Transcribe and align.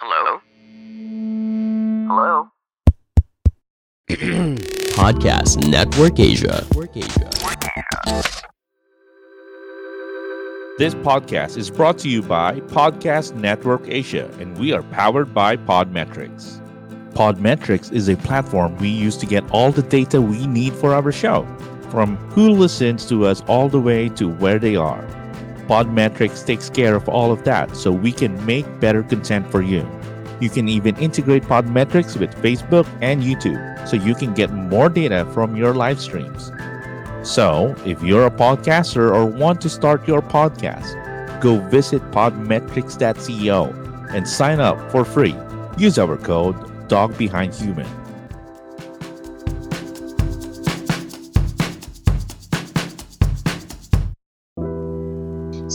Hello? 0.00 0.40
Hello? 2.06 2.48
Podcast 4.94 5.68
Network 5.68 6.20
Asia. 6.20 6.64
This 10.78 10.94
podcast 10.94 11.56
is 11.56 11.68
brought 11.68 11.98
to 11.98 12.08
you 12.08 12.22
by 12.22 12.60
Podcast 12.60 13.34
Network 13.34 13.88
Asia, 13.88 14.30
and 14.38 14.56
we 14.56 14.72
are 14.72 14.84
powered 14.84 15.34
by 15.34 15.56
Podmetrics. 15.56 16.60
Podmetrics 17.14 17.92
is 17.92 18.08
a 18.08 18.14
platform 18.14 18.76
we 18.76 18.90
use 18.90 19.16
to 19.16 19.26
get 19.26 19.50
all 19.50 19.72
the 19.72 19.82
data 19.82 20.22
we 20.22 20.46
need 20.46 20.74
for 20.74 20.94
our 20.94 21.10
show, 21.10 21.44
from 21.90 22.16
who 22.28 22.50
listens 22.50 23.04
to 23.06 23.26
us 23.26 23.42
all 23.48 23.68
the 23.68 23.80
way 23.80 24.08
to 24.10 24.28
where 24.28 24.60
they 24.60 24.76
are. 24.76 25.04
Podmetrics 25.68 26.46
takes 26.46 26.70
care 26.70 26.94
of 26.94 27.08
all 27.08 27.30
of 27.30 27.44
that 27.44 27.76
so 27.76 27.92
we 27.92 28.10
can 28.10 28.44
make 28.46 28.66
better 28.80 29.02
content 29.02 29.50
for 29.50 29.60
you. 29.60 29.86
You 30.40 30.48
can 30.48 30.68
even 30.68 30.96
integrate 30.96 31.42
Podmetrics 31.42 32.18
with 32.18 32.34
Facebook 32.36 32.86
and 33.02 33.22
YouTube 33.22 33.86
so 33.86 33.96
you 33.96 34.14
can 34.14 34.32
get 34.32 34.50
more 34.50 34.88
data 34.88 35.28
from 35.34 35.56
your 35.56 35.74
live 35.74 36.00
streams. 36.00 36.50
So, 37.22 37.74
if 37.84 38.02
you're 38.02 38.26
a 38.26 38.30
podcaster 38.30 39.12
or 39.14 39.26
want 39.26 39.60
to 39.62 39.68
start 39.68 40.08
your 40.08 40.22
podcast, 40.22 41.40
go 41.40 41.58
visit 41.68 42.00
podmetrics.co 42.12 43.64
and 44.10 44.26
sign 44.26 44.60
up 44.60 44.90
for 44.90 45.04
free. 45.04 45.36
Use 45.76 45.98
our 45.98 46.16
code 46.16 46.56
DOGBEHINDHUMAN. 46.88 48.07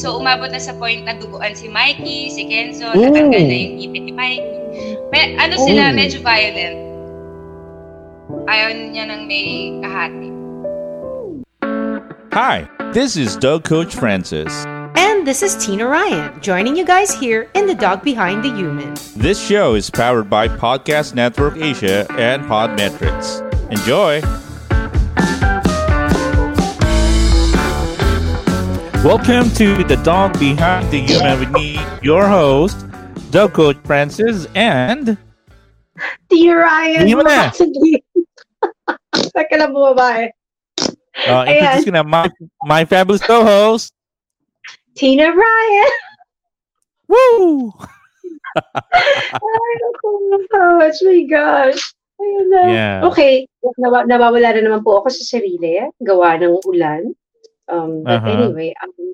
So, 0.03 0.19
umabot 0.19 0.51
na 0.51 0.59
sa 0.59 0.75
point 0.75 1.07
na 1.07 1.15
duguan 1.15 1.55
si 1.55 1.71
Mikey, 1.71 2.27
si 2.27 2.43
Kenzo, 2.43 2.91
natanggal 2.91 3.39
na 3.39 3.55
yung 3.55 3.75
ipit 3.79 4.03
ni 4.03 4.11
Mikey. 4.11 4.51
May, 5.15 5.39
ano 5.39 5.55
sila, 5.55 5.95
Oh. 5.95 5.95
medyo 5.95 6.19
violent. 6.19 6.75
Ayaw 8.51 8.67
niya 8.91 9.07
ng 9.07 9.21
may 9.31 9.47
kahati. 9.79 10.29
Hi, 12.35 12.67
this 12.91 13.15
is 13.15 13.39
Dog 13.39 13.63
Coach 13.63 13.95
Francis. 13.95 14.51
And 14.99 15.23
this 15.23 15.39
is 15.39 15.55
Tina 15.55 15.87
Ryan, 15.87 16.35
joining 16.43 16.75
you 16.75 16.83
guys 16.83 17.15
here 17.15 17.47
in 17.55 17.63
The 17.63 17.77
Dog 17.79 18.03
Behind 18.03 18.43
the 18.43 18.51
Human. 18.51 18.99
This 19.15 19.39
show 19.39 19.71
is 19.79 19.87
powered 19.87 20.27
by 20.27 20.51
Podcast 20.51 21.15
Network 21.15 21.55
Asia 21.55 22.03
and 22.19 22.43
Podmetrics. 22.51 23.39
Enjoy! 23.71 24.19
Welcome 29.03 29.51
to 29.59 29.83
the 29.83 29.99
Dog 29.99 30.39
Behind 30.39 30.87
the 30.87 31.03
Human 31.03 31.39
with 31.39 31.51
me, 31.51 31.75
your 32.01 32.23
host, 32.25 32.87
Dog 33.35 33.51
Coach 33.51 33.75
Francis, 33.83 34.47
and 34.55 35.17
Dear 36.31 36.63
Ryan, 36.63 37.03
Hindi 37.03 37.15
mo 37.19 37.27
na. 37.27 37.51
Sige. 37.51 37.99
Teka 39.35 39.59
lang 39.59 39.75
bumaba 39.75 40.23
eh. 40.23 40.29
uh, 41.27 41.43
introduce 41.43 41.83
ko 41.83 41.91
na 41.91 42.03
my, 42.07 42.31
my 42.63 42.87
fabulous 42.87 43.19
co-host. 43.19 43.91
Tina 44.95 45.35
Ryan. 45.35 45.91
Woo! 47.11 47.75
Ay, 48.55 49.71
naku, 49.83 50.07
gosh, 50.47 50.99
my 51.03 51.21
gosh. 51.27 51.81
Ayun 52.23 52.45
na. 52.47 52.61
Yeah. 52.71 52.97
Okay, 53.11 53.51
nawa- 53.75 54.07
nawawala 54.07 54.55
na 54.55 54.61
naman 54.63 54.79
po 54.79 55.03
ako 55.03 55.11
sa 55.11 55.37
sarili. 55.37 55.83
Gawa 55.99 56.39
ng 56.39 56.63
ulan. 56.63 57.11
Um, 57.67 58.03
but 58.03 58.19
Uh-huh. 58.23 58.29
anyway, 58.31 58.73
um, 58.83 59.13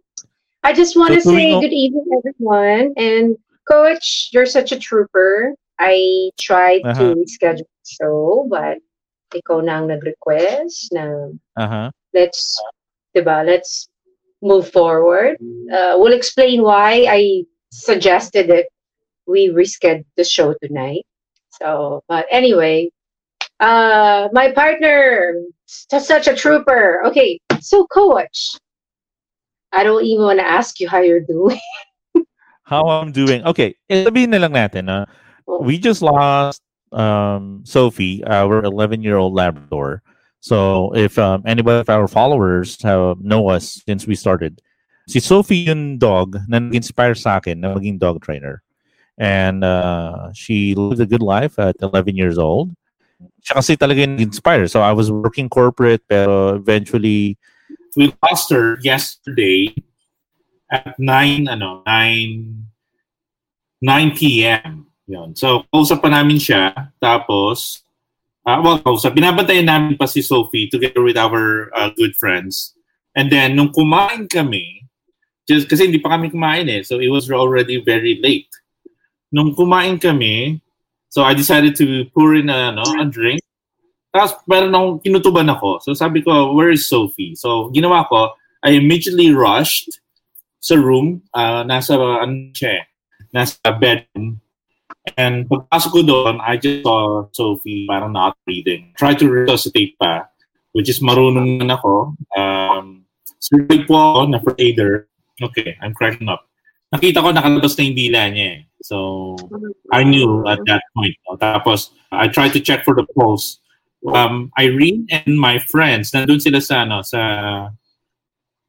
I 0.63 0.73
just 0.73 0.95
want 0.97 1.13
to 1.13 1.21
So, 1.21 1.31
say 1.31 1.59
good 1.59 1.73
evening, 1.73 2.05
everyone. 2.17 2.93
And 2.97 3.37
Coach, 3.69 4.29
you're 4.33 4.45
such 4.49 4.71
a 4.71 4.79
trooper. 4.79 5.53
I 5.79 6.31
tried 6.39 6.81
Uh-huh. 6.85 7.13
to 7.15 7.23
schedule 7.27 7.69
the 7.69 7.87
show, 7.87 8.47
but 8.49 8.77
ikaw 9.31 9.61
na 9.63 9.79
ang 9.79 9.87
nag-request 9.93 10.91
na 10.91 11.29
Uh-huh. 11.55 11.91
let's 12.13 12.57
diba, 13.15 13.45
let's 13.45 13.87
move 14.41 14.69
forward. 14.69 15.37
Uh, 15.71 15.95
we'll 15.97 16.13
explain 16.15 16.63
why 16.63 17.05
I 17.07 17.45
suggested 17.71 18.47
that 18.49 18.67
we 19.27 19.49
reschedule 19.53 20.05
the 20.17 20.23
show 20.25 20.53
tonight. 20.61 21.05
So, 21.61 22.01
but 22.07 22.25
anyway, 22.31 22.89
uh, 23.59 24.29
my 24.31 24.51
partner, 24.51 25.35
such 25.65 26.27
a 26.27 26.35
trooper. 26.35 27.03
Okay, 27.05 27.39
so 27.59 27.85
coach, 27.87 28.57
I 29.71 29.83
don't 29.83 30.03
even 30.05 30.25
want 30.25 30.39
to 30.39 30.47
ask 30.47 30.79
you 30.79 30.89
how 30.89 30.99
you're 30.99 31.21
doing. 31.21 31.59
How 32.69 32.85
I'm 32.85 33.11
doing. 33.11 33.41
Okay, 33.49 33.73
eh, 33.89 34.05
sabihin 34.05 34.29
na 34.29 34.37
lang 34.37 34.53
natin, 34.53 34.93
ah, 34.93 35.09
we 35.49 35.81
just 35.81 36.05
lost 36.05 36.61
um, 36.93 37.65
Sophie, 37.65 38.21
our 38.29 38.61
11 38.61 39.01
year 39.01 39.17
old 39.17 39.33
Labrador. 39.33 40.03
So 40.39 40.93
if 40.95 41.17
um, 41.17 41.41
anybody 41.49 41.81
of 41.81 41.89
our 41.89 42.07
followers 42.07 42.77
have, 42.83 43.19
know 43.21 43.49
us 43.49 43.81
since 43.87 44.05
we 44.05 44.13
started, 44.13 44.61
si 45.09 45.19
Sophie 45.19 45.65
yung 45.65 45.97
dog 45.97 46.37
na 46.47 46.61
nag-inspire 46.61 47.17
sa 47.17 47.41
akin 47.41 47.59
na 47.59 47.73
maging 47.73 47.97
dog 47.97 48.21
trainer. 48.21 48.61
And 49.17 49.65
uh, 49.65 50.29
she 50.33 50.75
lived 50.75 51.01
a 51.01 51.09
good 51.09 51.25
life 51.25 51.57
at 51.57 51.75
11 51.81 52.15
years 52.15 52.37
old. 52.37 52.71
Siya 53.43 53.59
kasi 53.59 53.75
talaga 53.75 54.03
yung 54.03 54.19
inspire. 54.19 54.67
So 54.67 54.79
I 54.79 54.95
was 54.95 55.11
working 55.11 55.51
corporate 55.51 56.03
pero 56.07 56.55
eventually 56.55 57.35
we 57.95 58.13
lost 58.23 58.51
her 58.51 58.79
yesterday 58.79 59.75
at 60.71 60.95
9 60.95 61.49
ano 61.49 61.83
9 61.83 63.81
9 63.81 64.17
p.m. 64.19 64.87
Yun. 65.09 65.35
So 65.35 65.65
kausap 65.73 66.05
pa 66.05 66.09
namin 66.13 66.39
siya 66.39 66.93
tapos 67.01 67.83
uh, 68.47 68.59
well 68.63 68.79
kausap 68.79 69.17
binabantayan 69.17 69.67
namin 69.67 69.99
pa 69.99 70.07
si 70.07 70.23
Sophie 70.23 70.69
together 70.71 71.03
with 71.03 71.17
our 71.19 71.73
uh, 71.75 71.91
good 71.91 72.15
friends. 72.15 72.77
And 73.17 73.27
then 73.27 73.57
nung 73.57 73.73
kumain 73.75 74.29
kami 74.29 74.87
just 75.49 75.67
kasi 75.67 75.89
hindi 75.89 75.99
pa 75.99 76.13
kami 76.15 76.29
kumain 76.29 76.69
eh 76.69 76.85
so 76.85 77.01
it 77.01 77.09
was 77.09 77.27
already 77.27 77.81
very 77.81 78.21
late. 78.21 78.47
Nung 79.33 79.57
kumain 79.57 79.97
kami 79.99 80.61
so 81.09 81.25
I 81.25 81.33
decided 81.33 81.75
to 81.77 82.05
pour 82.13 82.35
in 82.35 82.49
a, 82.49 82.73
ano, 82.73 82.83
a 83.01 83.05
drink 83.05 83.41
tapos 84.09 84.41
meron 84.49 84.73
akong 84.73 84.93
kinutuban 85.05 85.49
ako. 85.53 85.77
So 85.85 85.93
sabi 85.93 86.25
ko, 86.25 86.53
where 86.57 86.73
is 86.73 86.89
Sophie? 86.89 87.37
So 87.37 87.69
ginawa 87.69 88.09
ko, 88.09 88.33
I 88.65 88.73
immediately 88.73 89.29
rushed 89.31 90.01
sa 90.59 90.75
room. 90.75 91.21
Uh, 91.33 91.61
nasa, 91.63 91.95
ano 91.95 92.49
siya 92.51 92.89
nasa 93.29 93.61
bedroom. 93.77 94.41
And 95.17 95.45
pagpasok 95.45 95.91
ko 95.93 96.01
doon, 96.01 96.35
I 96.41 96.57
just 96.57 96.81
saw 96.81 97.29
Sophie 97.31 97.85
parang 97.85 98.13
not 98.13 98.37
breathing. 98.45 98.93
Try 98.97 99.13
to 99.13 99.29
resuscitate 99.29 99.93
pa, 100.01 100.25
which 100.73 100.89
is 100.89 101.01
marunong 101.01 101.61
na 101.61 101.77
ako. 101.77 102.17
Um, 102.33 103.05
survey 103.37 103.85
po 103.85 103.93
ako 103.93 104.21
na 104.33 104.39
for 104.41 104.53
aider. 104.57 105.05
Okay, 105.39 105.77
I'm 105.79 105.93
cracking 105.93 106.27
up. 106.27 106.48
Nakita 106.89 107.21
ko 107.21 107.29
nakalabas 107.29 107.77
na 107.77 107.85
yung 107.85 107.97
dila 107.97 108.21
niya 108.33 108.47
eh. 108.57 108.59
So, 108.81 109.35
I 109.93 110.01
knew 110.03 110.47
at 110.47 110.59
that 110.65 110.81
point. 110.95 111.13
No? 111.29 111.37
Tapos, 111.37 111.93
I 112.11 112.27
tried 112.27 112.53
to 112.57 112.63
check 112.63 112.85
for 112.85 112.95
the 112.95 113.05
pulse. 113.13 113.59
Um, 114.07 114.49
Irene 114.57 115.05
and 115.11 115.37
my 115.37 115.59
friends, 115.59 116.11
nandun 116.11 116.41
sila 116.41 116.63
sa, 116.63 116.87
ano, 116.87 117.03
sa, 117.03 117.69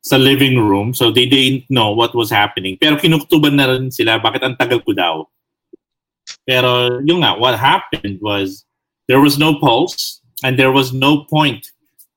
sa 0.02 0.16
living 0.18 0.58
room. 0.58 0.92
So, 0.92 1.08
they 1.10 1.24
didn't 1.24 1.64
know 1.70 1.92
what 1.94 2.12
was 2.12 2.28
happening. 2.28 2.76
Pero 2.76 3.00
kinuktuban 3.00 3.56
na 3.56 3.72
rin 3.72 3.88
sila, 3.88 4.20
bakit 4.20 4.42
ang 4.42 4.58
tagal 4.58 4.84
ko 4.84 4.92
daw. 4.92 5.14
Pero, 6.44 7.00
yung 7.06 7.24
nga, 7.24 7.38
what 7.38 7.56
happened 7.56 8.18
was, 8.20 8.66
there 9.08 9.22
was 9.22 9.38
no 9.38 9.56
pulse, 9.58 10.20
and 10.44 10.58
there 10.58 10.72
was 10.72 10.92
no 10.92 11.24
point 11.24 11.66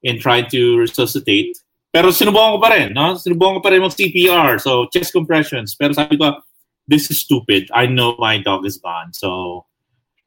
in 0.03 0.19
trying 0.19 0.49
to 0.49 0.77
resuscitate. 0.77 1.57
Pero 1.93 2.09
sinubukan 2.09 2.57
ko 2.57 2.59
pa 2.59 2.73
rin, 2.73 2.89
no? 2.89 3.13
Sinubukan 3.13 3.61
ko 3.61 3.61
pa 3.61 3.69
rin 3.69 3.85
mag-CPR. 3.85 4.57
So, 4.57 4.89
chest 4.89 5.13
compressions. 5.13 5.77
Pero 5.77 5.93
sabi 5.93 6.17
ko, 6.17 6.41
this 6.89 7.13
is 7.13 7.21
stupid. 7.21 7.69
I 7.69 7.85
know 7.85 8.17
my 8.17 8.41
dog 8.41 8.65
is 8.65 8.81
gone. 8.81 9.13
So, 9.13 9.69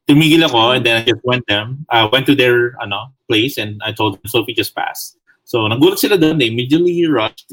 tumigil 0.07 0.47
ako 0.47 0.79
and 0.79 0.87
then 0.87 1.03
I 1.03 1.03
just 1.03 1.19
went 1.27 1.43
them. 1.51 1.83
I 1.91 2.07
went 2.07 2.23
to 2.31 2.35
their 2.39 2.79
ano, 2.79 3.11
place 3.27 3.59
and 3.59 3.83
I 3.83 3.91
told 3.91 4.15
them 4.15 4.23
Sophie 4.31 4.55
just 4.55 4.71
passed. 4.71 5.19
So, 5.43 5.67
nagulat 5.67 5.99
sila 5.99 6.15
doon. 6.15 6.39
They 6.39 6.47
immediately 6.47 7.03
rushed. 7.03 7.51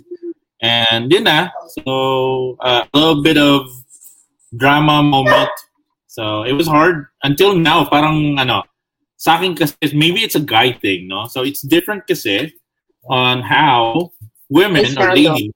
And 0.62 1.10
yun 1.10 1.26
na. 1.26 1.50
So, 1.82 2.54
uh, 2.62 2.86
a 2.86 2.94
little 2.94 3.18
bit 3.18 3.36
of 3.36 3.66
drama 4.54 5.02
moment. 5.02 5.50
So, 6.06 6.46
it 6.46 6.54
was 6.54 6.70
hard. 6.70 7.10
Until 7.26 7.58
now, 7.58 7.90
parang 7.90 8.38
ano, 8.38 8.62
sa 9.18 9.42
akin 9.42 9.58
kasi, 9.58 9.74
maybe 9.90 10.22
it's 10.22 10.38
a 10.38 10.42
guy 10.42 10.70
thing, 10.70 11.10
no? 11.10 11.26
So, 11.26 11.42
it's 11.42 11.66
different 11.66 12.06
kasi 12.06 12.54
on 13.08 13.42
how 13.42 14.10
women 14.48 14.84
It's 14.84 14.96
or 14.96 15.12
handled. 15.12 15.52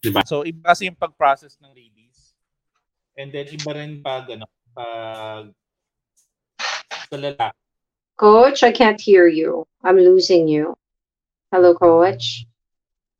Diba? 0.00 0.24
So, 0.24 0.42
iba 0.48 0.72
kasi 0.72 0.88
yung 0.88 0.96
pag-process 0.96 1.60
ng 1.60 1.72
ladies. 1.76 2.32
And 3.20 3.28
then, 3.28 3.52
iba 3.52 3.70
rin 3.76 4.00
pag, 4.00 4.32
ano, 4.32 4.48
pag 4.72 5.52
sa 7.10 7.16
lalaki. 7.16 7.52
Coach, 8.16 8.64
I 8.64 8.72
can't 8.72 9.00
hear 9.00 9.28
you. 9.28 9.66
I'm 9.84 9.96
losing 9.96 10.48
you. 10.48 10.76
Hello, 11.52 11.74
Coach. 11.76 12.44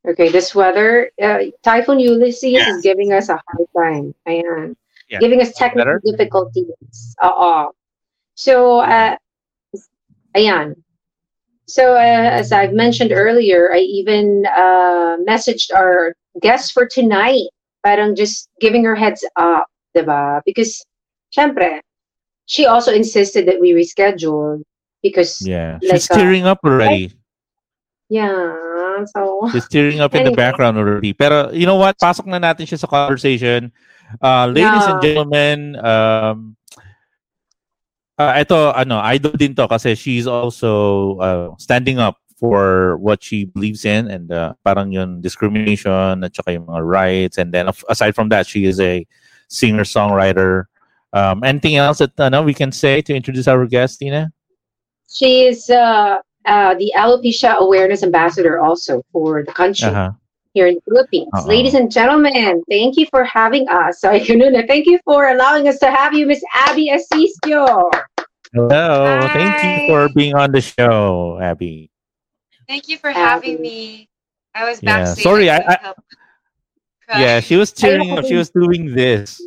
Okay, 0.09 0.33
this 0.33 0.55
weather, 0.55 1.13
uh, 1.21 1.53
Typhoon 1.61 2.01
Ulysses 2.01 2.57
Yeah. 2.57 2.73
is 2.73 2.81
giving 2.81 3.13
us 3.13 3.29
a 3.29 3.37
hard 3.37 3.69
time. 3.77 4.15
Ayan. 4.25 4.77
Yeah. 5.11 5.19
giving 5.19 5.43
us 5.43 5.53
technical 5.53 5.99
Better? 5.99 6.03
difficulties. 6.07 7.19
Oo. 7.19 7.75
So, 8.39 8.79
uh, 8.81 9.19
ayan. 10.39 10.79
So, 11.71 11.95
uh, 11.95 12.27
as 12.35 12.51
I've 12.51 12.75
mentioned 12.75 13.15
earlier, 13.15 13.71
I 13.73 13.79
even 13.79 14.43
uh, 14.51 15.23
messaged 15.23 15.71
our 15.71 16.19
guest 16.43 16.75
for 16.75 16.83
tonight. 16.91 17.47
Parang 17.87 18.19
just 18.19 18.51
giving 18.59 18.83
her 18.83 18.99
heads 18.99 19.23
up, 19.39 19.71
diba? 19.97 20.43
Because, 20.45 20.83
syempre, 21.31 21.79
she 22.51 22.67
also 22.67 22.91
insisted 22.91 23.47
that 23.47 23.63
we 23.63 23.71
reschedule 23.71 24.67
because, 25.01 25.39
Yeah. 25.47 25.79
Like, 25.81 26.03
She's 26.03 26.09
tearing 26.11 26.43
up 26.45 26.59
already. 26.67 27.15
yeah, 28.11 29.07
so, 29.15 29.49
She's 29.55 29.69
tearing 29.69 30.01
up 30.01 30.13
in 30.19 30.27
the 30.27 30.35
background 30.35 30.77
already. 30.77 31.15
Pero 31.15 31.55
you 31.55 31.67
know 31.67 31.79
what? 31.79 31.97
Pasok 32.03 32.27
na 32.27 32.43
natin 32.43 32.67
siya 32.67 32.83
sa 32.83 32.91
conversation. 32.91 33.71
Uh, 34.19 34.51
ladies 34.51 34.87
and 34.91 34.99
gentlemen, 34.99 35.79
um, 35.87 36.59
uh, 38.21 38.37
ito, 38.37 38.73
ano, 38.77 39.01
idol 39.01 39.33
din 39.33 39.57
to 39.57 39.65
kasi 39.65 39.97
she's 39.97 40.29
also 40.29 41.17
uh, 41.25 41.49
standing 41.57 41.97
up 41.97 42.21
for 42.37 42.97
what 42.97 43.23
she 43.23 43.45
believes 43.45 43.85
in 43.85 44.09
and 44.09 44.33
uh, 44.33 44.53
parang 44.65 44.93
yun 44.93 45.21
discrimination 45.21 46.25
at 46.25 46.33
saka 46.37 46.57
yung 46.57 46.65
mga 46.65 46.83
rights 46.85 47.37
and 47.37 47.53
then 47.53 47.69
aside 47.89 48.17
from 48.17 48.33
that 48.33 48.49
she 48.49 48.65
is 48.65 48.81
a 48.81 49.05
singer 49.53 49.85
songwriter 49.85 50.65
um, 51.13 51.45
anything 51.45 51.77
else 51.77 52.01
that 52.01 52.17
uh, 52.17 52.43
we 52.43 52.57
can 52.57 52.73
say 52.73 53.05
to 53.05 53.13
introduce 53.13 53.45
our 53.45 53.69
guest 53.69 54.01
Tina 54.01 54.33
she 55.05 55.45
is 55.45 55.69
uh, 55.69 56.17
uh, 56.47 56.75
the 56.81 56.89
alopecia 56.97 57.61
awareness 57.61 58.03
ambassador 58.03 58.59
also 58.59 59.05
for 59.13 59.45
the 59.45 59.53
country. 59.53 59.93
uh-huh. 59.93 60.13
here 60.55 60.67
in 60.67 60.75
the 60.75 60.81
Philippines. 60.89 61.29
Uh-oh. 61.35 61.47
Ladies 61.47 61.75
and 61.75 61.91
gentlemen, 61.93 62.63
thank 62.69 62.97
you 62.97 63.07
for 63.11 63.23
having 63.25 63.69
us. 63.69 64.01
Sorry, 64.01 64.21
ganun. 64.21 64.67
Thank 64.67 64.87
you 64.87 64.99
for 65.05 65.31
allowing 65.31 65.69
us 65.69 65.79
to 65.79 65.91
have 65.91 66.15
you, 66.15 66.27
Miss 66.27 66.43
Abby 66.55 66.91
Asisio. 66.91 67.91
Hello 68.53 69.21
Hi. 69.21 69.29
thank 69.33 69.55
you 69.63 69.87
for 69.87 70.09
being 70.15 70.35
on 70.35 70.53
the 70.53 70.61
show 70.61 71.39
Abby 71.41 71.91
Thank 72.71 72.87
you 72.87 72.99
for 72.99 73.11
having 73.11 73.61
me. 73.61 74.07
I 74.55 74.63
was 74.63 74.79
Yeah, 74.79 75.03
backstage. 75.03 75.25
sorry, 75.27 75.51
I- 75.51 75.59
I- 75.59 75.95
yeah 77.19 77.41
she 77.41 77.57
was 77.59 77.73
tearing 77.75 78.15
up 78.15 78.25
she 78.25 78.39
was 78.39 78.51
doing 78.51 78.95
this 78.95 79.43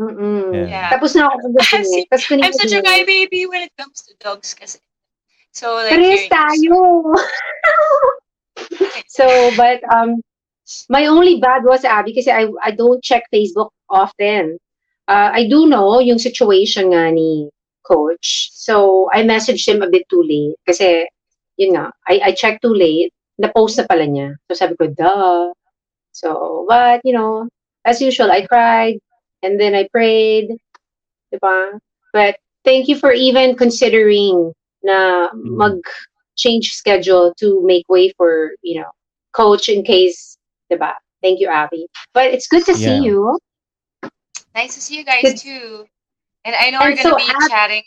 Mm-mm. 0.00 0.54
Yeah. 0.54 0.66
Yeah. 0.70 0.86
Tapos 0.94 1.18
na 1.18 1.26
ako. 1.26 1.50
I'm 1.74 1.82
Tapos 2.06 2.30
I'm 2.30 2.54
such 2.54 2.70
a 2.72 2.80
guy 2.80 3.02
baby 3.02 3.50
when 3.50 3.66
it 3.66 3.74
comes 3.74 4.06
to 4.06 4.14
dogs 4.22 4.54
kasi. 4.54 4.78
So 5.50 5.74
like 5.74 5.90
Parehas 5.90 6.30
tayo. 6.30 6.78
so, 9.10 9.26
but 9.58 9.82
um, 9.90 10.22
my 10.88 11.10
only 11.10 11.42
bad 11.42 11.66
was 11.66 11.82
Abby 11.82 12.14
kasi 12.14 12.30
I 12.30 12.46
I 12.62 12.70
don't 12.70 13.02
check 13.02 13.26
Facebook 13.34 13.74
often. 13.90 14.62
Uh, 15.10 15.34
I 15.34 15.50
do 15.50 15.66
know 15.66 15.98
yung 15.98 16.22
situation 16.22 16.94
nga 16.94 17.10
ni 17.10 17.50
coach. 17.88 18.52
So, 18.52 19.08
I 19.12 19.24
messaged 19.24 19.64
him 19.66 19.80
a 19.80 19.88
bit 19.88 20.04
too 20.12 20.20
late 20.20 20.60
kasi 20.68 21.08
yun 21.56 21.74
nga, 21.74 21.90
I, 22.06 22.20
I 22.28 22.32
checked 22.32 22.62
too 22.62 22.74
late. 22.74 23.12
Na-post 23.38 23.78
na 23.78 23.86
pala 23.86 24.02
niya. 24.02 24.34
So, 24.50 24.54
sabi 24.58 24.74
ko, 24.76 24.90
duh. 24.90 25.54
So, 26.12 26.66
but, 26.68 27.00
you 27.04 27.14
know, 27.14 27.48
as 27.86 28.02
usual, 28.02 28.30
I 28.30 28.46
cried 28.46 28.98
and 29.42 29.60
then 29.60 29.74
I 29.74 29.86
prayed. 29.90 30.50
Diba? 31.32 31.78
But 32.12 32.36
thank 32.64 32.88
you 32.88 32.98
for 32.98 33.12
even 33.12 33.54
considering 33.54 34.52
na 34.82 35.28
Mhm. 35.30 35.54
mag-change 35.54 36.74
schedule 36.74 37.34
to 37.38 37.62
make 37.62 37.86
way 37.88 38.10
for, 38.18 38.58
you 38.62 38.80
know, 38.82 38.90
coach 39.32 39.68
in 39.68 39.86
case, 39.86 40.38
diba? 40.70 40.94
Thank 41.22 41.38
you, 41.38 41.46
Abby. 41.46 41.86
But 42.14 42.34
it's 42.34 42.46
good 42.50 42.66
to 42.66 42.74
Yeah. 42.74 42.86
see 42.86 42.98
you. 43.06 43.38
Nice 44.54 44.74
to 44.74 44.80
see 44.82 44.98
you 44.98 45.04
guys 45.04 45.22
Good. 45.22 45.38
too. 45.38 45.86
And 46.48 46.56
I 46.56 46.70
know 46.72 46.80
And 46.80 46.96
we're 46.96 47.04
gonna 47.04 47.12
so 47.12 47.16
be 47.20 47.28
Ab- 47.28 47.50
chatting 47.50 47.84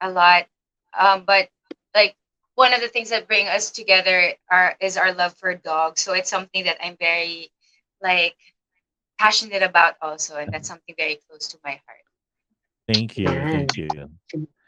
a 0.00 0.10
lot. 0.10 0.46
Um, 0.94 1.24
but 1.26 1.48
like 1.94 2.14
one 2.54 2.72
of 2.72 2.80
the 2.80 2.86
things 2.88 3.10
that 3.10 3.26
bring 3.26 3.48
us 3.48 3.70
together 3.72 4.34
are 4.50 4.76
is 4.80 4.96
our 4.96 5.12
love 5.12 5.34
for 5.34 5.54
dogs. 5.54 6.00
So 6.00 6.14
it's 6.14 6.30
something 6.30 6.62
that 6.64 6.78
I'm 6.84 6.96
very 7.00 7.50
like 8.02 8.36
passionate 9.18 9.62
about 9.62 9.94
also, 10.00 10.36
and 10.36 10.52
that's 10.52 10.68
something 10.68 10.94
very 10.96 11.18
close 11.28 11.48
to 11.48 11.58
my 11.64 11.72
heart. 11.72 12.06
thank 12.86 13.18
you 13.18 13.46
thank 13.50 13.76
you 13.76 14.10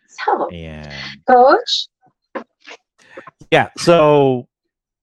So, 0.08 0.50
yeah 0.50 1.11
coach, 1.28 1.88
Yeah, 3.50 3.70
so 3.76 4.49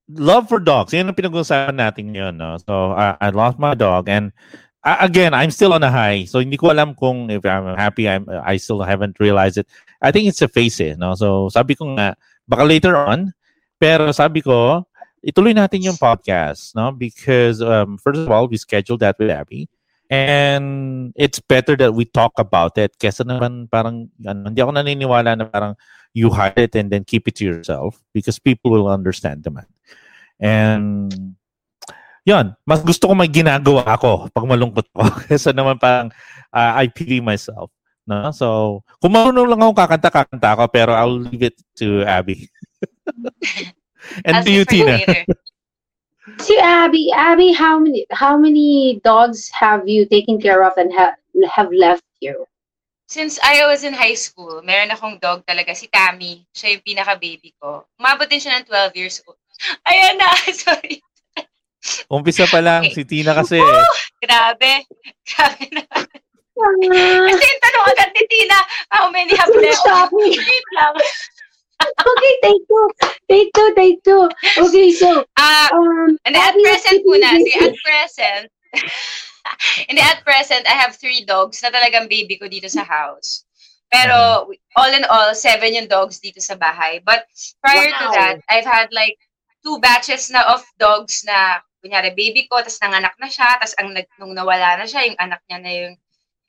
love 0.10 0.50
for 0.50 0.60
dogs. 0.60 0.92
Yan 0.94 1.08
ang 1.08 1.16
pinag-uusapan 1.16 1.76
natin 1.78 2.12
ngayon, 2.12 2.36
no? 2.36 2.58
So 2.60 2.92
I, 2.92 3.16
I 3.22 3.30
lost 3.32 3.60
my 3.60 3.74
dog 3.76 4.10
and 4.10 4.32
again, 4.84 5.34
I'm 5.34 5.52
still 5.52 5.74
on 5.74 5.84
a 5.84 5.92
high. 5.92 6.26
So 6.26 6.40
hindi 6.40 6.58
ko 6.58 6.72
alam 6.72 6.96
kung 6.96 7.30
if 7.30 7.46
I'm 7.46 7.78
happy, 7.78 8.10
I'm 8.10 8.26
I 8.30 8.58
still 8.58 8.82
haven't 8.82 9.20
realized 9.20 9.58
it. 9.58 9.68
I 10.02 10.12
think 10.12 10.28
it's 10.28 10.42
a 10.42 10.50
phase, 10.50 10.82
eh, 10.82 10.96
no? 10.98 11.14
So 11.16 11.50
sabi 11.50 11.76
ko 11.76 11.94
nga 11.98 12.18
baka 12.50 12.64
later 12.66 12.98
on, 12.98 13.34
pero 13.78 14.10
sabi 14.12 14.42
ko 14.42 14.86
ituloy 15.22 15.54
natin 15.54 15.86
yung 15.86 16.02
podcast, 16.02 16.74
no? 16.74 16.90
Because 16.92 17.62
um, 17.62 17.98
first 18.02 18.26
of 18.26 18.30
all, 18.30 18.50
we 18.50 18.58
scheduled 18.58 19.02
that 19.06 19.18
with 19.22 19.30
Abby. 19.30 19.70
And 20.12 21.14
it's 21.16 21.40
better 21.40 21.78
that 21.80 21.96
we 21.96 22.04
talk 22.04 22.36
about 22.36 22.76
it 22.76 23.00
kesa 23.00 23.24
naman 23.24 23.72
parang 23.72 24.12
ano, 24.20 24.52
hindi 24.52 24.60
ako 24.60 24.76
naniniwala 24.76 25.40
na 25.40 25.48
parang 25.48 25.80
you 26.12 26.28
hide 26.28 26.60
it 26.60 26.76
and 26.76 26.92
then 26.92 27.08
keep 27.08 27.32
it 27.32 27.40
to 27.40 27.48
yourself 27.48 28.04
because 28.12 28.36
people 28.36 28.76
will 28.76 28.92
understand 28.92 29.48
naman. 29.48 29.64
And 30.36 31.40
yun, 32.22 32.54
mas 32.66 32.82
gusto 32.86 33.10
ko 33.10 33.14
may 33.18 33.30
ginagawa 33.30 33.82
ako 33.98 34.30
pag 34.30 34.46
malungkot 34.46 34.86
ko 34.94 35.02
kesa 35.30 35.54
naman 35.54 35.82
parang 35.82 36.14
uh, 36.54 36.72
I 36.78 36.88
pity 36.88 37.22
myself. 37.22 37.74
No? 38.06 38.34
So, 38.34 38.82
kung 39.02 39.14
marunong 39.14 39.50
lang 39.50 39.62
ako 39.62 39.74
kakanta, 39.78 40.10
kakanta 40.10 40.50
ako 40.54 40.64
pero 40.70 40.92
I'll 40.94 41.22
leave 41.22 41.54
it 41.54 41.58
to 41.82 42.06
Abby. 42.06 42.50
and 44.26 44.42
I'll 44.42 44.46
to 44.46 44.52
you, 44.52 44.66
Tina. 44.66 45.02
see 46.42 46.60
Abby, 46.62 47.14
Abby, 47.14 47.54
how 47.54 47.78
many 47.78 48.06
how 48.14 48.38
many 48.38 49.02
dogs 49.06 49.50
have 49.54 49.90
you 49.90 50.06
taken 50.06 50.42
care 50.42 50.66
of 50.66 50.78
and 50.78 50.94
ha- 50.94 51.18
have 51.50 51.74
left 51.74 52.06
you? 52.22 52.46
Since 53.12 53.44
I 53.44 53.68
was 53.68 53.84
in 53.84 53.92
high 53.92 54.16
school, 54.16 54.64
meron 54.64 54.88
akong 54.88 55.20
dog 55.20 55.44
talaga, 55.44 55.76
si 55.76 55.92
Tammy. 55.92 56.48
Siya 56.56 56.80
yung 56.80 56.86
pinaka-baby 56.88 57.52
ko. 57.60 57.84
Umabot 58.00 58.24
din 58.24 58.40
siya 58.40 58.64
ng 58.64 58.72
12 58.72 58.96
years 58.96 59.20
old. 59.28 59.36
Ayan 59.84 60.16
na, 60.16 60.32
sorry. 60.56 61.04
Umpisa 62.14 62.46
pa 62.46 62.62
lang, 62.62 62.86
Okay. 62.88 62.94
si 62.94 63.02
Tina 63.06 63.34
kasi. 63.34 63.58
Grabe. 64.22 64.86
Grabe 65.26 65.66
na. 65.74 65.84
Ah, 66.62 67.26
Kasi 67.26 67.42
yung 67.42 67.62
tanong 67.64 67.86
agad 67.90 68.10
ni 68.14 68.24
Tina, 68.30 68.60
how 68.94 69.10
many 69.10 69.34
have 69.34 69.50
left? 69.50 69.82
Wait 70.14 70.68
lang. 70.78 70.94
okay, 72.06 72.34
take 72.46 72.64
two. 72.70 72.88
Take 73.26 73.50
two, 73.56 73.70
take 73.74 74.00
two. 74.06 74.24
Okay, 74.62 74.94
so, 74.94 75.26
Ah, 75.42 75.74
um, 75.74 76.14
and 76.30 76.38
at 76.38 76.54
present 76.54 77.02
muna, 77.02 77.34
si 77.42 77.50
at 77.58 77.74
present, 77.82 78.46
and 79.90 79.98
at 79.98 80.22
present, 80.22 80.70
I 80.70 80.78
have 80.78 80.94
three 81.02 81.26
dogs 81.26 81.64
na 81.66 81.74
talagang 81.74 82.06
baby 82.06 82.38
ko 82.38 82.46
dito 82.46 82.70
sa 82.70 82.86
house. 82.86 83.42
Pero, 83.90 84.48
all 84.78 84.92
in 84.94 85.04
all, 85.10 85.34
seven 85.34 85.74
yung 85.74 85.90
dogs 85.90 86.22
dito 86.22 86.40
sa 86.40 86.54
bahay. 86.56 87.02
But 87.04 87.26
prior 87.60 87.90
to 87.90 88.06
Wow. 88.08 88.16
that, 88.16 88.36
I've 88.48 88.68
had 88.70 88.88
like 88.94 89.18
two 89.66 89.82
batches 89.82 90.30
na 90.30 90.46
of 90.48 90.62
dogs 90.78 91.26
na, 91.26 91.60
kunyari, 91.82 92.14
baby 92.14 92.46
ko, 92.46 92.62
tapos 92.62 92.80
nanganak 92.80 93.18
na 93.18 93.28
siya, 93.28 93.58
tapos 93.58 93.76
ang 93.82 93.90
nag, 93.92 94.08
nung 94.22 94.38
nawala 94.38 94.78
na 94.78 94.86
siya, 94.86 95.10
yung 95.10 95.20
anak 95.20 95.42
niya 95.50 95.60
na 95.60 95.72
yung 95.74 95.94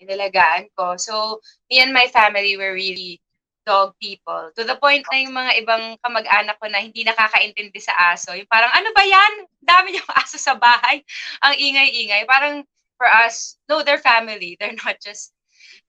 inalagaan 0.03 0.69
ko. 0.77 0.95
So, 1.01 1.41
me 1.71 1.81
and 1.81 1.95
my 1.95 2.07
family 2.13 2.55
were 2.61 2.75
really 2.75 3.23
dog 3.65 3.95
people. 4.03 4.51
To 4.59 4.63
the 4.67 4.77
point 4.77 5.07
na 5.11 5.19
yung 5.23 5.35
mga 5.35 5.53
ibang 5.63 5.85
kamag-anak 6.03 6.59
ko 6.59 6.67
na 6.67 6.83
hindi 6.83 7.07
nakakaintindi 7.07 7.79
sa 7.79 7.95
aso. 8.13 8.35
Yung 8.35 8.51
parang, 8.51 8.71
ano 8.75 8.91
ba 8.93 9.05
yan? 9.07 9.33
Dami 9.63 9.95
niyong 9.95 10.13
aso 10.23 10.37
sa 10.37 10.59
bahay. 10.59 11.03
Ang 11.47 11.55
ingay-ingay. 11.57 12.27
Parang, 12.27 12.67
for 12.99 13.07
us, 13.07 13.57
no, 13.71 13.83
they're 13.83 14.03
family. 14.03 14.59
They're 14.59 14.77
not 14.85 14.99
just, 14.99 15.33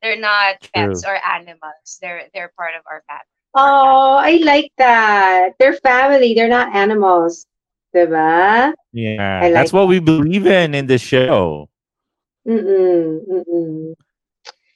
they're 0.01 0.19
not 0.19 0.61
pets 0.73 1.03
or 1.05 1.17
animals. 1.21 1.97
They're, 2.01 2.29
they're 2.33 2.53
part 2.55 2.77
of 2.77 2.85
our 2.85 3.03
family. 3.09 3.33
Oh, 3.53 4.17
I 4.17 4.41
like 4.41 4.73
that. 4.77 5.53
They're 5.59 5.77
family. 5.77 6.33
They're 6.33 6.49
not 6.49 6.73
animals. 6.73 7.45
Diba? 7.93 8.73
Yeah, 8.91 9.39
like 9.41 9.53
that's 9.53 9.73
what 9.73 9.87
we 9.87 9.99
believe 9.99 10.47
in 10.47 10.73
in 10.73 10.87
the 10.87 10.97
show. 10.97 11.69
Mm-mm, 12.47 13.21
mm-mm. 13.29 13.93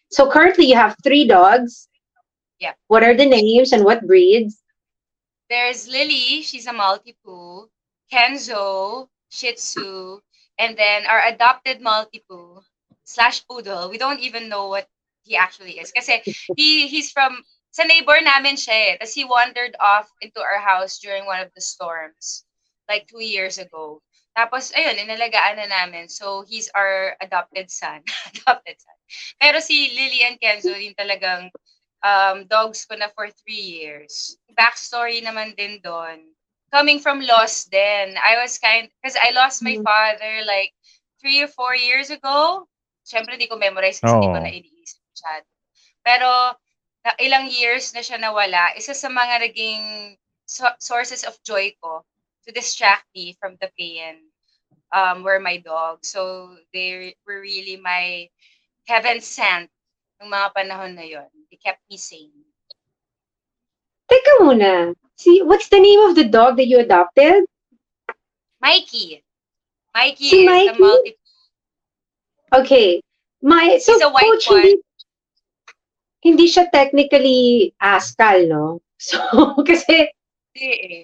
So 0.10 0.30
currently 0.30 0.66
you 0.66 0.76
have 0.76 0.96
three 1.04 1.28
dogs. 1.28 1.90
Yeah. 2.60 2.74
What 2.88 3.04
are 3.04 3.18
the 3.18 3.26
names 3.26 3.74
and 3.74 3.84
what 3.84 4.06
breeds? 4.06 4.62
There's 5.50 5.88
Lily, 5.88 6.42
she's 6.42 6.68
a 6.68 6.74
Maltipoo. 6.74 7.68
Kenzo, 8.12 9.08
Shih 9.30 9.54
Tzu, 9.54 10.20
and 10.60 10.78
then 10.78 11.06
our 11.06 11.28
adopted 11.28 11.82
Maltipoo 11.82 12.62
slash 13.04 13.44
Poodle. 13.48 13.90
We 13.90 13.98
don't 13.98 14.22
even 14.22 14.48
know 14.48 14.70
what 14.70 14.88
he 15.24 15.36
actually 15.36 15.80
is. 15.80 15.92
Kasi 15.92 16.24
he, 16.56 16.88
he's 16.88 17.12
from, 17.12 17.44
sa 17.72 17.84
neighbor 17.84 18.16
namin 18.24 18.56
siya 18.56 18.96
eh. 18.96 18.98
Tapos 18.98 19.14
he 19.14 19.26
wandered 19.28 19.76
off 19.84 20.08
into 20.22 20.40
our 20.40 20.60
house 20.60 21.00
during 21.00 21.26
one 21.26 21.44
of 21.44 21.52
the 21.54 21.62
storms, 21.62 22.47
like 22.90 23.08
two 23.08 23.24
years 23.24 23.58
ago. 23.60 24.02
Tapos, 24.38 24.70
ayun, 24.78 25.02
inalagaan 25.02 25.58
na 25.58 25.66
namin. 25.66 26.06
So, 26.10 26.46
he's 26.46 26.70
our 26.78 27.18
adopted 27.22 27.74
son. 27.74 28.06
adopted 28.32 28.78
son. 28.78 28.98
Pero 29.42 29.58
si 29.60 29.92
Lily 29.98 30.22
and 30.24 30.38
Kenzo, 30.38 30.78
yung 30.78 30.94
talagang 30.94 31.50
um, 32.06 32.46
dogs 32.46 32.86
ko 32.86 32.96
na 32.96 33.10
for 33.18 33.34
three 33.34 33.82
years. 33.82 34.38
Backstory 34.54 35.26
naman 35.26 35.58
din 35.58 35.82
doon. 35.82 36.22
Coming 36.70 37.00
from 37.00 37.24
loss 37.24 37.66
then 37.72 38.14
I 38.20 38.38
was 38.38 38.60
kind, 38.60 38.92
because 39.02 39.18
I 39.18 39.32
lost 39.34 39.64
my 39.64 39.80
Mm. 39.80 39.88
father 39.88 40.44
like 40.46 40.76
three 41.18 41.42
or 41.42 41.50
four 41.50 41.74
years 41.74 42.14
ago. 42.14 42.68
Siyempre, 43.08 43.40
di 43.40 43.48
ko 43.50 43.58
memorize 43.58 44.04
kasi 44.04 44.20
di 44.22 44.28
ko 44.30 44.38
na 44.38 44.52
iniisip 44.52 45.02
siya. 45.18 45.42
Pero, 46.06 46.30
na, 47.08 47.16
ilang 47.18 47.50
years 47.50 47.90
na 47.96 48.04
siya 48.04 48.20
nawala. 48.22 48.76
Isa 48.78 48.94
sa 48.94 49.10
mga 49.10 49.50
naging 49.50 50.14
so- 50.46 50.78
sources 50.78 51.26
of 51.26 51.34
joy 51.42 51.74
ko 51.82 52.06
to 52.48 52.52
distract 52.56 53.06
me 53.14 53.36
from 53.40 53.58
the 53.60 53.70
pain 53.78 54.24
um, 54.96 55.24
were 55.24 55.40
my 55.40 55.58
dogs. 55.60 56.08
So, 56.10 56.56
they 56.74 57.14
were 57.28 57.42
really 57.42 57.76
my 57.78 58.30
heaven 58.88 59.20
sent 59.20 59.70
ng 60.24 60.32
mga 60.32 60.48
panahon 60.56 60.96
na 60.96 61.04
yon. 61.04 61.28
They 61.52 61.60
kept 61.60 61.84
me 61.92 62.00
sane. 62.00 62.32
Teka 64.08 64.40
muna. 64.48 64.96
See, 65.20 65.44
what's 65.44 65.68
the 65.68 65.80
name 65.84 66.00
of 66.08 66.16
the 66.16 66.24
dog 66.24 66.56
that 66.58 66.68
you 66.72 66.80
adopted? 66.80 67.44
Mikey. 68.62 69.24
Mikey 69.94 70.30
Si 70.30 70.40
is 70.42 70.48
Mikey? 70.48 70.72
the 70.72 70.80
multi 70.80 71.12
Okay. 72.56 73.02
My, 73.42 73.78
so, 73.78 73.94
He's 73.94 74.02
a 74.02 74.10
white 74.10 74.24
coach, 74.24 74.48
one. 74.50 74.62
hindi, 74.64 74.76
hindi 76.24 76.46
siya 76.48 76.72
technically 76.72 77.74
askal, 77.84 78.48
no? 78.48 78.80
So, 78.98 79.20
kasi, 79.62 80.10
Hindi 80.56 80.66
eh. 80.74 81.04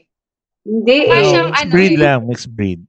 Hindi 0.63 0.98
eh. 1.12 1.24
siyang 1.27 1.51
mixed 1.51 1.63
ano 1.63 1.72
breed 1.72 1.96
eh. 1.96 2.01
lang, 2.01 2.20
mixed 2.24 2.51
breed. 2.51 2.82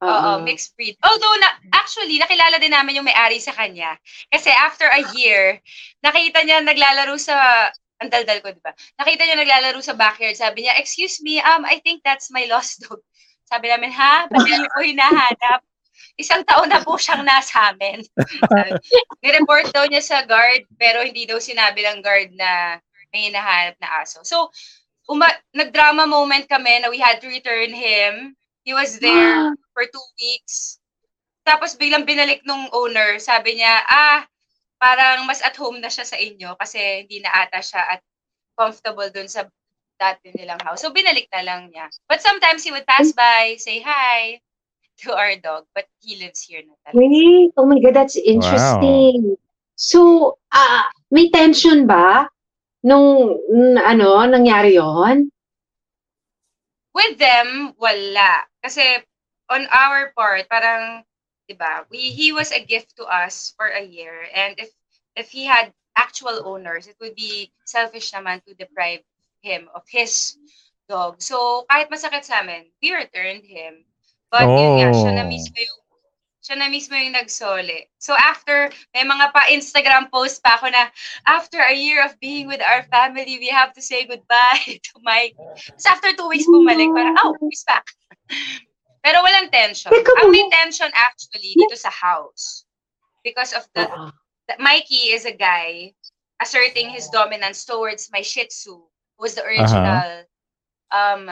Oo, 0.00 0.08
Oo. 0.08 0.32
mixed 0.40 0.72
breed. 0.80 0.96
Although, 1.04 1.36
na, 1.44 1.60
actually, 1.76 2.16
nakilala 2.16 2.56
din 2.56 2.72
namin 2.72 2.96
yung 2.96 3.04
may-ari 3.04 3.36
sa 3.36 3.52
kanya. 3.52 4.00
Kasi 4.32 4.48
after 4.48 4.88
a 4.88 5.04
year, 5.12 5.60
nakita 6.00 6.40
niya 6.40 6.64
naglalaro 6.64 7.20
sa, 7.20 7.68
ang 8.00 8.08
daldal 8.08 8.40
ko, 8.40 8.48
di 8.48 8.64
ba? 8.64 8.72
Nakita 8.96 9.28
niya 9.28 9.36
naglalaro 9.36 9.76
sa 9.84 9.92
backyard. 9.92 10.40
Sabi 10.40 10.64
niya, 10.64 10.80
excuse 10.80 11.20
me, 11.20 11.36
um, 11.44 11.68
I 11.68 11.84
think 11.84 12.00
that's 12.00 12.32
my 12.32 12.48
lost 12.48 12.80
dog. 12.80 13.04
Sabi 13.44 13.68
namin, 13.68 13.92
ha? 13.92 14.24
Ba't 14.32 14.40
niyo 14.40 14.64
po 14.72 14.80
hinahanap? 14.80 15.60
Isang 16.16 16.48
taon 16.48 16.72
na 16.72 16.80
po 16.80 16.96
siyang 16.96 17.20
nasa 17.20 17.74
amin. 17.74 18.00
Sabi- 18.48 18.80
Nireport 19.20 19.68
daw 19.68 19.84
niya 19.84 20.00
sa 20.00 20.24
guard, 20.24 20.64
pero 20.80 21.04
hindi 21.04 21.28
daw 21.28 21.36
sinabi 21.36 21.84
ng 21.84 22.00
guard 22.00 22.32
na 22.32 22.80
may 23.12 23.28
hinahanap 23.28 23.76
na 23.82 24.00
aso. 24.00 24.24
So, 24.24 24.48
uma- 25.10 25.42
nag-drama 25.50 26.06
moment 26.06 26.46
kami 26.46 26.78
na 26.78 26.88
we 26.88 27.02
had 27.02 27.18
to 27.18 27.26
return 27.26 27.74
him. 27.74 28.38
He 28.62 28.70
was 28.70 29.02
there 29.02 29.50
for 29.74 29.82
two 29.90 30.06
weeks. 30.22 30.78
Tapos 31.42 31.74
biglang 31.74 32.06
binalik 32.06 32.46
nung 32.46 32.70
owner. 32.70 33.18
Sabi 33.18 33.58
niya, 33.58 33.82
ah, 33.90 34.22
parang 34.78 35.26
mas 35.26 35.42
at 35.42 35.58
home 35.58 35.82
na 35.82 35.90
siya 35.90 36.06
sa 36.06 36.14
inyo 36.16 36.54
kasi 36.54 37.04
hindi 37.04 37.18
na 37.18 37.34
ata 37.34 37.58
siya 37.58 37.98
at 37.98 38.00
comfortable 38.54 39.10
dun 39.10 39.26
sa 39.26 39.50
dati 39.98 40.30
nilang 40.32 40.62
house. 40.62 40.80
So 40.80 40.94
binalik 40.94 41.26
na 41.34 41.42
lang 41.42 41.74
niya. 41.74 41.90
But 42.06 42.22
sometimes 42.22 42.62
he 42.62 42.70
would 42.70 42.86
pass 42.86 43.10
by, 43.12 43.58
say 43.58 43.82
hi 43.82 44.38
to 45.04 45.12
our 45.12 45.34
dog. 45.36 45.66
But 45.74 45.90
he 46.00 46.16
lives 46.16 46.40
here 46.46 46.62
na 46.62 46.76
talaga. 46.86 46.96
Wait, 46.96 47.50
oh 47.58 47.66
my 47.66 47.80
God, 47.82 47.96
that's 47.98 48.16
interesting. 48.16 49.34
So, 49.74 50.36
ah, 50.52 50.92
may 51.10 51.32
tension 51.32 51.88
ba 51.88 52.28
nung, 52.82 53.38
ano, 53.80 54.08
nangyari 54.26 54.76
yon? 54.76 55.30
With 56.94 57.18
them, 57.18 57.74
wala. 57.78 58.44
Kasi 58.64 58.82
on 59.50 59.66
our 59.70 60.12
part, 60.16 60.48
parang, 60.50 61.04
di 61.48 61.54
ba, 61.54 61.86
we, 61.90 62.10
he 62.10 62.32
was 62.32 62.50
a 62.50 62.62
gift 62.64 62.96
to 62.98 63.04
us 63.06 63.54
for 63.56 63.66
a 63.70 63.82
year. 63.82 64.26
And 64.34 64.58
if 64.58 64.70
if 65.14 65.30
he 65.30 65.44
had 65.44 65.74
actual 65.98 66.46
owners, 66.46 66.86
it 66.86 66.96
would 67.00 67.14
be 67.14 67.52
selfish 67.66 68.10
naman 68.14 68.42
to 68.46 68.54
deprive 68.54 69.02
him 69.42 69.68
of 69.74 69.82
his 69.90 70.38
dog. 70.88 71.22
So, 71.22 71.66
kahit 71.70 71.90
masakit 71.90 72.24
sa 72.26 72.42
amin, 72.42 72.70
we 72.82 72.94
returned 72.94 73.46
him. 73.46 73.84
But 74.30 74.46
yun 74.46 74.78
nga, 74.78 74.88
siya 74.94 75.12
na 75.18 75.24
Oh. 75.26 75.30
mismo 75.30 75.58
yung 75.58 75.80
siya 76.50 76.58
na 76.58 76.66
mismo 76.66 76.98
yung 76.98 77.14
nagsole. 77.14 77.86
So 78.02 78.18
after, 78.18 78.74
may 78.90 79.06
mga 79.06 79.30
pa 79.30 79.46
Instagram 79.54 80.10
post 80.10 80.42
pa 80.42 80.58
ako 80.58 80.74
na, 80.74 80.90
after 81.30 81.62
a 81.62 81.70
year 81.70 82.02
of 82.02 82.18
being 82.18 82.50
with 82.50 82.58
our 82.58 82.82
family, 82.90 83.38
we 83.38 83.46
have 83.46 83.70
to 83.78 83.82
say 83.82 84.02
goodbye 84.02 84.66
to 84.90 84.94
Mike. 85.06 85.38
Tapos 85.38 85.86
after 85.86 86.10
two 86.18 86.26
weeks 86.26 86.50
bumalik, 86.50 86.90
parang, 86.90 87.14
oh, 87.22 87.38
he's 87.46 87.62
back. 87.62 87.86
Pero 89.06 89.22
walang 89.22 89.54
tension. 89.54 89.94
Ang 89.94 90.34
may 90.34 90.42
tension 90.50 90.90
actually 90.98 91.54
dito 91.54 91.78
sa 91.78 91.94
house. 91.94 92.66
Because 93.22 93.54
of 93.54 93.62
the, 93.78 93.86
the 94.50 94.58
Mikey 94.58 95.14
is 95.14 95.30
a 95.30 95.32
guy 95.32 95.94
asserting 96.42 96.90
his 96.90 97.06
dominance 97.14 97.62
towards 97.62 98.10
my 98.10 98.26
Shih 98.26 98.50
Tzu, 98.50 98.74
who 98.74 99.20
was 99.22 99.38
the 99.38 99.46
original 99.46 100.26
um 100.90 101.30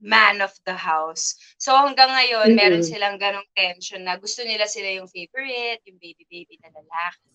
man 0.00 0.40
of 0.40 0.52
the 0.64 0.74
house. 0.74 1.36
So 1.60 1.76
hanggang 1.76 2.08
ngayon, 2.08 2.56
meron 2.56 2.80
Mm-mm. 2.80 2.90
silang 2.90 3.20
ganong 3.20 3.46
tension 3.52 4.00
na 4.00 4.16
gusto 4.16 4.40
nila 4.42 4.64
sila 4.64 4.88
yung 4.96 5.08
favorite, 5.12 5.84
yung 5.84 6.00
baby-baby 6.00 6.56
na 6.64 6.72
lalaki. 6.72 7.30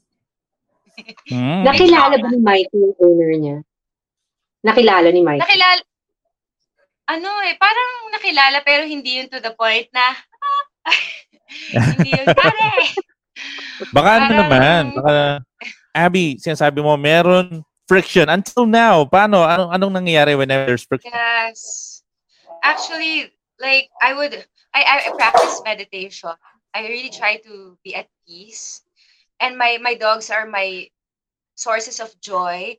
Mm. 1.30 1.62
Nakilala 1.70 2.16
ba 2.18 2.28
ni 2.30 2.40
Mike 2.42 2.74
yung 2.74 2.96
owner 2.98 3.32
niya? 3.38 3.58
Nakilala 4.66 5.08
ni 5.14 5.22
Mike? 5.22 5.46
Nakilala, 5.46 5.82
ano 7.06 7.30
eh, 7.46 7.54
parang 7.62 7.92
nakilala 8.10 8.58
pero 8.66 8.82
hindi 8.82 9.22
yun 9.22 9.30
to 9.30 9.38
the 9.38 9.54
point 9.54 9.86
na, 9.94 10.06
ah, 10.42 10.66
hindi 12.02 12.18
yun, 12.18 12.28
pare. 12.34 12.70
Baka 13.96 14.10
ano 14.16 14.24
Parang- 14.26 14.40
naman, 14.40 14.82
baka, 14.96 15.14
Abby, 15.92 16.40
sinasabi 16.40 16.80
mo, 16.80 16.96
meron 16.96 17.64
friction. 17.88 18.28
Until 18.32 18.66
now, 18.66 19.04
paano? 19.04 19.44
Anong, 19.44 19.72
anong 19.76 19.94
nangyayari 20.02 20.34
whenever 20.40 20.72
there's 20.72 20.88
friction? 20.88 21.12
Yes. 21.12 21.95
Actually, 22.66 23.30
like 23.62 23.90
I 24.02 24.14
would, 24.18 24.34
I, 24.74 25.08
I 25.08 25.12
practice 25.16 25.62
meditation. 25.64 26.34
I 26.74 26.82
really 26.90 27.10
try 27.14 27.38
to 27.46 27.78
be 27.86 27.96
at 27.96 28.10
peace, 28.28 28.82
and 29.40 29.56
my 29.58 29.78
my 29.82 29.94
dogs 29.96 30.30
are 30.34 30.46
my 30.50 30.90
sources 31.56 32.00
of 32.02 32.12
joy. 32.20 32.78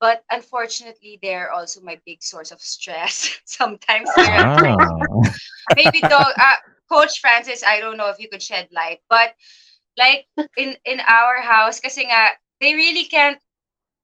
But 0.00 0.22
unfortunately, 0.30 1.18
they're 1.22 1.50
also 1.50 1.80
my 1.82 1.98
big 2.06 2.22
source 2.22 2.50
of 2.52 2.60
stress. 2.60 3.40
Sometimes 3.46 4.10
Ah. 4.18 4.76
maybe 5.76 6.00
dog 6.00 6.32
uh, 6.38 6.58
coach 6.88 7.20
francis 7.20 7.62
i 7.64 7.80
don't 7.80 7.96
know 7.96 8.08
if 8.08 8.18
you 8.18 8.28
could 8.28 8.42
shed 8.42 8.68
light 8.72 9.00
but 9.08 9.34
like 9.98 10.26
in 10.56 10.76
in 10.84 11.00
our 11.06 11.40
house 11.42 11.80
kasi 11.80 12.04
nga 12.08 12.32
they 12.60 12.74
really 12.74 13.04
can't 13.04 13.38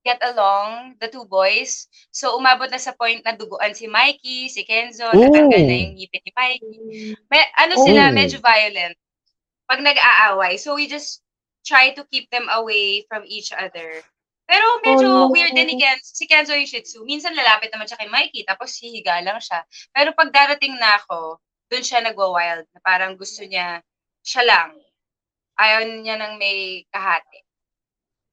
get 0.05 0.21
along 0.23 0.95
the 1.01 1.09
two 1.09 1.25
boys 1.27 1.89
so 2.13 2.37
umabot 2.37 2.69
na 2.69 2.79
sa 2.79 2.93
point 2.93 3.25
na 3.25 3.33
duguan 3.33 3.73
si 3.73 3.89
Mikey 3.89 4.53
si 4.53 4.63
Kenzo 4.63 5.09
natanggal 5.11 5.65
na 5.65 5.75
Oh. 5.75 5.83
yung 5.83 5.95
ngipin 5.97 6.23
ni 6.23 6.33
Mikey 6.37 6.77
may 7.33 7.43
ano 7.57 7.75
sila 7.81 8.09
Oh. 8.09 8.15
medyo 8.15 8.39
violent 8.39 8.95
pag 9.65 9.81
nag-aaway 9.81 10.61
so 10.61 10.77
we 10.77 10.85
just 10.85 11.25
try 11.65 11.89
to 11.91 12.05
keep 12.13 12.29
them 12.29 12.45
away 12.53 13.01
from 13.09 13.25
each 13.25 13.49
other 13.51 14.05
pero 14.45 14.61
medyo 14.85 15.09
Oh, 15.09 15.25
no. 15.27 15.33
weird 15.33 15.57
din 15.57 15.73
ni 15.73 15.81
Kenzo. 15.81 16.05
Si 16.05 16.29
Kenzo 16.29 16.53
yung 16.53 16.69
Shih 16.69 16.85
Tzu. 16.85 17.01
Minsan 17.09 17.33
lalapit 17.33 17.73
naman 17.73 17.89
siya 17.89 17.97
kay 17.97 18.13
Mikey, 18.13 18.45
tapos 18.45 18.77
hihiga 18.77 19.17
lang 19.25 19.41
siya. 19.41 19.65
Pero 19.89 20.13
pag 20.13 20.29
darating 20.29 20.77
na 20.77 21.01
ako, 21.01 21.41
doon 21.73 21.81
siya 21.81 22.05
nagwa-wild. 22.05 22.69
Na 22.77 22.81
parang 22.85 23.17
gusto 23.17 23.41
niya, 23.41 23.81
siya 24.21 24.45
lang. 24.45 24.77
Ayaw 25.57 25.89
niya 25.89 26.21
ng 26.21 26.37
may 26.37 26.85
kahati. 26.93 27.41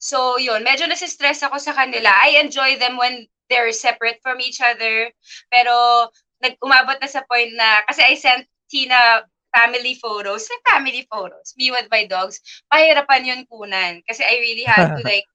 So, 0.02 0.42
yun. 0.42 0.66
Medyo 0.66 0.90
nasistress 0.90 1.46
ako 1.46 1.62
sa 1.62 1.78
kanila. 1.78 2.10
I 2.10 2.42
enjoy 2.42 2.82
them 2.82 2.98
when 2.98 3.30
they're 3.54 3.70
separate 3.70 4.18
from 4.26 4.42
each 4.42 4.58
other. 4.58 5.14
Pero, 5.54 6.10
nag 6.42 6.58
umabot 6.58 6.98
na 6.98 7.06
sa 7.06 7.22
point 7.30 7.54
na, 7.54 7.86
kasi 7.86 8.02
I 8.02 8.18
sent 8.18 8.50
Tina 8.66 9.22
family 9.54 9.94
photos. 10.02 10.50
Like 10.50 10.66
family 10.66 11.06
photos. 11.06 11.54
Me 11.54 11.70
with 11.70 11.86
my 11.94 12.10
dogs. 12.10 12.42
Pahirapan 12.74 13.30
yun 13.30 13.42
kunan. 13.46 14.02
Kasi 14.10 14.26
I 14.26 14.42
really 14.42 14.66
had 14.66 14.98
to 14.98 15.06
like, 15.12 15.30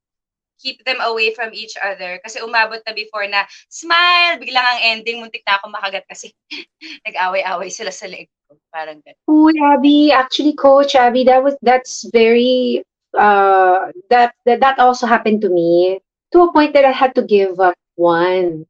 keep 0.59 0.83
them 0.83 0.99
away 1.05 1.31
from 1.31 1.55
each 1.55 1.79
other. 1.79 2.19
Kasi 2.27 2.43
umabot 2.43 2.83
na 2.83 2.91
before 2.91 3.29
na, 3.31 3.47
smile! 3.71 4.41
Biglang 4.43 4.67
ang 4.67 4.81
ending, 4.83 5.23
muntik 5.23 5.47
na 5.47 5.63
ako 5.63 5.71
makagat 5.71 6.03
kasi 6.11 6.35
nag-away-away 7.07 7.71
sila 7.71 7.95
sa 7.95 8.11
leeg 8.11 8.27
ko. 8.51 8.59
Parang 8.75 8.99
ganun. 8.99 9.21
Uy, 9.31 9.55
Abby, 9.63 10.11
actually, 10.11 10.59
Coach 10.59 10.99
Abby, 10.99 11.23
that 11.23 11.45
was 11.45 11.55
that's 11.63 12.09
very 12.11 12.83
uh 13.17 13.91
that 14.11 14.37
that 14.45 14.61
that 14.61 14.79
also 14.79 15.07
happened 15.07 15.41
to 15.43 15.49
me 15.49 16.01
to 16.33 16.43
a 16.43 16.53
point 16.53 16.75
that 16.75 16.85
I 16.85 16.93
had 16.93 17.15
to 17.17 17.23
give 17.23 17.61
up 17.61 17.75
one. 17.97 18.67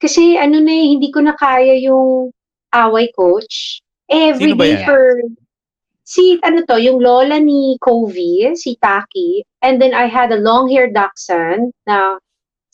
Kasi 0.00 0.36
ano 0.36 0.58
na 0.58 0.72
eh, 0.72 0.86
hindi 0.96 1.12
ko 1.14 1.20
na 1.22 1.36
kaya 1.38 1.78
yung 1.78 2.32
away 2.74 3.12
coach. 3.14 3.80
Every 4.10 4.52
day 4.52 4.84
for 4.84 5.22
si 6.04 6.36
ano 6.42 6.66
to, 6.68 6.76
yung 6.76 7.00
lola 7.00 7.38
ni 7.40 7.78
Kovi, 7.80 8.52
si 8.58 8.76
Taki, 8.82 9.46
and 9.62 9.80
then 9.80 9.94
I 9.94 10.10
had 10.10 10.32
a 10.32 10.42
long-haired 10.42 10.92
dachshund 10.92 11.72
na 11.86 12.18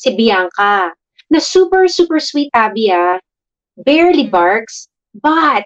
si 0.01 0.17
Bianca. 0.17 0.91
Na 1.29 1.39
super 1.39 1.87
super 1.87 2.19
sweet 2.19 2.49
Abby 2.57 2.91
ah. 2.91 3.21
Barely 3.85 4.27
barks, 4.27 4.89
but 5.15 5.63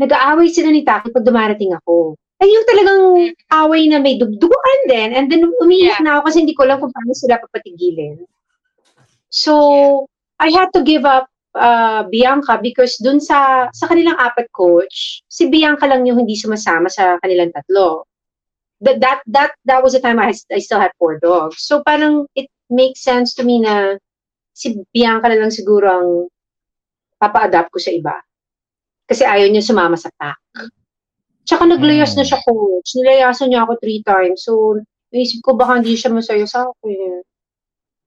nag-aaway 0.00 0.48
sila 0.48 0.72
ni 0.72 0.86
Taki 0.86 1.12
pag 1.12 1.26
dumarating 1.26 1.74
ako. 1.76 2.16
Ay, 2.42 2.50
yung 2.50 2.66
talagang 2.66 3.02
away 3.62 3.82
na 3.86 4.02
may 4.02 4.18
dugduguan 4.18 4.80
din. 4.90 5.14
And 5.14 5.30
then, 5.30 5.46
umiiyak 5.62 6.02
Yeah. 6.02 6.04
na 6.04 6.10
ako 6.18 6.30
kasi 6.30 6.36
hindi 6.42 6.54
ko 6.56 6.66
alam 6.66 6.78
kung 6.82 6.92
paano 6.92 7.12
sila 7.14 7.38
papatigilin. 7.38 8.20
So, 9.30 9.54
I 10.42 10.50
had 10.50 10.74
to 10.74 10.82
give 10.82 11.06
up 11.06 11.30
uh, 11.54 12.04
Bianca 12.10 12.58
because 12.58 12.98
dun 12.98 13.22
sa 13.22 13.70
sa 13.70 13.86
kanilang 13.86 14.18
apat 14.18 14.50
coach, 14.50 15.22
si 15.30 15.46
Bianca 15.46 15.86
lang 15.86 16.06
yung 16.06 16.18
hindi 16.18 16.34
sumasama 16.34 16.90
sa 16.90 17.18
kanilang 17.22 17.54
tatlo. 17.54 18.06
That 18.82 18.98
that 19.00 19.20
that 19.30 19.52
that 19.64 19.80
was 19.80 19.94
the 19.94 20.02
time 20.02 20.18
I, 20.18 20.34
I 20.50 20.58
still 20.58 20.82
had 20.82 20.92
four 20.98 21.22
dogs. 21.22 21.62
So 21.62 21.80
parang 21.86 22.26
it 22.34 22.50
makes 22.68 23.00
sense 23.00 23.32
to 23.38 23.46
me 23.46 23.62
na 23.62 23.96
si 24.52 24.74
Bianca 24.90 25.30
na 25.30 25.38
lang 25.38 25.54
siguro 25.54 25.86
ang 25.88 26.08
papa-adapt 27.18 27.70
ko 27.70 27.78
sa 27.78 27.94
iba. 27.94 28.14
Kasi 29.06 29.22
ayaw 29.24 29.48
niya 29.48 29.64
sumama 29.64 29.96
sa 29.96 30.10
pack. 30.18 30.38
Tsaka 31.44 31.68
naglayas 31.68 32.16
na 32.16 32.24
siya 32.24 32.40
coach. 32.40 32.96
Nilayasan 32.96 33.52
niya 33.52 33.68
ako 33.68 33.76
three 33.80 34.00
times. 34.00 34.44
So, 34.48 34.80
naisip 35.12 35.44
ko 35.44 35.52
baka 35.54 35.78
hindi 35.80 35.94
siya 35.94 36.10
masaya 36.10 36.44
sa 36.48 36.64
akin. 36.64 37.20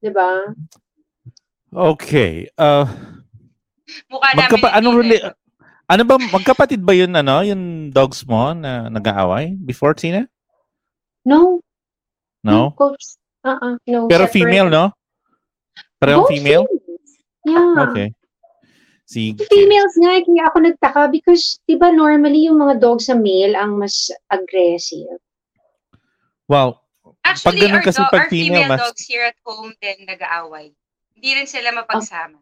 'Di 0.02 0.10
ba? 0.10 0.52
Okay. 1.70 2.50
Uh, 2.58 2.86
Mukha 4.10 4.28
namin 4.34 4.40
magkapa- 4.42 4.72
hindi 4.74 4.80
ano 4.82 4.88
na- 4.90 4.98
really, 4.98 5.20
ano 5.88 6.04
ba, 6.04 6.16
magkapatid 6.20 6.82
ba 6.84 6.94
yun, 6.96 7.14
ano, 7.16 7.40
yung 7.46 7.94
dogs 7.94 8.26
mo 8.28 8.52
na 8.52 8.92
nag-aaway 8.92 9.56
before, 9.56 9.96
Tina? 9.96 10.28
No. 11.24 11.60
No? 12.44 12.72
Coach. 12.76 13.20
Uh-uh. 13.44 13.80
No. 13.88 14.08
Pero 14.12 14.28
separate. 14.28 14.36
female, 14.36 14.68
no? 14.68 14.86
Parehong 16.00 16.28
Both 16.28 16.32
female? 16.36 16.66
females. 16.68 17.12
Yeah. 17.48 17.76
Okay. 17.88 18.08
Sige. 19.08 19.48
Females 19.48 19.96
nga, 20.04 20.20
eh, 20.20 20.24
kaya 20.28 20.44
ako 20.52 20.58
nagtaka 20.68 21.02
because, 21.08 21.64
di 21.64 21.80
ba, 21.80 21.96
normally 21.96 22.44
yung 22.52 22.60
mga 22.60 22.84
dogs 22.84 23.08
sa 23.08 23.16
male 23.16 23.56
ang 23.56 23.80
mas 23.80 24.12
aggressive. 24.28 25.16
Well, 26.52 26.84
Actually, 27.24 27.64
ganun 27.64 27.80
our, 27.80 27.88
kasi 27.88 28.04
do- 28.04 28.12
pag 28.12 28.28
our 28.28 28.30
female, 28.32 28.68
female 28.68 28.72
mas- 28.76 28.84
dogs 28.84 29.04
here 29.08 29.24
at 29.24 29.40
home 29.48 29.72
din 29.80 30.04
nag-aaway. 30.04 30.76
Hindi 31.16 31.30
rin 31.40 31.48
sila 31.48 31.72
mapagsama. 31.72 32.36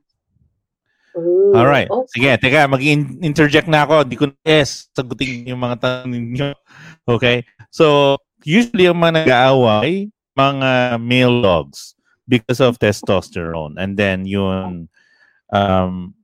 Ooh, 1.16 1.56
all 1.56 1.70
right. 1.70 1.88
okay. 1.88 2.12
Sige, 2.18 2.32
teka, 2.42 2.68
mag-interject 2.68 3.70
na 3.70 3.86
ako. 3.86 4.04
Di 4.04 4.18
ko 4.20 4.26
yes, 4.44 4.90
sagutin 4.92 5.48
yung 5.48 5.62
mga 5.62 5.78
tanong 5.80 6.12
ninyo. 6.12 6.50
Okay? 7.06 7.46
So, 7.70 8.18
usually 8.42 8.90
yung 8.90 8.98
mga 8.98 9.22
nag-aaway, 9.22 10.10
mga 10.34 10.98
male 10.98 11.38
dogs 11.46 11.94
because 12.26 12.58
of 12.58 12.82
testosterone. 12.82 13.78
And 13.78 13.94
then 13.94 14.26
yung, 14.26 14.90
um, 15.54 16.18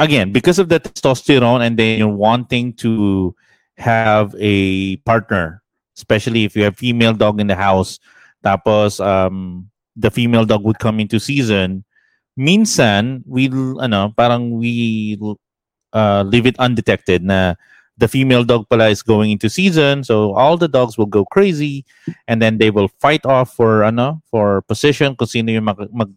again, 0.00 0.32
because 0.32 0.58
of 0.58 0.68
the 0.68 0.80
testosterone 0.80 1.60
and 1.60 1.78
then 1.78 1.98
you're 1.98 2.08
wanting 2.08 2.72
to 2.72 3.34
have 3.76 4.34
a 4.38 4.96
partner, 5.04 5.62
especially 5.96 6.44
if 6.44 6.56
you 6.56 6.64
have 6.64 6.76
female 6.76 7.12
dog 7.12 7.40
in 7.40 7.46
the 7.46 7.54
house, 7.54 8.00
tapos 8.44 8.98
um, 9.04 9.68
the 9.94 10.10
female 10.10 10.44
dog 10.44 10.64
would 10.64 10.78
come 10.78 10.98
into 10.98 11.20
season, 11.20 11.84
minsan, 12.38 13.22
we, 13.26 13.48
ano, 13.80 14.12
parang 14.16 14.56
we 14.58 15.20
uh, 15.92 16.24
leave 16.26 16.46
it 16.46 16.58
undetected 16.58 17.22
na 17.22 17.54
the 17.98 18.08
female 18.08 18.44
dog 18.44 18.64
pala 18.70 18.88
is 18.88 19.02
going 19.02 19.30
into 19.30 19.50
season, 19.50 20.02
so 20.02 20.32
all 20.32 20.56
the 20.56 20.68
dogs 20.68 20.96
will 20.96 21.04
go 21.06 21.24
crazy, 21.26 21.84
and 22.26 22.40
then 22.40 22.56
they 22.56 22.70
will 22.70 22.88
fight 22.98 23.24
off 23.26 23.52
for, 23.54 23.84
ano, 23.84 24.22
for 24.30 24.62
position, 24.62 25.14
kung 25.14 25.28
sino 25.28 25.52
yung 25.52 25.64
mag, 25.64 25.76
mag, 25.92 26.08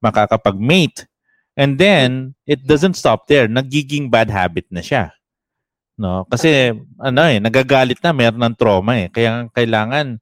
makakapag-mate. 0.00 1.04
And 1.60 1.76
then, 1.76 2.32
it 2.48 2.64
doesn't 2.64 2.96
stop 2.96 3.28
there. 3.28 3.44
Nagiging 3.44 4.08
bad 4.08 4.32
habit 4.32 4.64
na 4.72 4.80
siya. 4.80 5.12
No? 6.00 6.24
Kasi, 6.24 6.72
ano 6.96 7.20
eh, 7.28 7.36
nagagalit 7.36 8.00
na, 8.00 8.16
meron 8.16 8.40
ng 8.40 8.56
trauma 8.56 8.96
eh. 8.96 9.12
Kaya 9.12 9.44
kailangan 9.52 10.16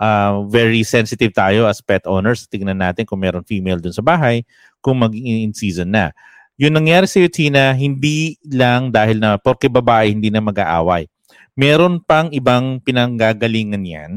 uh, 0.00 0.48
very 0.48 0.80
sensitive 0.88 1.36
tayo 1.36 1.68
as 1.68 1.84
pet 1.84 2.08
owners. 2.08 2.48
Tingnan 2.48 2.80
natin 2.80 3.04
kung 3.04 3.20
meron 3.20 3.44
female 3.44 3.84
dun 3.84 3.92
sa 3.92 4.00
bahay, 4.00 4.48
kung 4.80 5.04
mag-in 5.04 5.52
season 5.52 5.92
na. 5.92 6.16
Yung 6.56 6.72
nangyari 6.74 7.04
sa 7.04 7.20
Tina, 7.28 7.76
hindi 7.76 8.40
lang 8.48 8.88
dahil 8.88 9.20
na 9.20 9.36
porke 9.36 9.68
babae 9.68 10.08
hindi 10.10 10.32
na 10.32 10.40
mag-aaway. 10.40 11.04
Meron 11.52 12.00
pang 12.00 12.32
ibang 12.32 12.80
pinanggagalingan 12.80 13.84
yan 13.84 14.12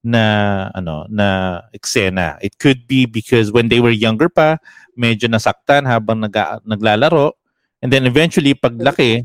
na 0.00 0.24
ano 0.72 1.04
na 1.12 1.60
eksena. 1.76 2.40
It 2.40 2.56
could 2.56 2.88
be 2.88 3.04
because 3.04 3.52
when 3.52 3.68
they 3.68 3.80
were 3.84 3.92
younger 3.92 4.32
pa, 4.32 4.56
medyo 5.00 5.24
nasaktan 5.32 5.88
habang 5.88 6.20
nag 6.20 6.36
naglalaro 6.68 7.32
and 7.80 7.88
then 7.88 8.04
eventually 8.04 8.52
paglaki, 8.52 9.24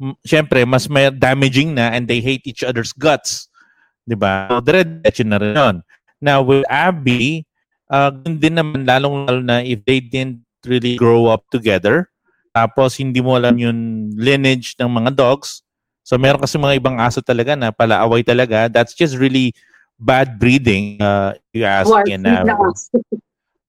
m- 0.00 0.16
syempre 0.24 0.64
mas 0.64 0.88
may 0.88 1.12
damaging 1.12 1.76
na 1.76 1.92
and 1.92 2.08
they 2.08 2.24
hate 2.24 2.48
each 2.48 2.64
other's 2.64 2.96
guts. 2.96 3.52
'Di 4.08 4.16
ba? 4.16 4.48
So, 4.48 4.64
diretso 4.64 5.22
na 5.28 5.36
rin 5.36 5.52
yun. 5.52 5.76
Now 6.24 6.40
with 6.40 6.64
Abby, 6.72 7.44
uh, 7.92 8.08
din 8.24 8.56
naman 8.56 8.88
lalong 8.88 9.28
lalo 9.28 9.40
na 9.44 9.60
if 9.60 9.84
they 9.84 10.00
didn't 10.00 10.40
really 10.64 10.96
grow 10.96 11.28
up 11.28 11.44
together, 11.52 12.08
tapos 12.56 12.96
hindi 12.96 13.20
mo 13.20 13.36
alam 13.36 13.52
yung 13.60 14.10
lineage 14.16 14.72
ng 14.80 14.88
mga 14.88 15.12
dogs. 15.12 15.60
So 16.06 16.16
meron 16.16 16.40
kasi 16.40 16.56
mga 16.56 16.78
ibang 16.80 16.96
aso 17.02 17.20
talaga 17.20 17.58
na 17.58 17.74
palaaway 17.74 18.22
talaga. 18.22 18.70
That's 18.70 18.94
just 18.94 19.18
really 19.18 19.52
bad 19.98 20.38
breeding. 20.38 21.02
Uh, 21.02 21.34
you 21.52 21.66
ask 21.66 21.90
War 21.90 22.06
in 22.06 22.24
uh. 22.24 22.46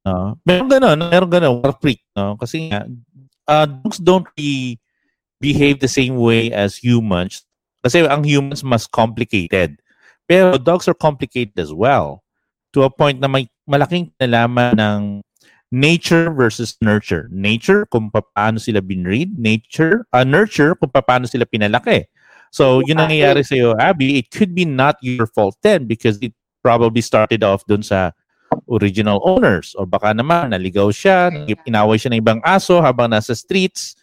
No? 0.08 0.40
Meron 0.48 0.72
ganun, 0.72 0.98
meron 1.12 1.28
ganun, 1.28 1.60
war 1.60 1.76
freak, 1.84 2.00
no? 2.16 2.40
Kasi 2.40 2.72
nga, 2.72 2.88
uh, 3.52 3.68
dogs 3.68 4.00
don't 4.00 4.28
really 4.40 4.80
behave 5.44 5.84
the 5.84 5.92
same 5.92 6.16
way 6.16 6.48
as 6.56 6.80
humans. 6.80 7.44
Kasi 7.84 8.08
ang 8.08 8.24
humans 8.24 8.64
mas 8.64 8.88
complicated. 8.88 9.76
Pero 10.28 10.56
dogs 10.56 10.88
are 10.88 10.98
complicated 10.98 11.56
as 11.60 11.76
well. 11.76 12.24
To 12.76 12.84
a 12.84 12.92
point 12.92 13.20
na 13.20 13.28
may 13.28 13.48
malaking 13.68 14.12
nalaman 14.20 14.76
ng 14.76 15.02
nature 15.72 16.32
versus 16.32 16.76
nurture. 16.80 17.28
Nature, 17.32 17.88
kung 17.88 18.12
paano 18.12 18.60
sila 18.60 18.84
binread. 18.84 19.36
Nature, 19.40 20.08
uh, 20.12 20.24
nurture, 20.24 20.76
kung 20.76 20.92
paano 20.92 21.28
sila 21.28 21.48
pinalaki. 21.48 22.08
So, 22.52 22.80
yun 22.84 23.00
ang 23.00 23.12
nangyayari 23.12 23.44
sa'yo, 23.44 23.76
Abby. 23.76 24.20
It 24.20 24.32
could 24.32 24.56
be 24.56 24.64
not 24.64 24.96
your 25.04 25.28
fault 25.28 25.60
then 25.64 25.84
because 25.88 26.16
it 26.24 26.32
probably 26.64 27.04
started 27.04 27.44
off 27.44 27.64
dun 27.68 27.84
sa 27.84 28.12
original 28.68 29.20
owners. 29.24 29.76
O 29.80 29.86
baka 29.86 30.12
naman, 30.12 30.52
naligaw 30.52 30.92
siya, 30.92 31.32
inaway 31.66 31.98
siya 32.00 32.12
ng 32.14 32.22
ibang 32.22 32.40
aso 32.44 32.80
habang 32.84 33.12
nasa 33.12 33.36
streets. 33.36 33.96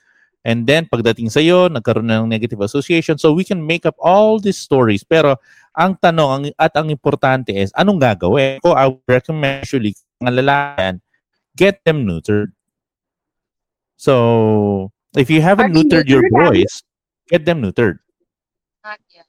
And 0.44 0.68
then, 0.68 0.84
pagdating 0.84 1.32
sa'yo, 1.32 1.72
nagkaroon 1.72 2.04
na 2.04 2.20
ng 2.20 2.28
negative 2.28 2.60
association. 2.60 3.16
So, 3.16 3.32
we 3.32 3.48
can 3.48 3.64
make 3.64 3.88
up 3.88 3.96
all 3.96 4.36
these 4.36 4.60
stories. 4.60 5.00
Pero, 5.00 5.40
ang 5.72 5.96
tanong 5.96 6.28
ang, 6.28 6.42
at 6.60 6.76
ang 6.76 6.92
importante 6.92 7.48
is, 7.56 7.72
anong 7.72 7.96
gagawin? 7.96 8.60
Ko, 8.60 8.76
I 8.76 8.92
would 8.92 9.08
recommend 9.08 9.64
usually, 9.64 9.96
mga 10.20 10.44
lalaki, 10.44 11.00
get 11.56 11.80
them 11.88 12.04
neutered. 12.04 12.52
So, 13.96 14.92
if 15.16 15.32
you 15.32 15.40
haven't 15.40 15.72
Are 15.72 15.74
neutered 15.80 16.12
your 16.12 16.28
boys, 16.28 16.84
get 17.32 17.48
them 17.48 17.64
neutered. 17.64 18.04
Not 18.84 19.00
yet. 19.08 19.24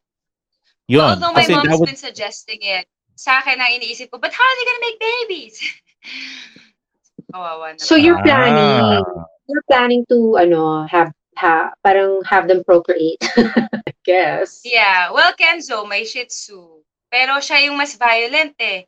Yun. 0.92 1.16
Although 1.16 1.32
my 1.32 1.48
Kasi 1.48 1.54
that 1.56 1.64
mom's 1.64 1.80
would- 1.80 1.90
been 1.96 2.04
suggesting 2.12 2.60
it, 2.60 2.92
sa 3.16 3.40
akin 3.40 3.58
ang 3.58 3.72
iniisip 3.80 4.12
ko, 4.12 4.20
but 4.20 4.32
how 4.32 4.44
are 4.44 4.56
they 4.56 4.66
gonna 4.68 4.84
make 4.86 5.00
babies? 5.00 5.56
Kawawa 7.34 7.74
naman. 7.76 7.82
So 7.82 7.96
you're 7.96 8.20
Ah. 8.20 8.28
planning, 8.28 9.04
you're 9.50 9.66
planning 9.68 10.02
to, 10.12 10.38
ano, 10.38 10.86
have, 10.86 11.12
ha, 11.36 11.72
parang 11.84 12.22
have 12.28 12.48
them 12.48 12.64
procreate. 12.64 13.20
I 13.90 13.94
guess. 14.06 14.62
Yeah, 14.64 15.12
well, 15.12 15.34
Kenzo, 15.34 15.84
may 15.88 16.06
Shih 16.06 16.28
Tzu. 16.28 16.84
Pero 17.10 17.40
siya 17.40 17.64
yung 17.66 17.80
mas 17.80 17.96
violent 17.96 18.54
eh. 18.60 18.86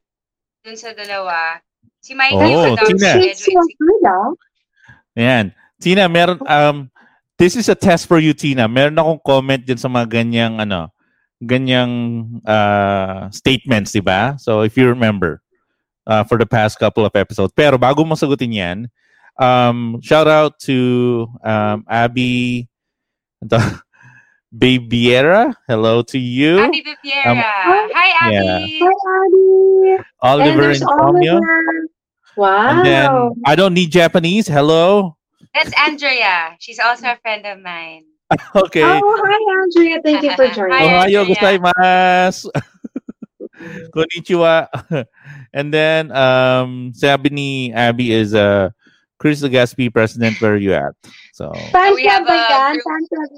Dun 0.61 0.75
sa 0.75 0.91
dalawa. 0.93 1.57
Si 2.03 2.13
Mikey 2.13 2.35
Oh, 2.37 2.45
yung 2.45 2.65
adult, 2.75 2.99
Tina. 2.99 3.11
Shih 3.17 3.33
Tzu 3.33 3.51
ang 3.55 3.71
good, 3.79 4.03
ah. 4.05 4.29
Ayan. 5.17 5.45
Tina, 5.77 6.05
meron, 6.09 6.39
um, 6.45 6.77
this 7.37 7.55
is 7.55 7.69
a 7.69 7.77
test 7.77 8.05
for 8.05 8.17
you, 8.17 8.33
Tina. 8.33 8.65
Meron 8.69 8.97
akong 8.97 9.21
comment 9.23 9.61
din 9.61 9.77
sa 9.77 9.89
mga 9.89 10.05
ganyang, 10.09 10.61
ano, 10.61 10.89
ganyang 11.43 12.41
uh, 12.45 13.29
statements, 13.29 13.91
di 13.93 14.01
ba? 14.01 14.37
So, 14.39 14.61
if 14.61 14.77
you 14.77 14.87
remember, 14.89 15.41
uh, 16.07 16.23
for 16.23 16.39
the 16.39 16.45
past 16.47 16.79
couple 16.79 17.05
of 17.05 17.13
episodes. 17.15 17.53
Pero 17.53 17.77
bago 17.77 18.07
mo 18.07 18.15
sagutin 18.15 18.55
yan, 18.55 18.77
um, 19.37 19.99
shout 20.01 20.27
out 20.27 20.57
to 20.63 21.27
um, 21.43 21.83
Abby 21.91 22.65
ito, 23.43 23.59
Babiera. 24.55 25.53
Hello 25.67 26.01
to 26.07 26.17
you. 26.17 26.57
Abby 26.63 26.81
Viviera. 26.81 27.35
Um, 27.35 27.37
Hi, 27.93 28.31
yeah. 28.31 28.57
Abby. 28.57 28.79
Hi, 28.81 28.87
Abby. 28.87 30.03
Oliver 30.23 30.61
there's 30.61 30.81
Insomnia. 30.81 31.33
Oliver. 31.35 31.63
Wow. 32.37 32.69
And 32.69 32.85
then, 32.85 33.09
I 33.45 33.55
don't 33.55 33.73
need 33.73 33.91
Japanese. 33.91 34.47
Hello. 34.47 35.17
That's 35.53 35.73
Andrea. 35.77 36.55
She's 36.59 36.79
also 36.79 37.11
a 37.11 37.17
friend 37.21 37.45
of 37.45 37.59
mine. 37.59 38.05
Okay. 38.55 38.83
Oh, 38.83 38.99
hi, 39.23 39.39
Andrea. 39.63 39.97
Thank 40.03 40.23
you 40.23 40.33
for 40.35 40.47
joining. 40.51 40.75
Hi, 40.75 41.07
Ohayo 41.07 41.23
Andrea. 41.23 41.31
gozaimasu. 41.31 42.51
Konnichiwa. 43.95 44.67
and 45.53 45.73
then, 45.73 46.11
um, 46.11 46.91
sabi 46.93 47.29
ni 47.31 47.49
Abby 47.73 48.11
is 48.11 48.35
uh, 48.35 48.69
Chris 49.17 49.41
Legaspi, 49.41 49.89
president, 49.91 50.37
where 50.41 50.53
are 50.53 50.61
you 50.61 50.73
at? 50.75 50.93
So, 51.33 51.49
Fan 51.71 51.95
We 51.95 52.03
club 52.03 52.27
have 52.27 52.27
ba 52.27 52.35
a 52.35 52.71
group- 52.75 52.83
Fan 52.83 53.03
club. 53.09 53.31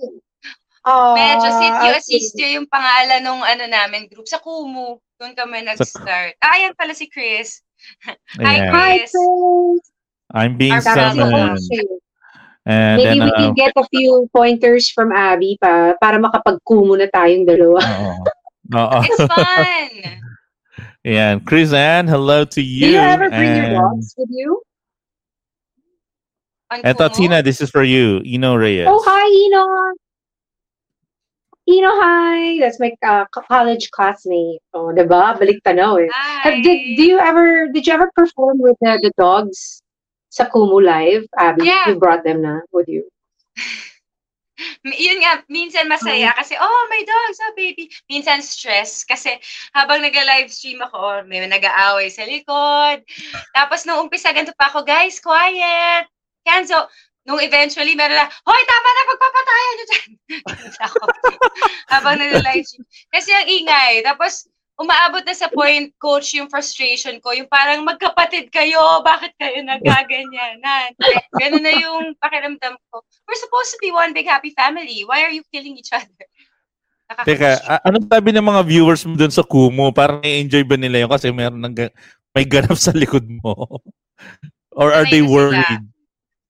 Oh, 0.89 1.13
Medyo 1.13 1.49
sit 1.59 1.73
you 1.85 1.91
okay. 1.91 1.99
assist 1.99 2.33
yung 2.39 2.65
pangalan 2.71 3.21
nung 3.21 3.43
ano 3.43 3.67
namin 3.67 4.07
group 4.09 4.25
sa 4.25 4.39
Kumu. 4.41 4.97
Doon 5.19 5.35
kami 5.35 5.61
nag-start. 5.67 6.39
Ah, 6.39 6.55
yan 6.57 6.71
pala 6.73 6.95
si 6.95 7.05
Chris. 7.11 7.61
Hi, 8.41 8.55
Yeah. 8.57 8.71
Hi, 8.73 8.89
Chris. 9.05 9.11
Chris. 9.13 9.83
I'm 10.33 10.55
being 10.57 10.73
Our 10.73 10.81
family 10.81 11.19
summoned. 11.29 11.59
Okay. 12.69 12.77
And 12.77 13.01
Maybe 13.01 13.19
then, 13.19 13.25
we 13.25 13.31
can 13.31 13.49
uh, 13.49 13.57
get 13.57 13.73
a 13.75 13.85
few 13.89 14.29
pointers 14.29 14.89
from 14.93 15.11
Abby 15.11 15.57
pa 15.57 15.97
para 15.97 16.21
makapagkumo 16.21 17.01
na 17.01 17.09
tayong 17.09 17.49
dalawa. 17.49 17.81
oo. 17.81 18.13
Oo. 18.77 18.99
It's 19.01 19.17
fun. 19.25 19.89
Yeah, 20.99 21.31
and 21.31 21.47
Chris 21.47 21.71
Ann, 21.71 22.11
hello 22.11 22.43
to 22.43 22.61
you. 22.61 22.81
Do 22.81 22.85
you. 22.87 22.91
you 22.91 22.99
ever 22.99 23.29
bring 23.29 23.55
your 23.55 23.71
dogs 23.71 24.13
with 24.17 24.27
you? 24.29 24.61
On 26.69 26.81
Eto, 26.83 27.07
Tina, 27.07 27.41
this 27.41 27.61
is 27.61 27.71
for 27.71 27.83
you. 27.83 28.19
Ino 28.25 28.55
Reyes. 28.55 28.85
Oh, 28.85 29.01
hi, 29.07 29.25
Ino. 29.47 29.63
Ino, 31.71 31.89
hi. 32.03 32.59
That's 32.59 32.81
my 32.81 32.91
uh, 33.01 33.25
college 33.31 33.89
classmate. 33.91 34.59
Oh, 34.73 34.91
diba? 34.91 35.39
Balik 35.39 35.63
tanaw 35.63 36.03
eh. 36.03 36.11
Hi. 36.11 36.51
Have, 36.51 36.63
did, 36.63 36.97
do 36.99 37.03
you 37.07 37.17
ever, 37.17 37.71
did 37.71 37.87
you 37.87 37.93
ever 37.93 38.11
perform 38.13 38.59
with 38.59 38.75
the, 38.81 38.99
the 39.01 39.11
dogs 39.17 39.81
sa 40.29 40.45
Kumu 40.45 40.79
Live? 40.81 41.25
Abby, 41.37 41.65
Yeah. 41.65 41.89
you 41.89 41.97
brought 41.97 42.23
them 42.23 42.41
na 42.41 42.61
with 42.71 42.87
you. 42.87 43.05
Yun 44.83 45.23
nga, 45.23 45.39
minsan 45.47 45.87
masaya 45.87 46.35
kasi, 46.35 46.55
oh, 46.59 46.83
my 46.91 47.01
dogs, 47.03 47.39
oh, 47.47 47.55
baby. 47.55 47.87
Minsan 48.11 48.43
stress 48.43 49.07
kasi 49.07 49.39
habang 49.71 50.03
nag-livestream 50.03 50.83
ako, 50.83 51.23
may 51.27 51.43
nag-aaway 51.47 52.11
sa 52.11 52.27
likod. 52.27 53.03
Tapos 53.55 53.87
nung 53.87 54.07
umpisa, 54.07 54.35
ganito 54.35 54.51
pa 54.59 54.67
ako, 54.67 54.83
guys, 54.83 55.19
quiet. 55.23 56.11
Kenzo, 56.43 56.91
nung 57.23 57.39
eventually, 57.39 57.95
meron 57.95 58.19
na, 58.19 58.27
hoy, 58.27 58.61
tama 58.67 58.89
na, 58.91 59.09
pagpapatayan 59.11 59.73
nyo 59.75 59.85
dyan. 59.87 60.09
Habang 61.95 62.15
nag-livestream. 62.19 62.83
Kasi 63.15 63.29
ang 63.31 63.47
ingay. 63.47 64.03
Tapos, 64.03 64.43
umaabot 64.79 65.21
na 65.27 65.35
sa 65.35 65.51
point, 65.51 65.91
coach, 65.99 66.31
yung 66.39 66.47
frustration 66.47 67.19
ko, 67.19 67.35
yung 67.35 67.51
parang 67.51 67.83
magkapatid 67.83 68.47
kayo, 68.47 68.79
bakit 69.03 69.35
kayo 69.35 69.59
nagkaganyanan? 69.59 70.95
Ganun 71.35 71.63
na 71.67 71.73
yung 71.75 72.15
pakiramdam 72.15 72.79
ko. 72.87 73.03
We're 73.27 73.43
supposed 73.43 73.75
to 73.75 73.79
be 73.83 73.91
one 73.91 74.15
big 74.15 74.25
happy 74.25 74.55
family. 74.55 75.03
Why 75.03 75.27
are 75.27 75.35
you 75.35 75.43
killing 75.51 75.75
each 75.75 75.91
other? 75.91 76.07
Teka, 77.27 77.59
a- 77.67 77.83
anong 77.91 78.07
sabi 78.07 78.31
ng 78.31 78.45
mga 78.45 78.61
viewers 78.63 79.03
mo 79.03 79.19
dun 79.19 79.33
sa 79.33 79.43
Kumu? 79.43 79.91
Parang 79.91 80.23
i-enjoy 80.23 80.63
ba 80.63 80.79
nila 80.79 81.03
yun 81.03 81.11
kasi 81.11 81.27
meron 81.33 81.59
ng 81.59 81.75
ga- 81.75 81.95
may 82.31 82.47
ganap 82.47 82.79
sa 82.79 82.95
likod 82.95 83.27
mo? 83.27 83.51
Or 84.79 84.95
are 84.95 85.03
they 85.09 85.19
worried? 85.25 85.83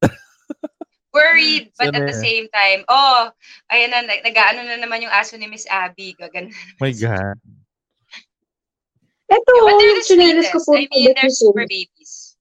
Worried, 1.09 1.73
but 1.73 1.89
at 1.89 2.05
the 2.05 2.13
same 2.13 2.45
time, 2.53 2.85
oh, 2.85 3.33
ayan 3.73 3.89
na, 3.89 4.05
nag- 4.05 4.21
nag-ano 4.21 4.61
na 4.61 4.77
naman 4.77 5.01
yung 5.01 5.09
aso 5.09 5.33
ni 5.41 5.49
Miss 5.49 5.65
Abby. 5.65 6.13
Gagano. 6.13 6.53
My 6.77 6.93
God. 6.93 7.41
Eto, 9.29 9.53
But 9.61 9.77
they're 9.77 9.93
yung 9.93 10.01
the 10.01 10.05
chinelas 10.09 10.49
ko 10.49 10.59
po. 10.65 10.73
I 10.73 10.89
mean, 10.89 11.13
they're 11.13 11.29
super 11.29 11.65
babies. 11.69 12.37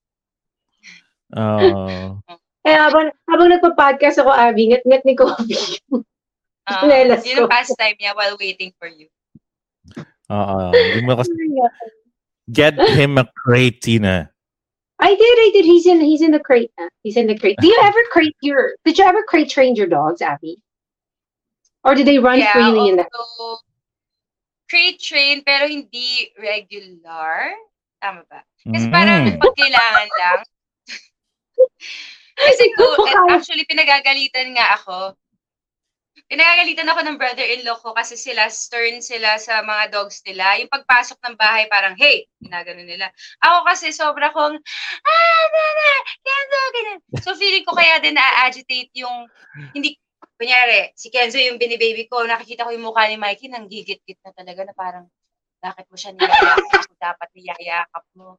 Oh. 1.37 2.21
Eh, 2.69 2.77
habang, 2.77 3.09
habang 3.25 3.49
nagpa-podcast 3.49 4.21
ako, 4.21 4.29
Abby, 4.29 4.69
ngat-ngat 4.69 5.01
ni 5.09 5.17
Coffee. 5.17 5.81
Uh, 6.69 6.85
yun 7.25 7.41
ang 7.41 7.49
pastime 7.49 7.97
niya 7.97 8.13
while 8.13 8.37
waiting 8.37 8.77
for 8.77 8.93
you. 8.93 9.09
Oo. 10.29 10.69
Hindi 10.77 11.01
mo 11.01 11.17
kasi 11.17 11.33
get 12.53 12.77
him 12.93 13.17
a 13.17 13.25
crate, 13.33 13.81
Tina. 13.81 14.29
I 15.01 15.15
did, 15.15 15.37
I 15.39 15.51
did. 15.55 15.65
He's 15.65 15.87
in, 15.87 16.01
he's 16.03 16.21
in 16.21 16.33
the 16.33 16.43
crate 16.43 16.69
na. 16.77 16.93
He's 17.01 17.17
in 17.17 17.25
the 17.25 17.39
crate. 17.39 17.57
Do 17.63 17.69
you 17.69 17.79
ever 17.89 18.03
crate 18.13 18.37
your, 18.43 18.77
did 18.85 18.99
you 18.99 19.05
ever 19.07 19.23
crate 19.25 19.49
train 19.49 19.73
your 19.73 19.89
dogs, 19.89 20.21
Abby? 20.21 20.61
Or 21.85 21.95
did 21.95 22.05
they 22.05 22.19
run 22.19 22.39
yeah, 22.39 22.53
freely 22.53 22.91
in 22.91 22.97
the, 23.01 23.07
although, 23.17 23.65
crate 24.69 25.01
train, 25.01 25.41
pero 25.43 25.65
hindi 25.65 26.29
regular. 26.37 27.57
Tama 27.99 28.23
ba? 28.29 28.45
Kasi 28.63 28.87
Mm. 28.87 28.93
parang 28.95 29.21
pag 29.41 29.55
kailangan 29.57 30.09
lang. 30.13 30.41
Kasi 32.39 32.65
ko, 32.79 32.85
Kaya- 33.03 33.35
actually, 33.35 33.67
pinagagalitan 33.67 34.55
nga 34.55 34.79
ako. 34.79 35.19
Pinagagalitan 36.29 36.87
ako 36.87 37.01
ng 37.03 37.19
brother-in-law 37.19 37.79
ko 37.83 37.97
kasi 37.97 38.15
sila, 38.15 38.47
stern 38.53 39.01
sila 39.01 39.41
sa 39.41 39.65
mga 39.65 39.91
dogs 39.91 40.23
nila. 40.23 40.61
Yung 40.61 40.71
pagpasok 40.71 41.19
ng 41.25 41.35
bahay, 41.39 41.67
parang, 41.67 41.97
hey, 41.99 42.29
ginagano 42.39 42.85
nila. 42.85 43.11
Ako 43.43 43.65
kasi 43.67 43.91
sobra 43.91 44.31
kong, 44.31 44.55
ah, 45.03 45.45
nana, 45.51 45.91
Kenzo, 46.23 46.61
ganyan. 46.75 46.99
So, 47.25 47.35
feeling 47.35 47.65
ko 47.65 47.73
kaya 47.75 47.99
din 47.99 48.15
na-agitate 48.15 48.93
yung, 48.99 49.27
hindi, 49.73 49.97
kunyari, 50.39 50.95
si 50.95 51.11
Kenzo 51.11 51.37
yung 51.43 51.59
binibaby 51.59 52.07
ko, 52.07 52.23
nakikita 52.23 52.63
ko 52.63 52.71
yung 52.71 52.87
mukha 52.87 53.11
ni 53.11 53.19
Mikey, 53.19 53.51
nang 53.51 53.67
gigit-git 53.67 54.23
na 54.23 54.31
talaga 54.31 54.63
na 54.63 54.75
parang, 54.79 55.05
bakit 55.59 55.91
mo 55.91 55.99
siya 55.99 56.15
niyayakap? 56.15 56.63
dapat 57.03 57.29
niyayakap 57.35 58.05
mo. 58.15 58.39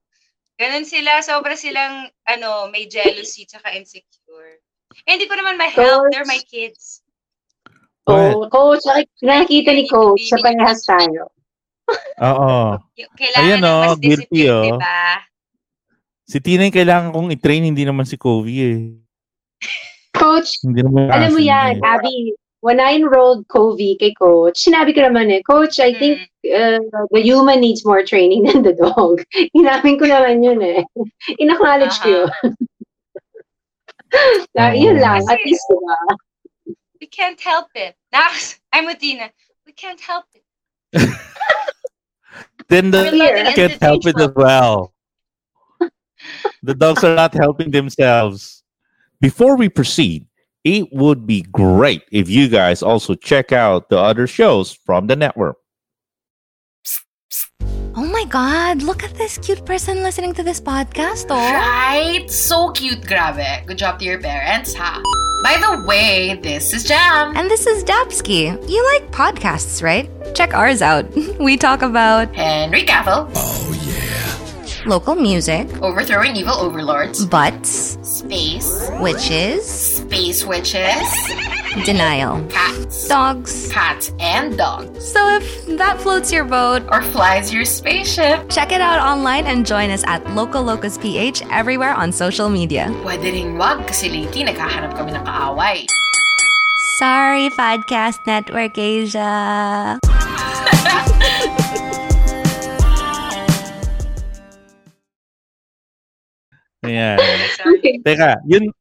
Ganun 0.55 0.88
sila, 0.88 1.19
sobra 1.19 1.59
silang, 1.59 2.07
ano, 2.23 2.71
may 2.71 2.88
jealousy 2.88 3.43
tsaka 3.43 3.75
insecure. 3.75 4.63
Eh, 5.03 5.19
hindi 5.19 5.27
ko 5.27 5.35
naman 5.35 5.59
ma-help. 5.59 6.07
They're 6.12 6.27
my 6.27 6.39
kids. 6.47 7.03
oh, 8.09 8.47
coach, 8.47 8.83
nakik- 8.88 9.21
nakikita 9.21 9.71
ni 9.75 9.85
coach 9.85 10.31
sa 10.31 10.39
parehas 10.39 10.81
tayo. 10.88 11.29
Oo. 12.23 12.79
Kailangan 12.95 13.43
Ayan, 13.43 13.59
oh, 13.63 13.79
mas 13.83 13.99
guilty, 13.99 14.23
discipline, 14.23 14.51
oh. 14.55 14.63
di 14.65 14.71
ba? 14.79 15.03
Si 16.29 16.38
Tina 16.39 16.67
yung 16.69 16.75
kailangan 16.75 17.12
kong 17.12 17.33
i-train, 17.33 17.63
hindi 17.65 17.83
naman 17.83 18.05
si 18.05 18.15
Kobe 18.15 18.55
eh. 18.55 18.79
Coach, 20.13 20.58
alam 20.65 20.91
mo 20.91 21.08
asin 21.10 21.45
yan. 21.45 21.80
Abby, 21.86 22.34
when 22.62 22.80
I 22.80 22.95
enrolled 22.98 23.48
Covey 23.48 23.95
kay 24.00 24.13
coach, 24.17 24.58
sinabi 24.60 24.93
ko 24.95 25.02
naman 25.06 25.30
eh, 25.32 25.41
coach, 25.45 25.80
I 25.80 25.93
think 25.93 26.19
Mm. 26.39 26.56
uh, 26.56 26.80
the 27.12 27.19
human 27.22 27.60
needs 27.60 27.86
more 27.86 28.02
training 28.04 28.43
than 28.48 28.63
the 28.63 28.74
dog. 28.74 29.22
Inamin 29.56 30.00
ko 30.00 30.06
naman 30.08 30.43
yun 30.43 30.62
eh. 30.63 30.84
In-acknowledge 31.38 32.00
ko 32.00 32.10
yun. 32.10 32.30
Na, 34.58 34.74
yun 34.74 34.98
lang, 34.98 35.22
at 35.30 35.38
least, 35.45 35.62
diba? 35.69 35.98
We 37.00 37.06
can't 37.08 37.39
help 37.39 37.69
it. 37.76 37.93
Nax, 38.12 38.58
I'm 38.74 38.86
with 38.89 38.98
Tina. 39.00 39.30
We 39.67 39.74
can't 39.78 40.02
help 40.02 40.26
it. 40.34 40.43
Then 42.69 42.91
the 42.91 43.10
We're 43.10 43.12
dogs 43.12 43.17
letting 43.45 43.56
can't 43.56 43.82
help 43.82 44.06
it 44.08 44.19
as 44.19 44.34
well. 44.34 44.93
The 46.63 46.74
dogs 46.76 47.04
are 47.04 47.15
not 47.15 47.34
helping 47.34 47.72
themselves. 47.72 48.59
Before 49.21 49.58
we 49.58 49.67
proceed, 49.67 50.27
it 50.63 50.88
would 50.93 51.27
be 51.27 51.41
great 51.41 52.03
if 52.10 52.29
you 52.29 52.47
guys 52.47 52.82
also 52.82 53.15
check 53.15 53.51
out 53.51 53.89
the 53.89 53.97
other 53.99 54.27
shows 54.27 54.71
from 54.86 55.08
the 55.08 55.15
network. 55.17 55.58
Oh 57.95 58.05
my 58.05 58.23
god, 58.23 58.82
look 58.82 59.03
at 59.03 59.13
this 59.15 59.38
cute 59.38 59.65
person 59.65 60.03
listening 60.03 60.34
to 60.36 60.43
this 60.43 60.62
podcast, 60.62 61.27
oh. 61.29 61.36
Right? 61.36 62.32
So 62.32 62.71
cute, 62.71 63.01
grabe. 63.01 63.67
Good 63.67 63.77
job 63.77 63.99
to 63.99 64.05
your 64.05 64.21
parents, 64.21 64.73
ha? 64.73 65.01
By 65.43 65.58
the 65.58 65.86
way, 65.86 66.39
this 66.41 66.73
is 66.73 66.86
Jam. 66.86 67.36
And 67.36 67.49
this 67.51 67.67
is 67.67 67.84
Dapsky. 67.84 68.55
You 68.69 68.86
like 68.93 69.12
podcasts, 69.12 69.84
right? 69.84 70.10
Check 70.34 70.53
ours 70.53 70.82
out. 70.82 71.05
We 71.39 71.58
talk 71.58 71.82
about 71.82 72.34
Henry 72.34 72.84
Cavill, 72.84 73.27
local 74.89 75.13
music, 75.13 75.69
overthrowing 75.86 76.36
evil 76.36 76.58
overlords, 76.58 77.23
butts, 77.25 77.95
space, 78.02 78.89
witches, 78.99 79.62
space 80.02 80.43
witches, 80.43 81.06
denial, 81.86 82.41
cats, 82.49 83.08
dogs. 83.08 83.69
cats, 83.71 84.12
and 84.19 84.58
dogs. 84.58 84.89
So 85.13 85.21
if 85.38 85.45
that 85.78 86.02
floats 86.02 86.34
your 86.34 86.43
boat, 86.43 86.82
Or 86.89 87.02
flies 87.13 87.54
your 87.54 87.63
spaceship. 87.65 88.49
check 88.49 88.71
it 88.73 88.82
out 88.82 88.97
online 88.99 89.45
and 89.45 89.65
join 89.65 89.91
us 89.93 90.04
at 90.10 90.25
Local 90.34 90.63
Locus 90.65 90.97
PH 90.97 91.43
everywhere 91.54 91.93
on 91.93 92.12
social 92.12 92.49
media. 92.49 92.89
Pwede 93.06 93.30
rin 93.30 93.56
wag 93.62 93.86
kasi 93.86 94.10
lately 94.10 94.41
naghahanap 94.43 94.97
kami 94.97 95.13
ng 95.13 95.21
kaaway. 95.23 95.86
Sorry, 96.97 97.47
Podcast 97.54 98.25
Network 98.28 98.75
Asia. 98.75 100.02
Ayan. 106.89 107.17
Sorry. 107.62 108.02
Teka, 108.02 108.41
yun, 108.49 108.73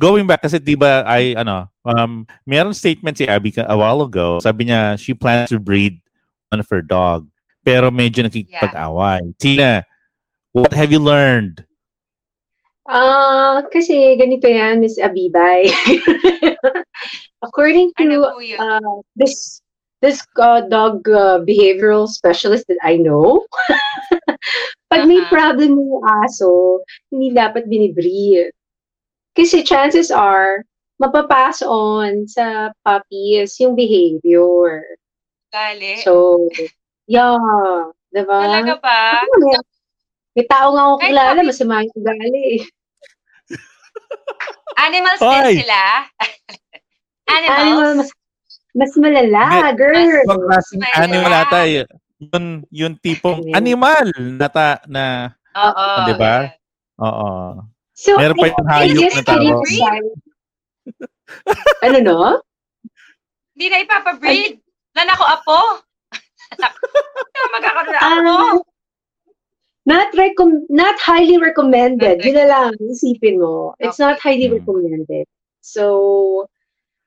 going 0.00 0.24
back 0.24 0.40
kasi 0.40 0.56
di 0.56 0.72
ba 0.72 1.04
ay 1.04 1.36
ano, 1.36 1.68
um, 1.84 2.24
meron 2.48 2.72
statement 2.72 3.20
si 3.20 3.28
Abby 3.28 3.52
a 3.60 3.76
while 3.76 4.00
ago. 4.00 4.40
Sabi 4.40 4.72
niya 4.72 4.96
she 4.96 5.12
plans 5.12 5.52
to 5.52 5.60
breed 5.60 6.00
one 6.48 6.64
of 6.64 6.68
her 6.72 6.80
dog. 6.80 7.28
Pero 7.60 7.92
medyo 7.92 8.24
nakikipag-away. 8.24 9.36
Tina, 9.36 9.84
what 10.56 10.72
have 10.72 10.88
you 10.88 10.98
learned? 10.98 11.60
Ah, 12.88 13.62
kasi 13.70 14.16
ganito 14.16 14.48
yan, 14.48 14.80
Miss 14.80 14.96
Abibay. 14.98 15.68
According 17.46 17.92
to 18.00 18.02
Ano 18.02 18.34
po 18.34 18.40
yun? 18.42 18.58
uh, 18.58 18.98
this 19.14 19.60
this 20.00 20.24
uh, 20.40 20.64
dog 20.66 21.04
uh, 21.06 21.44
behavioral 21.44 22.08
specialist 22.08 22.64
that 22.66 22.80
I 22.82 22.96
know, 22.96 23.44
pag 24.86 25.04
may 25.04 25.18
Uh-huh. 25.18 25.30
problem 25.30 25.74
yung 25.74 26.02
aso, 26.24 26.80
hindi 27.08 27.30
dapat 27.30 27.66
binibreed. 27.66 28.50
Kasi 29.32 29.62
chances 29.62 30.10
are, 30.10 30.66
mapapass 30.96 31.62
on 31.62 32.26
sa 32.26 32.74
puppy 32.82 33.38
is 33.38 33.54
yung 33.56 33.72
behavior. 33.72 34.82
Gali. 35.48 36.02
So, 36.02 36.44
yeah. 37.06 37.38
Diba? 38.10 38.42
Talaga 38.42 38.74
ba? 38.80 39.22
Ako, 39.22 39.34
may, 39.38 39.54
may 40.34 40.44
tao 40.44 40.74
nga 40.74 40.82
ako 40.84 40.94
kilala, 41.00 41.40
masama 41.40 41.80
yung 41.80 41.94
ugali. 41.94 42.42
eh. 42.58 42.62
Animals 44.82 45.20
Hoy! 45.20 45.54
din 45.54 45.62
sila. 45.62 45.80
Animals. 47.28 47.60
Animal, 47.60 47.90
mas, 47.96 48.10
mas 48.72 48.92
malala, 48.96 49.44
girl. 49.72 50.10
Ibang 50.26 50.42
klaseng 50.42 50.80
May 50.80 50.92
animal 50.96 51.32
ata. 51.32 51.60
y- 51.64 51.86
Yun, 52.20 52.44
yung 52.68 52.94
tipong 53.00 53.48
animal 53.56 54.12
na, 54.36 54.46
ta, 54.46 54.84
na 54.84 55.32
Oo. 55.56 55.86
di 56.04 56.14
ba? 56.20 56.52
Oo. 57.00 57.30
So, 57.96 58.16
Meron 58.16 58.36
pa 58.36 58.46
yung 58.52 58.68
hayop 58.68 59.00
na 59.00 59.22
decide- 59.24 60.20
ano 61.84 61.98
no? 62.00 62.20
Hindi 63.56 63.66
na 63.68 63.78
ipapabreed. 63.84 64.60
Lan 64.96 65.08
ako 65.08 65.24
apo. 65.24 65.60
Magkakaroon 67.56 67.92
na 67.92 68.00
ako. 68.00 68.08
Ah, 68.08 68.52
not 69.88 70.08
recom 70.12 70.64
not 70.68 70.96
highly 71.00 71.40
recommended. 71.40 72.20
Not 72.20 72.24
Yun 72.26 72.36
na 72.36 72.46
lang, 72.48 72.70
isipin 72.84 73.40
mo. 73.40 73.72
It's 73.80 74.00
not 74.00 74.20
highly 74.20 74.48
Mm. 74.48 74.60
recommended. 74.60 75.24
So, 75.60 76.48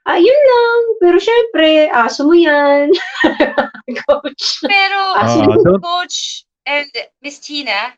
ah, 0.08 0.20
yun 0.20 0.42
lang. 0.48 0.80
Pero 1.00 1.18
syempre, 1.20 1.88
aso 1.92 2.28
mo 2.28 2.36
yan. 2.36 2.92
Coach. 4.08 4.64
Pero, 4.64 5.00
don't- 5.64 5.82
Coach 5.84 6.48
and 6.68 6.90
Miss 7.20 7.40
Tina, 7.40 7.96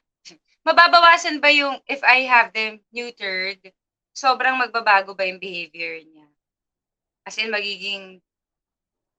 mababawasan 0.66 1.42
ba 1.42 1.50
yung 1.54 1.78
if 1.86 2.02
I 2.02 2.26
have 2.26 2.54
them 2.54 2.82
neutered, 2.90 3.62
sobrang 4.16 4.58
magbabago 4.58 5.14
ba 5.14 5.26
yung 5.28 5.42
behavior 5.42 6.02
niya? 6.02 6.28
As 7.26 7.38
in, 7.38 7.50
magiging 7.50 8.22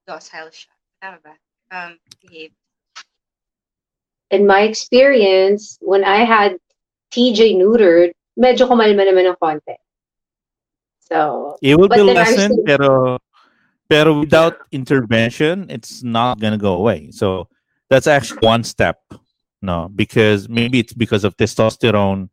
docile 0.06 0.50
siya. 0.50 0.74
Tama 1.02 1.18
ba? 1.22 1.34
Um, 1.70 1.98
behave. 2.22 2.54
in 4.30 4.46
my 4.46 4.62
experience, 4.62 5.78
when 5.80 6.02
I 6.04 6.26
had 6.26 6.58
TJ 7.14 7.56
neutered, 7.62 8.10
medyo 8.34 8.66
kumalma 8.66 9.06
naman 9.06 9.30
ng 9.30 9.38
konti. 9.38 9.78
So, 11.06 11.56
It 11.62 11.78
will 11.78 11.88
be 11.88 12.02
lessened, 12.02 12.58
still- 12.60 12.66
pero 12.66 13.18
pero 13.88 14.18
without 14.18 14.58
intervention, 14.74 15.70
it's 15.70 16.02
not 16.02 16.40
gonna 16.40 16.58
go 16.58 16.74
away. 16.74 17.10
So 17.14 17.46
that's 17.88 18.10
actually 18.10 18.42
one 18.42 18.64
step, 18.66 18.98
no, 19.62 19.86
because 19.94 20.48
maybe 20.50 20.82
it's 20.82 20.92
because 20.92 21.22
of 21.22 21.36
testosterone, 21.38 22.28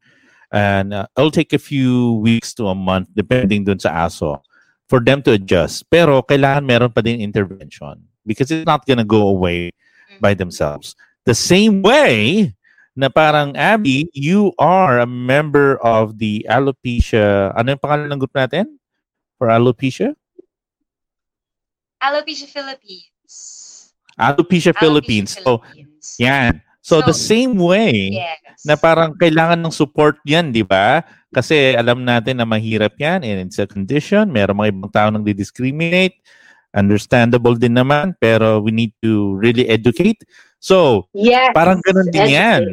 and 0.51 0.93
uh, 0.93 1.05
it'll 1.17 1.29
take 1.29 1.53
a 1.53 1.61
few 1.61 2.17
weeks 2.25 2.53
to 2.57 2.67
a 2.69 2.75
month, 2.75 3.09
depending 3.13 3.63
dun 3.65 3.77
sa 3.77 4.09
aso, 4.09 4.41
for 4.89 4.99
them 4.99 5.21
to 5.29 5.37
adjust. 5.37 5.85
Pero 5.93 6.25
kailangan 6.25 6.65
meron 6.65 6.89
pa 6.89 7.01
din 7.05 7.21
intervention 7.21 8.01
because 8.25 8.49
it's 8.49 8.65
not 8.65 8.85
gonna 8.89 9.05
go 9.05 9.29
away 9.29 9.69
by 10.17 10.33
themselves. 10.33 10.97
The 11.29 11.37
same 11.37 11.85
way 11.85 12.53
na 12.93 13.09
parang 13.09 13.57
Abby, 13.57 14.05
you 14.13 14.53
are 14.61 15.01
a 15.01 15.09
member 15.09 15.81
of 15.81 16.21
the 16.21 16.45
alopecia. 16.45 17.49
Ano 17.57 17.73
yung 17.73 17.81
pangalan 17.81 18.09
ng 18.13 18.19
group 18.21 18.33
natin? 18.37 18.77
For 19.37 19.49
alopecia? 19.49 20.13
Alopecia 21.97 22.45
Philippines. 22.45 23.09
Alopecia, 24.13 24.69
Alopecia 24.69 24.73
Philippines. 24.77 25.31
So, 25.41 25.63
Philippines. 25.65 26.07
yan. 26.21 26.61
So, 26.83 26.99
the 26.99 27.15
So, 27.15 27.31
same 27.31 27.55
way 27.55 28.19
Yes. 28.19 28.61
na 28.67 28.75
parang 28.75 29.15
kailangan 29.15 29.55
ng 29.63 29.71
support 29.71 30.19
yan, 30.27 30.51
di 30.51 30.61
ba? 30.61 31.01
Kasi 31.31 31.73
alam 31.73 32.03
natin 32.03 32.37
na 32.37 32.45
mahirap 32.45 32.93
yan 32.99 33.23
and 33.23 33.47
it's 33.49 33.57
a 33.57 33.65
condition. 33.65 34.29
Meron 34.29 34.59
mga 34.59 34.69
ibang 34.69 34.91
tao 34.91 35.07
nang 35.09 35.23
discriminate 35.25 36.19
Understandable 36.73 37.53
din 37.55 37.77
naman, 37.77 38.17
pero 38.17 38.57
we 38.59 38.73
need 38.73 38.91
to 39.05 39.37
really 39.37 39.69
educate. 39.69 40.25
So, 40.57 41.05
yes. 41.13 41.53
Parang 41.53 41.79
ganun 41.85 42.09
din 42.09 42.25
Educate. 42.25 42.33
yan. 42.33 42.63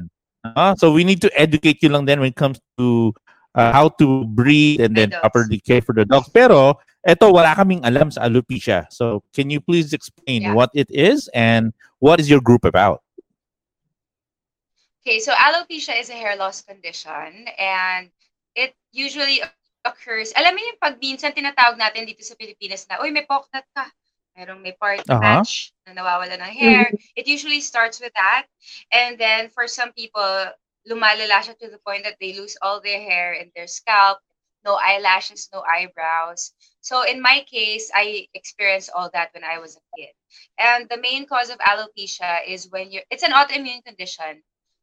Ah, 0.56 0.72
so 0.72 0.88
we 0.88 1.04
need 1.04 1.20
to 1.20 1.28
educate 1.36 1.84
you 1.84 1.92
lang 1.92 2.08
then 2.08 2.16
when 2.16 2.32
it 2.32 2.38
comes 2.40 2.56
to 2.80 3.12
uh, 3.52 3.68
how 3.76 3.92
to 4.00 4.24
breed 4.24 4.80
and 4.80 4.96
then 4.96 5.12
properly 5.20 5.60
care 5.60 5.84
for 5.84 5.92
the 5.92 6.08
dogs. 6.08 6.32
Pero 6.32 6.80
eto 7.04 7.28
wala 7.28 7.52
kaming 7.52 7.84
alam 7.84 8.08
sa 8.08 8.24
alopecia. 8.24 8.88
So 8.88 9.20
can 9.36 9.52
you 9.52 9.60
please 9.60 9.92
explain 9.92 10.48
Yeah. 10.48 10.56
what 10.56 10.72
it 10.72 10.88
is 10.88 11.28
and 11.36 11.76
what 12.00 12.24
is 12.24 12.32
your 12.32 12.40
group 12.40 12.64
about? 12.64 13.04
Okay, 15.04 15.20
so 15.20 15.32
alopecia 15.36 15.96
is 16.00 16.08
a 16.08 16.16
hair 16.16 16.36
loss 16.40 16.60
condition 16.64 17.48
and 17.60 18.08
it 18.56 18.72
usually 18.92 19.40
occurs, 19.84 20.32
alam 20.36 20.54
mo 20.54 20.60
yung 20.60 20.80
pag 20.80 20.96
minsan 21.00 21.32
tinatawag 21.32 21.78
natin 21.80 22.04
dito 22.04 22.22
sa 22.22 22.36
Pilipinas 22.36 22.84
na, 22.88 23.00
uy, 23.00 23.10
may 23.10 23.24
pocknut 23.24 23.64
ka. 23.74 23.88
Merong 24.36 24.62
may 24.62 24.72
party 24.78 25.10
Aha. 25.10 25.42
patch 25.42 25.74
na 25.84 25.92
nawawala 25.92 26.38
ng 26.38 26.54
hair. 26.54 26.86
It 27.16 27.26
usually 27.26 27.60
starts 27.60 27.98
with 28.00 28.12
that. 28.14 28.46
And 28.92 29.18
then 29.18 29.50
for 29.50 29.66
some 29.66 29.92
people, 29.92 30.52
lumalala 30.86 31.42
siya 31.42 31.58
to 31.58 31.68
the 31.68 31.82
point 31.82 32.04
that 32.04 32.16
they 32.20 32.32
lose 32.38 32.56
all 32.62 32.80
their 32.80 33.00
hair 33.00 33.34
in 33.34 33.50
their 33.56 33.66
scalp, 33.66 34.18
no 34.64 34.76
eyelashes, 34.78 35.48
no 35.52 35.64
eyebrows. 35.66 36.52
So 36.80 37.02
in 37.02 37.20
my 37.20 37.44
case, 37.50 37.90
I 37.94 38.28
experienced 38.32 38.90
all 38.94 39.10
that 39.12 39.34
when 39.34 39.44
I 39.44 39.58
was 39.58 39.76
a 39.76 39.84
kid. 39.98 40.14
And 40.56 40.88
the 40.88 41.00
main 41.00 41.26
cause 41.26 41.50
of 41.50 41.58
alopecia 41.58 42.46
is 42.46 42.70
when 42.70 42.92
you're, 42.92 43.04
it's 43.10 43.24
an 43.26 43.32
autoimmune 43.32 43.84
condition 43.84 44.42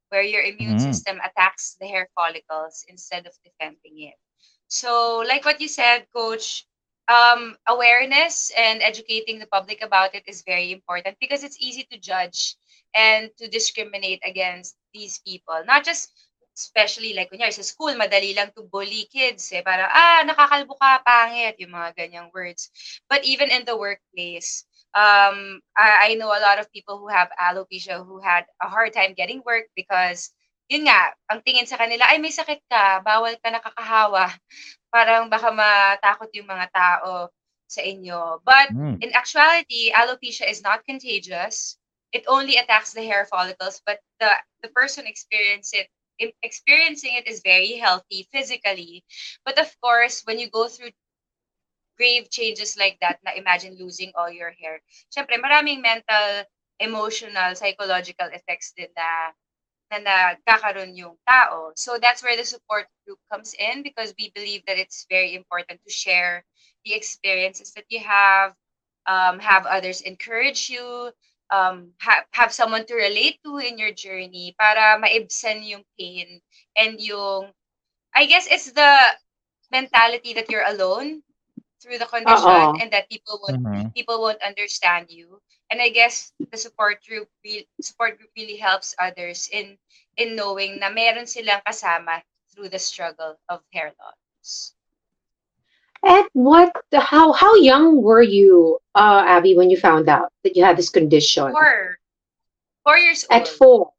where 0.10 0.24
your 0.24 0.44
immune 0.44 0.78
Mm. 0.78 0.82
system 0.82 1.20
attacks 1.24 1.78
the 1.80 1.88
hair 1.88 2.10
follicles 2.16 2.86
instead 2.88 3.26
of 3.26 3.34
defending 3.44 4.12
it. 4.12 4.18
So, 4.68 5.24
like 5.28 5.46
what 5.46 5.62
you 5.62 5.68
said, 5.68 6.08
Coach, 6.16 6.66
um, 7.08 7.56
awareness 7.68 8.52
and 8.58 8.82
educating 8.82 9.40
the 9.40 9.48
public 9.48 9.82
about 9.82 10.14
it 10.16 10.24
is 10.28 10.44
very 10.46 10.72
important 10.72 11.18
because 11.20 11.44
it's 11.44 11.60
easy 11.60 11.88
to 11.92 11.98
judge 11.98 12.56
and 12.96 13.30
to 13.38 13.48
discriminate 13.48 14.20
against 14.26 14.76
these 14.94 15.20
people. 15.20 15.64
Not 15.66 15.86
just, 15.86 16.12
especially 16.58 17.14
like 17.14 17.32
kunyari 17.32 17.54
sa 17.54 17.62
school, 17.62 17.96
madali 17.96 18.36
lang 18.36 18.52
to 18.58 18.68
bully 18.68 19.08
kids. 19.08 19.52
Eh, 19.54 19.62
para, 19.64 19.88
ah, 19.88 20.26
nakakalbo 20.28 20.76
ka, 20.76 21.00
pangit, 21.06 21.56
yung 21.60 21.72
mga 21.72 21.96
ganyang 21.96 22.30
words. 22.34 22.70
But 23.08 23.24
even 23.24 23.48
in 23.52 23.64
the 23.64 23.78
workplace, 23.78 24.66
um, 24.98 25.62
I, 25.78 26.12
I 26.12 26.16
know 26.16 26.34
a 26.34 26.44
lot 26.44 26.60
of 26.60 26.72
people 26.74 26.98
who 26.98 27.08
have 27.08 27.30
alopecia 27.40 28.04
who 28.04 28.20
had 28.20 28.46
a 28.62 28.68
hard 28.68 28.92
time 28.94 29.14
getting 29.14 29.44
work 29.46 29.70
because 29.76 30.34
yun 30.68 30.84
nga, 30.88 31.16
ang 31.32 31.40
tingin 31.44 31.68
sa 31.68 31.80
kanila, 31.80 32.04
ay 32.12 32.20
may 32.20 32.32
sakit 32.32 32.60
ka, 32.68 33.00
bawal 33.04 33.36
ka 33.40 33.48
nakakahawa. 33.52 34.28
Parang 34.92 35.32
baka 35.32 35.52
matakot 35.52 36.28
yung 36.36 36.48
mga 36.48 36.68
tao 36.72 37.32
sa 37.68 37.84
inyo. 37.84 38.44
But 38.44 38.72
Mm. 38.72 39.00
in 39.04 39.12
actuality, 39.16 39.92
alopecia 39.92 40.48
is 40.48 40.64
not 40.64 40.84
contagious. 40.88 41.80
It 42.12 42.24
only 42.28 42.56
attacks 42.56 42.96
the 42.96 43.04
hair 43.04 43.28
follicles, 43.28 43.84
but 43.84 44.00
the, 44.20 44.32
the 44.64 44.72
person 44.72 45.08
experience 45.08 45.72
it, 45.76 45.92
experiencing 46.44 47.16
it 47.16 47.28
is 47.28 47.44
very 47.44 47.76
healthy 47.78 48.28
physically. 48.32 49.04
But 49.44 49.60
of 49.60 49.70
course, 49.84 50.24
when 50.24 50.40
you 50.40 50.50
go 50.50 50.68
through 50.68 50.96
grave 51.98 52.30
changes 52.32 52.78
like 52.80 52.98
that, 53.02 53.20
na 53.24 53.36
imagine 53.36 53.76
losing 53.76 54.12
all 54.16 54.32
your 54.32 54.52
hair, 54.56 54.80
syempre 55.12 55.36
maraming 55.40 55.84
mental, 55.84 56.48
emotional, 56.80 57.56
psychological 57.56 58.32
effects 58.32 58.72
din 58.76 58.90
na 58.96 59.36
na 59.92 60.36
nagkakaroon 60.36 60.96
yung 60.96 61.18
tao. 61.28 61.72
So 61.76 61.98
that's 62.02 62.24
where 62.24 62.36
the 62.36 62.46
support 62.46 62.88
group 63.06 63.20
comes 63.32 63.54
in 63.58 63.84
because 63.84 64.14
we 64.18 64.32
believe 64.36 64.64
that 64.68 64.78
it's 64.78 65.06
very 65.10 65.36
important 65.36 65.82
to 65.86 65.92
share 65.92 66.44
the 66.86 66.94
experiences 66.94 67.74
that 67.74 67.86
you 67.90 68.00
have, 68.00 68.54
um, 69.08 69.40
have 69.40 69.66
others 69.66 70.02
encourage 70.02 70.70
you, 70.70 71.12
um, 71.52 71.94
ha- 72.02 72.26
have 72.32 72.52
someone 72.52 72.86
to 72.86 72.96
relate 72.96 73.40
to 73.44 73.58
in 73.58 73.78
your 73.78 73.92
journey 73.92 74.56
para 74.60 75.00
maibsan 75.00 75.64
yung 75.68 75.84
pain 76.00 76.42
and 76.76 77.00
yung, 77.00 77.52
I 78.16 78.26
guess 78.26 78.48
it's 78.48 78.72
the 78.72 78.98
mentality 79.72 80.34
that 80.34 80.50
you're 80.50 80.66
alone 80.68 81.24
through 81.82 81.98
the 82.00 82.06
condition 82.10 82.70
Oo. 82.70 82.80
and 82.80 82.92
that 82.92 83.10
people 83.10 83.40
won't 83.42 83.58
Mhm. 83.58 83.94
people 83.96 84.22
won't 84.22 84.42
understand 84.42 85.10
you 85.10 85.42
and 85.70 85.82
i 85.82 85.90
guess 85.90 86.32
the 86.52 86.58
support 86.58 87.00
group 87.06 87.28
support 87.82 88.18
group 88.18 88.30
really 88.38 88.58
helps 88.58 88.96
others 89.00 89.50
in 89.52 89.78
in 90.18 90.36
knowing 90.36 90.80
na 90.80 90.90
meron 90.90 91.28
silang 91.28 91.62
kasama 91.68 92.22
through 92.50 92.70
the 92.70 92.80
struggle 92.80 93.36
of 93.50 93.62
hair 93.74 93.94
loss 94.00 94.74
At 96.06 96.30
what, 96.34 96.72
how, 96.94 97.34
how 97.34 97.56
young 97.56 98.02
were 98.02 98.22
you, 98.22 98.78
uh, 98.94 99.26
Abby, 99.26 99.58
when 99.58 99.70
you 99.70 99.78
found 99.78 100.08
out 100.10 100.32
that 100.44 100.56
you 100.56 100.64
had 100.64 100.78
this 100.78 100.90
condition? 100.90 101.52
four 101.52 101.98
four 102.86 102.98
years 102.98 103.26
old 103.26 103.42
At 103.42 103.48
four. 103.48 103.92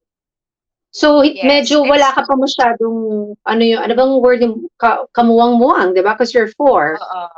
So, 0.90 1.22
Yes, 1.22 1.44
medyo 1.44 1.84
wala 1.84 2.14
ka 2.14 2.24
pa 2.24 2.34
masyadong, 2.38 3.36
ano 3.44 3.62
yung, 3.62 3.82
ano 3.82 3.92
bang 3.92 4.12
word 4.22 4.40
yung 4.40 4.70
ka, 4.80 5.04
kamuwang-muwang, 5.12 5.92
di 5.92 6.00
ba? 6.00 6.16
Because 6.16 6.32
you're 6.32 6.48
four. 6.56 6.96
Oo. 6.96 7.28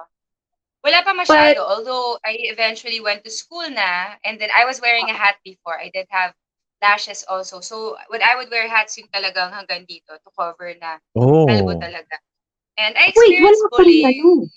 Wala 0.85 1.03
pa 1.05 1.13
masyado 1.13 1.61
although 1.61 2.17
i 2.25 2.37
eventually 2.49 3.01
went 3.01 3.21
to 3.25 3.31
school 3.31 3.65
na 3.69 4.17
and 4.25 4.41
then 4.41 4.49
i 4.57 4.65
was 4.65 4.81
wearing 4.81 5.09
a 5.11 5.17
hat 5.17 5.37
before 5.45 5.77
i 5.79 5.91
did 5.93 6.07
have 6.11 6.33
lashes 6.81 7.25
also 7.29 7.61
so 7.61 7.97
when 8.09 8.23
i 8.25 8.35
would 8.37 8.49
wear 8.49 8.69
hats 8.69 8.97
yung 8.97 9.09
talagang 9.13 9.53
hanggang 9.53 9.85
dito 9.85 10.17
to 10.25 10.31
cover 10.33 10.73
na 10.81 10.97
Oh. 11.17 11.45
kalbo 11.45 11.77
talaga 11.77 12.17
and 12.81 12.97
i 12.97 13.13
Wait, 13.13 13.41
wala 13.45 13.53
experienced 13.53 13.63
pa 13.69 13.69
rin 13.85 13.85
bullying 13.85 14.49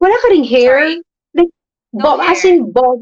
Wala 0.00 0.16
ka 0.18 0.28
ring 0.32 0.44
hair? 0.44 0.80
Sorry? 0.82 0.96
Like, 1.34 1.50
No 1.92 2.02
bald, 2.16 2.20
as 2.26 2.42
hair. 2.42 2.52
in 2.52 2.72
bald. 2.72 3.00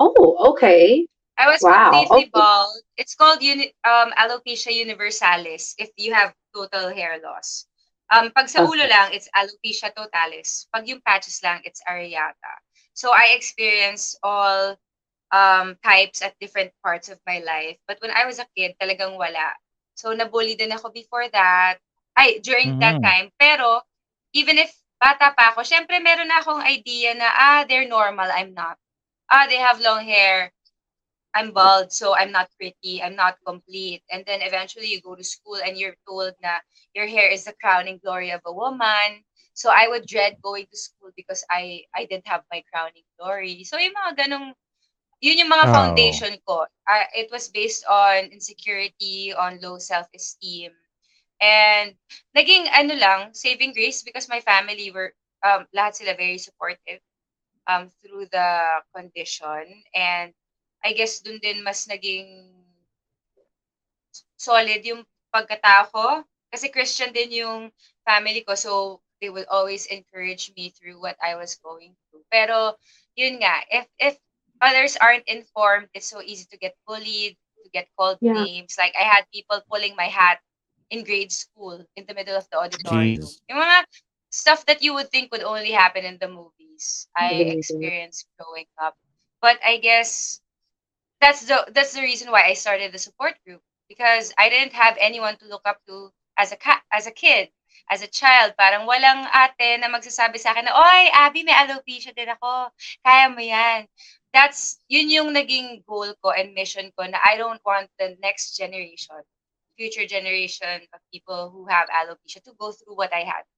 Oh, 0.00 0.50
okay. 0.54 1.06
I 1.36 1.50
was 1.50 1.60
Wow, 1.60 1.90
completely 1.90 2.30
okay. 2.30 2.30
bald. 2.32 2.74
It's 2.96 3.14
called 3.14 3.42
uni- 3.42 3.74
um, 3.84 4.14
alopecia 4.16 4.70
universalis 4.72 5.74
if 5.78 5.90
you 5.98 6.14
have 6.14 6.32
total 6.54 6.94
hair 6.94 7.18
loss. 7.20 7.66
Um, 8.14 8.30
pag 8.30 8.46
sa 8.46 8.62
ulo 8.62 8.86
lang, 8.86 9.10
it's 9.10 9.26
alopecia 9.34 9.90
totalis. 9.90 10.70
Pag 10.70 10.86
yung 10.86 11.02
patches 11.02 11.42
lang, 11.42 11.60
it's 11.66 11.82
areata. 11.90 12.54
So 12.94 13.10
I 13.10 13.34
experienced 13.34 14.18
all 14.22 14.78
um, 15.32 15.76
types 15.82 16.22
at 16.22 16.38
different 16.40 16.72
parts 16.82 17.08
of 17.10 17.18
my 17.26 17.42
life. 17.42 17.78
But 17.88 17.98
when 18.00 18.12
I 18.14 18.24
was 18.26 18.38
a 18.38 18.46
kid, 18.56 18.76
talagang 18.80 19.18
wala. 19.18 19.54
So 19.98 20.14
nabully 20.14 20.56
din 20.58 20.72
ako 20.72 20.90
before 20.94 21.28
that. 21.34 21.78
Ay, 22.16 22.38
during 22.40 22.78
that 22.80 22.98
Mhm. 22.98 23.04
time. 23.04 23.34
Pero 23.38 23.82
even 24.32 24.58
if 24.58 24.70
bata 25.02 25.34
pa 25.34 25.52
ako, 25.54 25.66
syempre 25.66 25.98
meron 25.98 26.30
na 26.30 26.40
akong 26.40 26.62
idea 26.62 27.14
na, 27.18 27.28
ah, 27.34 27.62
they're 27.66 27.88
normal, 27.88 28.30
I'm 28.30 28.54
not. 28.54 28.78
Ah, 29.30 29.46
they 29.50 29.58
have 29.58 29.80
long 29.82 30.06
hair. 30.06 30.52
I'm 31.34 31.52
bald, 31.52 31.92
so 31.92 32.14
I'm 32.16 32.32
not 32.32 32.48
pretty, 32.58 33.02
I'm 33.02 33.16
not 33.16 33.38
complete. 33.46 34.02
And 34.10 34.24
then 34.26 34.40
eventually 34.42 34.86
you 34.88 35.00
go 35.00 35.14
to 35.16 35.24
school 35.24 35.58
and 35.64 35.76
you're 35.78 35.96
told 36.06 36.34
na 36.42 36.60
your 36.94 37.06
hair 37.06 37.28
is 37.30 37.44
the 37.44 37.54
crowning 37.60 38.00
glory 38.02 38.30
of 38.30 38.40
a 38.46 38.52
woman. 38.52 39.24
So 39.54 39.70
I 39.70 39.88
would 39.88 40.06
dread 40.06 40.38
going 40.42 40.66
to 40.70 40.76
school 40.78 41.10
because 41.16 41.44
I 41.50 41.84
I 41.94 42.06
didn't 42.06 42.28
have 42.28 42.44
my 42.52 42.62
crowning 42.72 43.04
glory. 43.18 43.64
So 43.64 43.78
yung 43.78 43.94
mga 43.94 44.26
ganong, 44.26 44.54
yun 45.20 45.38
yung 45.40 45.50
mga 45.52 45.68
Oh. 45.68 45.70
foundation 45.70 46.36
ko. 46.46 46.66
Uh, 46.88 47.06
it 47.14 47.30
was 47.32 47.48
based 47.48 47.84
on 47.88 48.30
insecurity, 48.32 49.32
on 49.34 49.60
low 49.60 49.78
self-esteem. 49.78 50.72
And 51.40 51.94
naging 52.36 52.68
ano 52.72 52.94
lang, 52.94 53.20
saving 53.34 53.72
grace 53.74 54.02
because 54.02 54.28
my 54.28 54.40
family 54.40 54.90
were, 54.90 55.12
um, 55.44 55.66
lahat 55.74 55.94
sila 56.00 56.14
very 56.16 56.38
supportive 56.38 57.00
um, 57.68 57.90
through 58.02 58.26
the 58.32 58.50
condition. 58.94 59.64
And 59.94 60.32
I 60.84 60.92
guess 60.92 61.20
dun 61.24 61.40
din 61.40 61.64
mas 61.64 61.88
naging 61.88 62.52
solid 64.36 64.84
yung 64.84 65.02
pagkatao 65.34 65.90
ko. 65.90 66.06
Kasi 66.52 66.70
Christian 66.70 67.10
din 67.10 67.42
yung 67.44 67.72
family 68.06 68.46
ko. 68.46 68.54
So, 68.54 69.00
they 69.20 69.30
would 69.30 69.48
always 69.50 69.86
encourage 69.86 70.52
me 70.54 70.70
through 70.70 71.00
what 71.00 71.16
I 71.22 71.34
was 71.34 71.56
going 71.58 71.96
through. 72.10 72.22
Pero, 72.30 72.76
yun 73.16 73.40
nga, 73.42 73.64
if, 73.72 73.86
if 73.98 74.14
others 74.60 74.96
aren't 75.00 75.26
informed, 75.26 75.88
it's 75.94 76.06
so 76.06 76.22
easy 76.22 76.46
to 76.50 76.58
get 76.58 76.76
bullied, 76.86 77.34
to 77.64 77.70
get 77.72 77.88
called 77.98 78.20
Yeah. 78.20 78.44
names. 78.44 78.76
Like, 78.78 78.94
I 78.94 79.02
had 79.02 79.26
people 79.32 79.62
pulling 79.70 79.96
my 79.96 80.06
hat 80.06 80.38
in 80.90 81.02
grade 81.02 81.32
school 81.32 81.80
in 81.96 82.04
the 82.06 82.14
middle 82.14 82.36
of 82.36 82.46
the 82.50 82.58
auditorium. 82.60 83.18
Jeez. 83.18 83.40
Yung 83.48 83.58
mga 83.58 83.78
stuff 84.30 84.66
that 84.66 84.82
you 84.82 84.94
would 84.94 85.10
think 85.10 85.32
would 85.32 85.42
only 85.46 85.72
happen 85.72 86.04
in 86.04 86.18
the 86.20 86.28
movies, 86.28 87.08
I 87.16 87.48
experienced 87.50 88.28
growing 88.38 88.68
up. 88.78 88.94
But 89.40 89.58
I 89.64 89.78
guess 89.78 90.40
that's 91.24 91.46
the 91.48 91.64
that's 91.72 91.94
the 91.94 92.02
reason 92.04 92.30
why 92.30 92.44
I 92.44 92.52
started 92.52 92.92
the 92.92 93.00
support 93.00 93.34
group 93.46 93.62
because 93.88 94.34
I 94.36 94.50
didn't 94.52 94.74
have 94.76 94.96
anyone 95.00 95.36
to 95.40 95.48
look 95.48 95.62
up 95.64 95.80
to 95.88 96.12
as 96.36 96.52
a 96.52 96.58
as 96.92 97.06
a 97.06 97.10
kid, 97.16 97.48
as 97.88 98.02
a 98.02 98.12
child. 98.12 98.52
Parang 98.60 98.84
walang 98.84 99.24
ate 99.32 99.80
na 99.80 99.88
magsasabi 99.88 100.36
sa 100.36 100.52
akin 100.52 100.68
na, 100.68 100.76
"Oy, 100.76 101.02
Abby, 101.16 101.40
may 101.48 101.56
alopecia 101.56 102.12
din 102.12 102.28
ako. 102.28 102.68
Kaya 103.00 103.32
mo 103.32 103.40
'yan." 103.40 103.88
That's 104.36 104.76
yun 104.92 105.08
yung 105.08 105.32
naging 105.32 105.80
goal 105.88 106.12
ko 106.20 106.36
and 106.36 106.52
mission 106.52 106.92
ko 106.92 107.08
na 107.08 107.16
I 107.24 107.40
don't 107.40 107.62
want 107.64 107.88
the 107.96 108.20
next 108.20 108.60
generation, 108.60 109.24
future 109.80 110.04
generation 110.04 110.84
of 110.92 111.00
people 111.08 111.48
who 111.48 111.64
have 111.72 111.88
alopecia 111.88 112.44
to 112.44 112.52
go 112.60 112.68
through 112.76 113.00
what 113.00 113.16
I 113.16 113.24
had. 113.24 113.48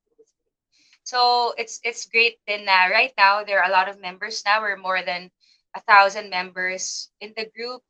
So 1.07 1.55
it's 1.55 1.79
it's 1.87 2.11
great 2.11 2.43
then 2.51 2.67
na 2.67 2.91
right 2.91 3.15
now 3.15 3.47
there 3.47 3.63
are 3.63 3.71
a 3.71 3.75
lot 3.75 3.87
of 3.87 4.03
members 4.03 4.43
now. 4.47 4.59
We're 4.59 4.75
more 4.79 5.03
than 5.07 5.31
a 5.77 5.81
thousand 5.85 6.33
members 6.33 7.13
in 7.21 7.37
the 7.37 7.45
group. 7.53 7.85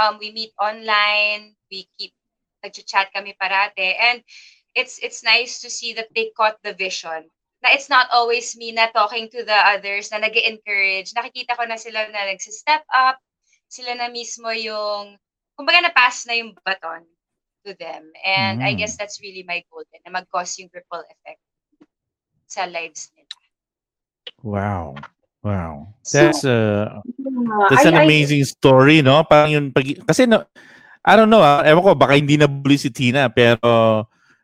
Um, 0.00 0.16
we 0.16 0.32
meet 0.32 0.56
online. 0.56 1.54
We 1.70 1.88
keep 2.00 2.16
nag-chat 2.64 3.12
kami 3.12 3.36
parate. 3.36 3.94
And 4.00 4.24
it's 4.72 4.96
it's 5.04 5.20
nice 5.20 5.60
to 5.60 5.68
see 5.68 5.92
that 6.00 6.08
they 6.16 6.32
caught 6.32 6.56
the 6.64 6.72
vision. 6.72 7.28
Na 7.60 7.72
it's 7.76 7.88
not 7.92 8.08
always 8.12 8.56
me 8.56 8.72
na 8.72 8.88
talking 8.92 9.28
to 9.32 9.44
the 9.44 9.56
others 9.56 10.12
na 10.12 10.20
nag 10.20 10.36
encourage 10.36 11.12
Nakikita 11.12 11.56
ko 11.56 11.64
na 11.68 11.76
sila 11.76 12.08
na 12.08 12.28
nagsi-step 12.32 12.84
up. 12.92 13.20
Sila 13.68 13.96
na 13.96 14.08
mismo 14.08 14.48
yung, 14.52 15.16
kumbaga 15.56 15.84
na-pass 15.84 16.24
na 16.28 16.38
yung 16.40 16.56
baton 16.64 17.02
to 17.66 17.74
them. 17.76 18.12
And 18.24 18.62
I 18.62 18.76
Mm. 18.76 18.78
guess 18.78 18.96
that's 18.96 19.18
really 19.20 19.42
my 19.42 19.64
goal 19.72 19.82
din, 19.90 20.00
na 20.06 20.22
mag-cause 20.22 20.60
yung 20.62 20.70
ripple 20.72 21.02
effect 21.02 21.42
sa 22.46 22.68
lives 22.70 23.10
nila. 23.16 23.26
Wow. 24.46 24.94
Wow. 25.42 25.94
So, 26.06 26.30
That's 26.30 26.44
uh 27.26 27.66
that's 27.68 27.84
I- 27.84 27.90
an 27.90 27.98
I- 27.98 28.04
amazing 28.06 28.46
story, 28.46 29.02
no? 29.02 29.22
Parang 29.26 29.50
yung 29.50 29.66
pag 29.70 29.84
kasi 30.06 30.24
no, 30.24 30.46
I 31.02 31.14
don't 31.14 31.30
know, 31.30 31.42
ah, 31.42 31.62
ewan 31.62 31.82
ko, 31.82 31.90
baka 31.94 32.18
hindi 32.18 32.34
na 32.34 32.46
bully 32.46 32.74
si 32.76 32.90
Tina, 32.90 33.30
pero 33.30 33.62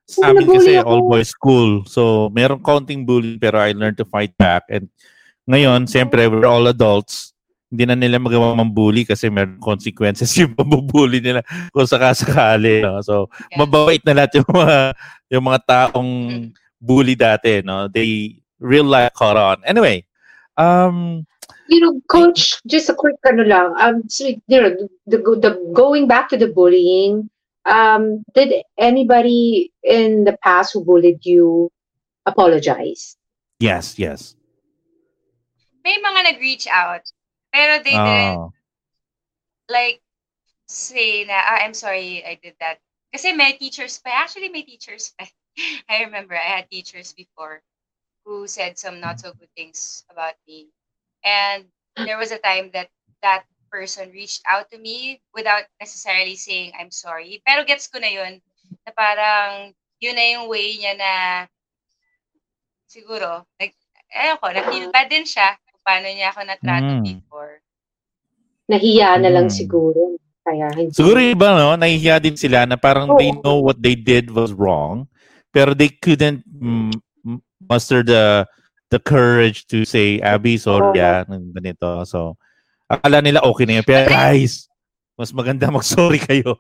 sa 0.07 0.31
amin 0.31 0.47
kasi 0.47 0.79
ako. 0.79 0.87
all 0.87 1.03
boys 1.07 1.31
school. 1.31 1.71
So, 1.87 2.31
meron 2.31 2.63
counting 2.63 3.03
bullying 3.03 3.39
pero 3.39 3.59
I 3.59 3.73
learned 3.73 3.99
to 3.99 4.07
fight 4.07 4.35
back 4.37 4.67
and 4.71 4.87
ngayon, 5.43 5.91
siyempre, 5.91 6.31
we're 6.31 6.47
all 6.47 6.71
adults. 6.71 7.35
Hindi 7.67 7.89
na 7.89 7.97
nila 7.99 8.23
magawa 8.23 8.55
mambully 8.55 9.03
kasi 9.03 9.27
meron 9.27 9.59
consequences 9.59 10.31
yung 10.39 10.55
pambubully 10.55 11.19
nila 11.19 11.43
kung 11.75 11.89
sakasakali. 11.89 12.85
No? 12.85 13.03
So, 13.03 13.27
Yeah. 13.51 13.65
mababait 13.65 14.05
na 14.07 14.23
lahat 14.23 14.39
yung 14.39 14.47
mga, 14.47 14.77
yung 15.35 15.45
mga 15.49 15.61
taong 15.67 16.11
Mm. 16.31 16.47
bully 16.79 17.15
dati. 17.19 17.59
No? 17.67 17.91
They 17.91 18.39
real 18.63 18.87
life 18.87 19.11
caught 19.19 19.35
on. 19.35 19.59
Anyway, 19.67 20.07
um, 20.57 21.27
you 21.69 21.81
know, 21.81 22.01
coach, 22.09 22.61
just 22.67 22.89
a 22.91 22.95
quick 22.95 23.17
ano 23.25 23.45
lang. 23.45 23.75
Um, 23.79 24.09
so, 24.09 24.27
you 24.27 24.61
know, 24.61 24.71
the, 25.07 25.19
the 25.19 25.73
going 25.73 26.07
back 26.09 26.29
to 26.31 26.37
the 26.37 26.49
bullying. 26.49 27.31
Um, 27.65 28.25
did 28.35 28.53
anybody 28.77 29.71
in 29.85 30.25
the 30.25 30.37
past 30.43 30.75
who 30.75 30.85
bullied 30.85 31.23
you 31.23 31.71
apologize? 32.27 33.17
yes, 33.63 33.99
yes. 33.99 34.35
May 35.85 35.99
mga 35.99 36.35
nag-reach 36.35 36.67
out, 36.67 37.07
pero 37.55 37.79
they 37.83 37.95
didn't 37.95 38.39
Oh. 38.39 38.53
like 39.71 40.03
say 40.67 41.23
na, 41.25 41.39
ah, 41.39 41.63
I'm 41.63 41.75
sorry 41.75 42.23
I 42.27 42.39
did 42.43 42.55
that. 42.59 42.79
Kasi 43.15 43.31
may 43.33 43.55
teachers 43.55 43.99
pa. 44.03 44.11
Actually, 44.11 44.51
may 44.51 44.63
teachers 44.67 45.15
pa. 45.15 45.27
I 45.91 46.03
remember 46.07 46.35
I 46.35 46.63
had 46.63 46.71
teachers 46.71 47.15
before 47.15 47.63
who 48.25 48.47
said 48.47 48.79
some 48.79 49.01
not 49.01 49.19
so 49.19 49.35
good 49.35 49.51
things 49.57 50.05
about 50.11 50.35
me. 50.47 50.71
And 51.25 51.67
there 51.99 52.19
was 52.19 52.31
a 52.31 52.39
time 52.43 52.71
that 52.75 52.89
that 53.23 53.45
person 53.71 54.11
reached 54.13 54.43
out 54.47 54.71
to 54.71 54.79
me 54.79 55.23
without 55.35 55.65
necessarily 55.81 56.37
saying 56.37 56.73
I'm 56.79 56.91
sorry. 56.91 57.43
Pero 57.47 57.65
gets 57.65 57.89
ko 57.89 57.99
na 57.99 58.11
yun 58.11 58.39
na 58.87 58.91
parang 58.95 59.73
yun 60.03 60.17
na 60.19 60.27
yung 60.39 60.47
way 60.51 60.77
niya 60.77 60.95
na 60.99 61.13
siguro, 62.87 63.49
like, 63.57 63.73
ayun 64.13 64.37
ko, 64.37 64.53
na-feel 64.53 64.93
bad 64.93 65.09
din 65.09 65.25
siya 65.25 65.57
kung 65.57 65.81
paano 65.81 66.07
niya 66.13 66.29
ako 66.29 66.41
natrato 66.45 66.93
Mm. 67.01 67.05
before. 67.07 67.55
Nahiya 68.69 69.17
na 69.17 69.31
lang 69.33 69.49
Mm. 69.49 69.57
siguro. 69.57 70.01
Kaya 70.43 70.69
hindi. 70.75 70.93
Siguro 70.93 71.23
iba, 71.23 71.55
no, 71.55 71.79
nahihiya 71.79 72.19
din 72.21 72.37
sila 72.37 72.67
na 72.67 72.77
parang 72.77 73.15
Oo. 73.15 73.19
they 73.19 73.31
know 73.41 73.63
what 73.63 73.79
they 73.81 73.95
did 73.95 74.29
was 74.35 74.51
wrong, 74.53 75.07
pero 75.55 75.73
they 75.73 75.89
couldn't 75.89 76.43
mm, 76.45 76.93
muster 77.69 78.03
the 78.03 78.47
the 78.93 79.01
courage 79.01 79.65
to 79.73 79.89
say, 79.89 80.21
Abby, 80.21 80.61
sorry, 80.61 81.01
Oo. 81.01 81.05
ah, 81.05 81.25
ng 81.25 81.57
ganito. 81.57 82.05
So, 82.05 82.37
akala 82.93 83.25
nila 83.25 83.41
okay 83.41 83.65
na 83.65 83.81
yun. 83.81 83.87
Pero 83.89 84.05
guys, 84.05 84.69
mas 85.17 85.33
maganda 85.33 85.73
mag-sorry 85.73 86.21
kayo. 86.29 86.53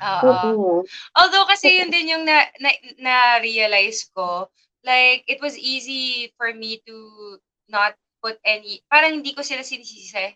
Oo. 0.00 0.26
Oo. 0.26 0.70
Although 1.14 1.46
kasi 1.46 1.78
yun 1.78 1.94
din 1.94 2.10
yung 2.10 2.24
na, 2.26 2.50
na, 2.58 2.70
na-realize 2.98 4.10
ko, 4.10 4.50
like, 4.82 5.22
it 5.30 5.38
was 5.38 5.54
easy 5.54 6.34
for 6.34 6.50
me 6.50 6.82
to 6.82 7.38
not 7.70 7.94
put 8.18 8.42
any, 8.42 8.82
parang 8.90 9.22
hindi 9.22 9.30
ko 9.30 9.46
sila 9.46 9.62
sinisisi 9.62 10.34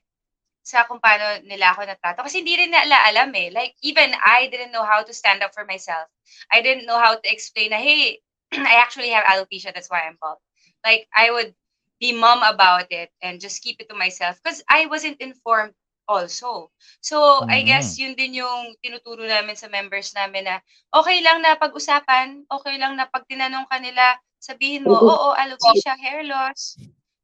sa 0.64 0.88
kung 0.88 1.02
paano 1.02 1.44
nila 1.44 1.76
ako 1.76 1.84
natrato. 1.84 2.24
Kasi 2.24 2.40
hindi 2.40 2.56
rin 2.56 2.72
nila 2.72 3.04
alam 3.04 3.28
eh. 3.36 3.52
Like, 3.52 3.76
even 3.84 4.16
I 4.16 4.48
didn't 4.48 4.72
know 4.72 4.86
how 4.86 5.04
to 5.04 5.12
stand 5.12 5.44
up 5.44 5.52
for 5.52 5.68
myself. 5.68 6.08
I 6.48 6.64
didn't 6.64 6.88
know 6.88 6.96
how 6.96 7.18
to 7.18 7.28
explain 7.28 7.76
na, 7.76 7.82
hey, 7.82 8.23
I 8.52 8.76
actually 8.80 9.10
have 9.10 9.24
alopecia, 9.24 9.72
that's 9.74 9.90
why 9.90 10.02
I'm 10.06 10.18
bald. 10.20 10.38
Like, 10.84 11.08
I 11.14 11.30
would 11.30 11.54
be 12.00 12.12
mum 12.12 12.42
about 12.42 12.90
it 12.90 13.10
and 13.22 13.40
just 13.40 13.62
keep 13.62 13.80
it 13.80 13.88
to 13.88 13.96
myself 13.96 14.38
because 14.42 14.62
I 14.68 14.86
wasn't 14.86 15.20
informed 15.20 15.72
also. 16.08 16.70
So, 17.00 17.46
I 17.48 17.64
Mhm. 17.64 17.66
guess 17.66 17.96
yun 17.98 18.14
din 18.18 18.34
yung 18.36 18.76
tinuturo 18.84 19.24
namin 19.24 19.56
sa 19.56 19.68
members 19.72 20.12
namin 20.12 20.44
na 20.44 20.60
okay 20.92 21.24
lang 21.24 21.40
na 21.40 21.56
pag-usapan, 21.56 22.44
okay 22.50 22.76
lang 22.76 22.96
na 23.00 23.08
pag 23.08 23.24
tinanong 23.30 23.64
ka 23.70 23.78
nila, 23.80 24.18
sabihin 24.42 24.84
mo, 24.84 24.92
Oo. 24.92 25.08
oo, 25.08 25.28
alopecia, 25.32 25.96
hair 25.96 26.24
loss. 26.28 26.76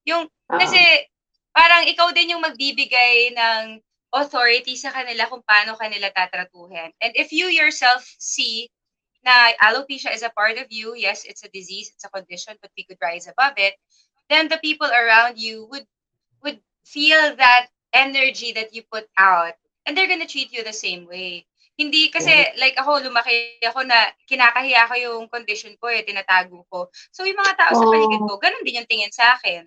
Yung, 0.08 0.24
Ah. 0.48 0.56
kasi 0.56 0.80
parang 1.52 1.84
ikaw 1.84 2.08
din 2.16 2.32
yung 2.32 2.40
magbibigay 2.44 3.36
ng 3.36 3.82
authority 4.16 4.74
sa 4.80 4.90
kanila 4.90 5.28
kung 5.28 5.44
paano 5.44 5.76
kanila 5.76 6.08
tatratuhin. 6.10 6.90
And 7.04 7.12
if 7.14 7.30
you 7.30 7.52
yourself 7.52 8.02
see 8.18 8.70
na 9.24 9.52
alopecia 9.60 10.12
is 10.12 10.22
a 10.22 10.32
part 10.32 10.56
of 10.56 10.66
you, 10.70 10.94
yes, 10.96 11.24
it's 11.24 11.44
a 11.44 11.50
disease, 11.52 11.92
it's 11.92 12.04
a 12.04 12.12
condition, 12.12 12.56
but 12.60 12.70
we 12.76 12.84
could 12.84 13.00
rise 13.00 13.28
above 13.28 13.54
it, 13.56 13.76
then 14.28 14.48
the 14.48 14.58
people 14.58 14.88
around 14.88 15.36
you 15.36 15.68
would 15.68 15.84
would 16.40 16.60
feel 16.84 17.36
that 17.36 17.68
energy 17.92 18.52
that 18.54 18.72
you 18.72 18.80
put 18.88 19.04
out 19.18 19.54
and 19.84 19.92
they're 19.96 20.08
gonna 20.08 20.28
treat 20.28 20.52
you 20.52 20.62
the 20.64 20.72
same 20.72 21.04
way. 21.04 21.44
Hindi 21.80 22.12
kasi, 22.12 22.32
like 22.60 22.76
ako, 22.76 23.00
lumaki 23.00 23.56
ako 23.64 23.88
na 23.88 24.12
kinakahiya 24.28 24.84
ko 24.84 24.94
yung 25.00 25.24
condition 25.32 25.72
ko 25.80 25.88
eh, 25.88 26.04
tinatago 26.04 26.68
ko. 26.68 26.92
So 27.08 27.24
yung 27.24 27.40
mga 27.40 27.56
tao 27.56 27.72
sa 27.72 27.84
Oh. 27.84 27.92
paligid 27.92 28.20
ko, 28.20 28.36
ganun 28.36 28.64
din 28.68 28.84
yung 28.84 28.90
tingin 28.90 29.08
sa 29.12 29.36
akin. 29.40 29.64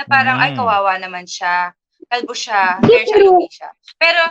Na 0.00 0.08
parang, 0.08 0.40
ay, 0.40 0.56
Mm. 0.56 0.58
kawawa 0.58 0.96
naman 0.96 1.28
siya. 1.28 1.76
Kalbo 2.08 2.32
siya, 2.32 2.80
hair 2.80 3.04
siya, 3.04 3.12
pero- 3.12 3.36
alopecia. 3.36 3.68
Pero, 4.00 4.22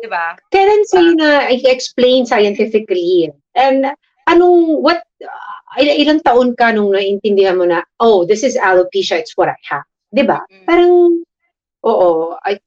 di 0.00 0.08
ba? 0.08 0.32
Kailan 0.48 0.82
sa'yo 0.88 1.12
na 1.20 1.52
i-explain 1.52 2.24
scientifically? 2.24 3.28
And 3.56 3.96
anong, 4.28 4.84
what, 4.84 5.02
uh, 5.24 5.80
il- 5.80 5.98
ilang 6.04 6.20
taon 6.20 6.52
ka 6.54 6.70
nung 6.70 6.92
naintindihan 6.92 7.56
mo 7.56 7.64
na, 7.64 7.82
oh, 7.98 8.28
this 8.28 8.44
is 8.44 8.60
alopecia, 8.60 9.16
it's 9.16 9.34
what 9.34 9.48
I 9.48 9.58
have. 9.72 9.88
Di 10.12 10.22
ba? 10.22 10.44
Mm. 10.52 10.64
Parang, 10.68 10.92
oo, 11.82 12.36
I, 12.44 12.60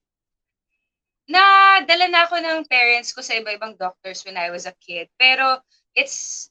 na 1.29 1.77
dala 1.85 2.09
na 2.09 2.25
ako 2.25 2.41
ng 2.41 2.65
parents 2.65 3.13
ko 3.13 3.21
sa 3.21 3.37
iba-ibang 3.37 3.77
doctors 3.77 4.25
when 4.25 4.33
I 4.33 4.49
was 4.49 4.65
a 4.65 4.73
kid. 4.81 5.13
Pero 5.21 5.61
it's 5.93 6.49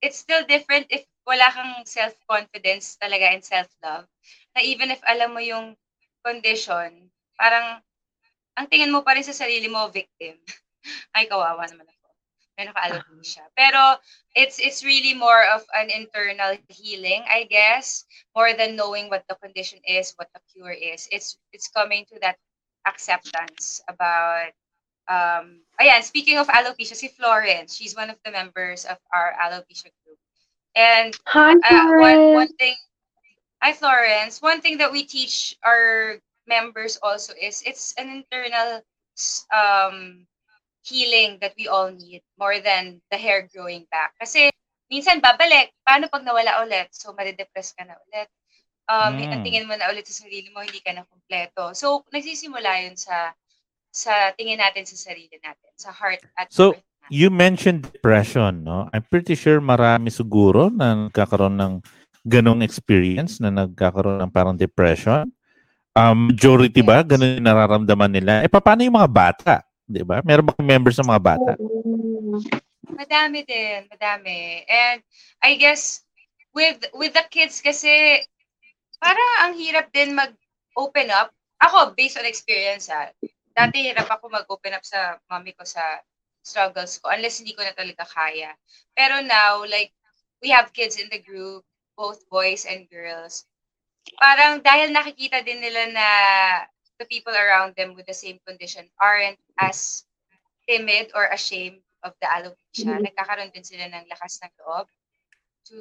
it's 0.00 0.16
still 0.16 0.40
different 0.48 0.88
if 0.88 1.04
wala 1.28 1.44
kang 1.52 1.84
self-confidence 1.84 2.96
talaga 2.96 3.36
and 3.36 3.44
self-love. 3.44 4.08
Na 4.56 4.60
even 4.64 4.88
if 4.88 5.00
alam 5.04 5.36
mo 5.36 5.44
yung 5.44 5.76
condition, 6.24 7.12
parang 7.36 7.84
ang 8.56 8.66
tingin 8.72 8.92
mo 8.92 9.04
pa 9.04 9.12
rin 9.12 9.24
sa 9.28 9.36
sarili 9.36 9.68
mo, 9.68 9.92
victim. 9.92 10.40
Ay, 11.16 11.28
kawawa 11.28 11.68
naman. 11.68 11.84
May 12.58 12.70
naka-alopecia. 12.70 13.42
Pero 13.58 13.98
it's 14.34 14.62
it's 14.62 14.84
really 14.86 15.14
more 15.14 15.42
of 15.50 15.66
an 15.74 15.90
internal 15.90 16.54
healing, 16.70 17.26
I 17.26 17.50
guess, 17.50 18.06
more 18.34 18.54
than 18.54 18.76
knowing 18.76 19.10
what 19.10 19.26
the 19.26 19.34
condition 19.42 19.82
is, 19.82 20.14
what 20.16 20.30
the 20.34 20.40
cure 20.54 20.74
is. 20.74 21.08
It's 21.10 21.38
it's 21.50 21.66
coming 21.66 22.06
to 22.14 22.18
that 22.22 22.38
acceptance 22.86 23.80
about 23.88 24.52
um 25.08 25.60
ayan 25.80 26.02
speaking 26.02 26.38
of 26.38 26.48
alopecia 26.48 26.96
si 26.96 27.08
Florence 27.08 27.76
she's 27.76 27.96
one 27.96 28.08
of 28.08 28.16
the 28.24 28.30
members 28.32 28.84
of 28.84 28.96
our 29.12 29.36
alopecia 29.36 29.92
group 30.04 30.20
and 30.76 31.16
hi, 31.26 31.52
uh, 31.52 31.96
one 32.00 32.16
Florence. 32.16 32.34
one 32.34 32.52
thing 32.56 32.76
hi 33.60 33.72
Florence 33.72 34.40
one 34.40 34.60
thing 34.60 34.78
that 34.78 34.92
we 34.92 35.04
teach 35.04 35.56
our 35.64 36.16
members 36.46 36.96
also 37.02 37.32
is 37.40 37.62
it's 37.66 37.92
an 37.96 38.08
internal 38.08 38.80
um 39.52 40.24
healing 40.84 41.40
that 41.40 41.56
we 41.56 41.64
all 41.66 41.88
need 41.88 42.20
more 42.36 42.60
than 42.60 43.00
the 43.08 43.16
hair 43.16 43.48
growing 43.48 43.88
back 43.88 44.12
kasi 44.20 44.52
minsan 44.92 45.18
babalik 45.18 45.72
paano 45.80 46.06
pag 46.12 46.22
nawala 46.22 46.60
ulit 46.60 46.92
so 46.92 47.16
madidepress 47.16 47.72
ka 47.72 47.88
na 47.88 47.96
ulit 48.08 48.28
um, 48.88 49.16
Mm. 49.16 49.44
tingin 49.44 49.64
mo 49.68 49.74
na 49.76 49.88
ulit 49.88 50.04
sa 50.08 50.24
sarili 50.24 50.52
mo, 50.52 50.60
hindi 50.60 50.80
ka 50.84 50.92
na 50.92 51.08
kumpleto. 51.08 51.72
So, 51.72 52.04
nagsisimula 52.12 52.84
yun 52.84 52.96
sa 53.00 53.32
sa 53.94 54.34
tingin 54.34 54.58
natin 54.58 54.84
sa 54.84 54.96
sarili 54.98 55.38
natin, 55.40 55.70
sa 55.78 55.94
heart 55.94 56.20
at 56.36 56.50
So. 56.50 56.76
You 57.12 57.28
mentioned 57.28 57.84
depression, 57.84 58.64
no? 58.64 58.88
I'm 58.96 59.04
pretty 59.04 59.36
sure 59.36 59.60
marami 59.60 60.08
siguro 60.08 60.72
na 60.72 61.12
nagkakaroon 61.12 61.52
ng 61.52 61.74
ganong 62.24 62.64
experience 62.64 63.44
na 63.44 63.52
nagkakaroon 63.52 64.24
ng 64.24 64.32
parang 64.32 64.56
depression. 64.56 65.28
Um, 65.92 66.32
majority 66.32 66.80
ba? 66.80 67.04
Yes. 67.04 67.12
Ganun 67.12 67.36
yung 67.36 67.44
nararamdaman 67.44 68.08
nila. 68.08 68.32
Eh, 68.40 68.48
paano 68.48 68.88
yung 68.88 68.96
mga 68.96 69.12
bata? 69.12 69.54
Di 69.84 70.00
ba? 70.00 70.24
Meron 70.24 70.48
ba 70.48 70.52
kayong 70.56 70.72
members 70.72 70.96
ng 70.96 71.08
mga 71.08 71.22
bata? 71.22 71.52
Madami 72.88 73.44
din, 73.44 73.84
madami. 73.88 74.64
And 74.64 75.04
I 75.44 75.60
guess 75.60 76.04
with 76.56 76.80
with 76.96 77.12
the 77.12 77.24
kids 77.28 77.60
kasi 77.60 78.24
parang 79.02 79.30
ang 79.44 79.52
hirap 79.60 79.92
din 79.92 80.16
mag-open 80.16 81.12
up. 81.12 81.32
Ako, 81.60 81.92
based 81.96 82.16
on 82.16 82.28
experience 82.28 82.88
ha, 82.88 83.12
dati 83.54 83.84
hirap 83.84 84.08
ako 84.08 84.32
mag-open 84.32 84.74
up 84.74 84.84
sa 84.84 85.20
mami 85.28 85.52
ko 85.54 85.64
sa 85.64 86.00
struggles 86.44 87.00
ko 87.00 87.08
unless 87.08 87.40
hindi 87.40 87.56
ko 87.56 87.64
na 87.64 87.72
talaga 87.72 88.04
kaya. 88.04 88.52
Pero 88.92 89.24
now, 89.24 89.64
like, 89.64 89.92
we 90.44 90.52
have 90.52 90.76
kids 90.76 91.00
in 91.00 91.08
the 91.08 91.20
group, 91.20 91.64
both 91.96 92.20
boys 92.28 92.68
and 92.68 92.84
girls. 92.92 93.48
Parang 94.20 94.60
dahil 94.60 94.92
nakikita 94.92 95.40
din 95.40 95.64
nila 95.64 95.88
na 95.88 96.08
the 96.98 97.06
people 97.06 97.34
around 97.34 97.74
them 97.76 97.94
with 97.94 98.06
the 98.06 98.14
same 98.16 98.38
condition 98.46 98.86
aren't 99.00 99.38
as 99.58 100.04
timid 100.68 101.10
or 101.14 101.26
ashamed 101.32 101.82
of 102.04 102.12
the 102.20 102.28
alopecia, 102.28 103.00
Mhm. 103.00 103.04
nagkakaroon 103.04 103.52
din 103.52 103.64
sila 103.64 103.88
ng 103.88 104.06
lakas 104.08 104.40
ng 104.44 104.52
loob 104.64 104.86
to 105.68 105.78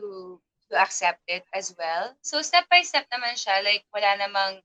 to 0.71 0.79
accept 0.79 1.21
it 1.27 1.43
as 1.53 1.75
well. 1.77 2.15
So 2.23 2.41
step 2.41 2.65
by 2.71 2.81
step 2.81 3.05
naman 3.11 3.35
siya, 3.37 3.61
like 3.61 3.85
wala 3.93 4.15
namang 4.17 4.63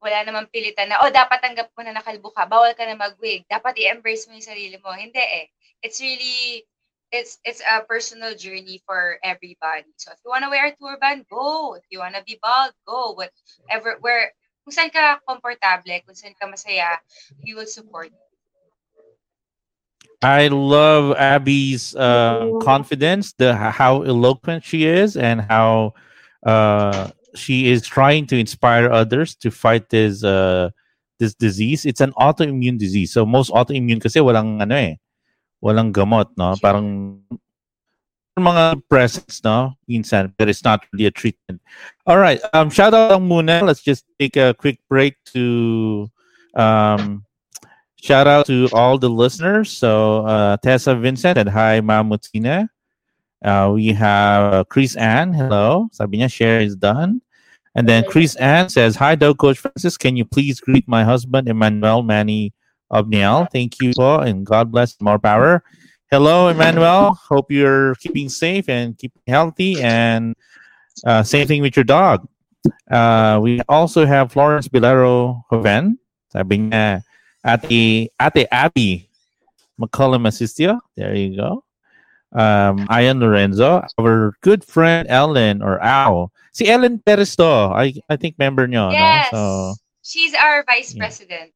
wala 0.00 0.22
namang 0.22 0.48
pilitan 0.52 0.92
na, 0.92 1.00
oh, 1.02 1.10
dapat 1.10 1.40
tanggap 1.42 1.72
mo 1.72 1.80
na 1.82 1.96
nakalbo 1.96 2.28
ka, 2.30 2.44
bawal 2.46 2.70
ka 2.76 2.84
na 2.84 2.94
mag-wig, 2.94 3.42
dapat 3.48 3.74
i-embrace 3.80 4.28
mo 4.28 4.36
yung 4.36 4.44
sarili 4.44 4.76
mo. 4.78 4.92
Hindi 4.92 5.18
eh. 5.18 5.48
It's 5.82 5.98
really, 6.04 6.68
it's 7.10 7.40
it's 7.48 7.64
a 7.64 7.80
personal 7.88 8.36
journey 8.36 8.78
for 8.84 9.16
everybody. 9.24 9.88
So 9.96 10.12
if 10.12 10.20
you 10.22 10.30
want 10.30 10.44
to 10.44 10.52
wear 10.52 10.68
a 10.68 10.76
turban, 10.76 11.24
go. 11.26 11.74
If 11.80 11.88
you 11.88 11.98
want 12.04 12.14
to 12.14 12.22
be 12.22 12.36
bald, 12.38 12.76
go. 12.84 13.16
Whatever, 13.16 13.96
where, 14.04 14.36
kung 14.66 14.74
saan 14.74 14.90
ka 14.90 15.22
komportable, 15.22 15.94
kung 16.02 16.18
saan 16.18 16.34
ka 16.34 16.50
masaya, 16.50 16.98
we 17.38 17.54
will 17.54 17.70
support 17.70 18.10
you. 18.10 18.24
I 20.26 20.50
love 20.50 21.14
Abby's 21.14 21.94
um, 21.94 22.58
confidence, 22.58 23.30
the 23.38 23.54
how 23.54 24.02
eloquent 24.02 24.66
she 24.66 24.82
is, 24.82 25.14
and 25.14 25.38
how 25.38 25.94
uh, 26.42 27.14
she 27.38 27.70
is 27.70 27.86
trying 27.86 28.26
to 28.26 28.34
inspire 28.34 28.90
others 28.90 29.38
to 29.46 29.54
fight 29.54 29.86
this 29.86 30.26
uh, 30.26 30.74
this 31.22 31.38
disease. 31.38 31.86
It's 31.86 32.02
an 32.02 32.10
autoimmune 32.18 32.74
disease. 32.74 33.14
So 33.14 33.22
most 33.22 33.54
autoimmune 33.54 34.02
kasi 34.02 34.18
walang 34.18 34.58
ano 34.66 34.74
eh, 34.74 34.98
walang 35.62 35.94
gamot, 35.94 36.34
no? 36.34 36.58
Parang 36.58 37.22
mga 38.38 38.82
presence, 38.88 39.42
no? 39.44 39.72
Minsan, 39.88 40.34
but 40.36 40.48
it's 40.48 40.64
not 40.64 40.84
really 40.92 41.06
a 41.06 41.10
treatment. 41.10 41.60
All 42.06 42.18
right. 42.18 42.40
Um, 42.52 42.70
shout 42.70 42.94
out 42.94 43.10
lang 43.10 43.28
muna. 43.28 43.62
Let's 43.62 43.82
just 43.82 44.04
take 44.18 44.36
a 44.36 44.54
quick 44.54 44.80
break 44.88 45.16
to 45.32 46.10
um, 46.54 47.24
shout 48.02 48.26
out 48.26 48.46
to 48.46 48.68
all 48.72 48.98
the 48.98 49.08
listeners. 49.08 49.70
So 49.70 50.26
uh, 50.26 50.56
Tessa 50.58 50.94
Vincent 50.94 51.38
and 51.38 51.48
hi 51.48 51.80
Mamutina. 51.80 52.68
Uh, 53.44 53.70
we 53.74 53.88
have 53.92 54.52
uh, 54.52 54.64
Chris 54.64 54.96
Ann. 54.96 55.32
Hello. 55.32 55.88
Sabi 55.92 56.18
niya, 56.18 56.32
share 56.32 56.60
is 56.60 56.76
done. 56.76 57.20
And 57.76 57.86
then 57.86 58.04
Chris 58.08 58.34
Ann 58.36 58.70
says, 58.70 58.96
Hi, 58.96 59.14
Doug 59.14 59.36
Coach 59.36 59.58
Francis. 59.58 59.98
Can 59.98 60.16
you 60.16 60.24
please 60.24 60.60
greet 60.60 60.88
my 60.88 61.04
husband, 61.04 61.46
Emmanuel 61.46 62.02
Manny 62.02 62.54
Obniel? 62.90 63.52
Thank 63.52 63.82
you, 63.82 63.92
po, 63.94 64.20
and 64.20 64.46
God 64.46 64.72
bless. 64.72 64.98
More 64.98 65.18
power. 65.18 65.62
Hello, 66.10 66.48
Emmanuel. 66.48 67.14
Hope 67.14 67.50
you're 67.50 67.94
keeping 67.96 68.28
safe 68.28 68.68
and 68.68 68.96
keeping 68.96 69.22
healthy. 69.26 69.82
And 69.82 70.36
uh, 71.04 71.22
same 71.22 71.46
thing 71.46 71.62
with 71.62 71.74
your 71.76 71.84
dog. 71.84 72.26
Uh, 72.90 73.40
we 73.42 73.60
also 73.68 74.06
have 74.06 74.30
Florence 74.32 74.68
Bilero 74.68 75.42
Joven. 75.50 75.98
Sabi 76.30 76.58
niya, 76.58 77.02
Ate, 77.44 78.10
Ate 78.20 78.46
Abby 78.50 79.08
McCullum 79.80 80.26
Assistio. 80.26 80.78
There 80.96 81.14
you 81.14 81.36
go. 81.36 81.64
Um, 82.34 82.86
Ian 82.90 83.18
Lorenzo. 83.20 83.82
Our 83.98 84.34
good 84.42 84.62
friend 84.64 85.06
Ellen 85.10 85.62
or 85.62 85.82
Al. 85.82 86.30
Si 86.52 86.68
Ellen 86.68 86.98
Perez 86.98 87.34
to. 87.36 87.44
I, 87.74 87.94
I 88.08 88.16
think 88.16 88.38
member 88.38 88.66
nyo. 88.66 88.90
yes. 88.90 89.32
No? 89.32 89.38
So, 89.38 89.74
She's 90.02 90.34
our 90.34 90.62
vice 90.66 90.94
Yeah. 90.94 91.02
president 91.02 91.50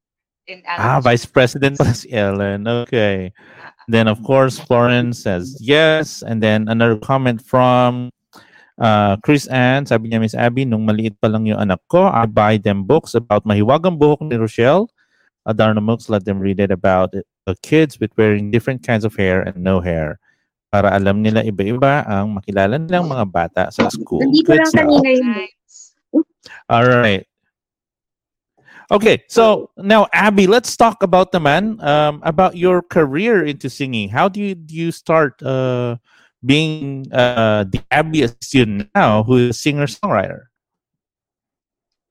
in 0.49 0.63
Ah, 0.67 0.99
Vice 1.01 1.25
President 1.25 1.79
si 1.95 2.11
Ellen. 2.13 2.67
Okay. 2.67 3.31
Then, 3.91 4.07
of 4.07 4.23
course, 4.23 4.55
Florence 4.63 5.27
says 5.27 5.59
yes. 5.59 6.23
And 6.23 6.39
then 6.39 6.71
another 6.71 6.95
comment 6.95 7.43
from 7.43 8.15
uh, 8.79 9.19
Chris 9.27 9.51
Ann. 9.51 9.85
Sabi 9.85 10.09
niya, 10.09 10.23
Miss 10.23 10.39
Abby, 10.39 10.63
nung 10.63 10.87
maliit 10.87 11.19
pa 11.19 11.27
lang 11.27 11.51
yung 11.51 11.59
anak 11.59 11.83
ko, 11.91 12.07
I 12.07 12.31
buy 12.31 12.63
them 12.63 12.87
books 12.87 13.19
about 13.19 13.43
Mahiwagang 13.43 13.99
Buhok 13.99 14.23
ni 14.23 14.39
Rochelle. 14.39 14.87
Adarna 15.43 15.83
Mooks, 15.83 16.07
let 16.07 16.23
them 16.23 16.39
read 16.39 16.61
it 16.63 16.71
about. 16.71 17.11
The 17.11 17.25
kids 17.67 17.99
with 17.99 18.15
wearing 18.15 18.55
different 18.55 18.87
kinds 18.87 19.03
of 19.03 19.17
hair 19.17 19.43
and 19.43 19.59
no 19.59 19.81
hair. 19.83 20.23
Para 20.71 20.95
alam 20.95 21.19
nila 21.27 21.43
iba-iba 21.43 22.07
ang 22.07 22.39
makilala 22.39 22.79
nilang 22.79 23.11
mga 23.11 23.27
bata 23.27 23.63
sa 23.75 23.91
school. 23.91 24.23
Nandito 24.23 24.55
lang 24.55 24.71
kanina 24.71 25.11
yun. 25.11 25.27
Nice. 25.35 25.99
All 26.71 26.87
right. 26.87 27.27
Okay, 28.91 29.23
so 29.29 29.71
now 29.79 30.09
Abby, 30.13 30.49
let's 30.49 30.77
talk 30.77 31.05
about 31.05 31.31
the 31.31 31.39
man 31.39 31.79
um, 31.79 32.19
about 32.25 32.57
your 32.57 32.83
career 32.83 33.47
into 33.47 33.71
singing. 33.71 34.09
How 34.09 34.29
do 34.29 34.41
you 34.43 34.55
do 34.57 34.75
you 34.75 34.91
start 34.91 35.41
uh, 35.43 35.95
being 36.45 37.07
uh, 37.13 37.71
the 37.71 37.79
Abby 37.91 38.27
student 38.43 38.91
now, 38.95 39.23
who 39.23 39.37
is 39.37 39.51
a 39.51 39.59
singer 39.59 39.87
songwriter? 39.87 40.51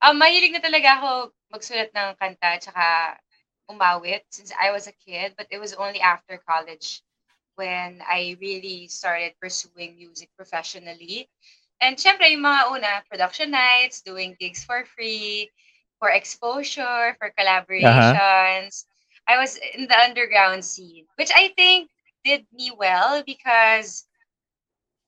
Um, 0.00 0.16
mahilig 0.16 0.56
na 0.56 0.64
talaga 0.64 0.96
ako 0.96 1.08
magsulat 1.52 1.92
ng 1.92 2.16
kanta 2.16 2.56
umawit 3.68 4.24
since 4.32 4.48
I 4.56 4.72
was 4.72 4.88
a 4.88 4.96
kid. 5.04 5.36
But 5.36 5.52
it 5.52 5.60
was 5.60 5.76
only 5.76 6.00
after 6.00 6.40
college 6.48 7.04
when 7.60 8.00
I 8.08 8.40
really 8.40 8.88
started 8.88 9.36
pursuing 9.36 10.00
music 10.00 10.32
professionally. 10.32 11.28
And 11.84 12.00
syempre, 12.00 12.32
yung 12.32 12.40
mga 12.40 12.72
una, 12.72 12.92
production 13.04 13.52
nights, 13.52 14.00
doing 14.00 14.36
gigs 14.40 14.64
for 14.64 14.84
free, 14.84 15.52
for 16.00 16.08
exposure, 16.10 17.14
for 17.20 17.28
uh-huh. 17.28 17.38
collaborations. 17.38 18.84
I 19.28 19.38
was 19.38 19.60
in 19.76 19.86
the 19.86 19.96
underground 19.96 20.64
scene, 20.64 21.06
which 21.14 21.30
I 21.36 21.52
think 21.54 21.90
did 22.24 22.46
me 22.52 22.72
well 22.76 23.22
because 23.24 24.04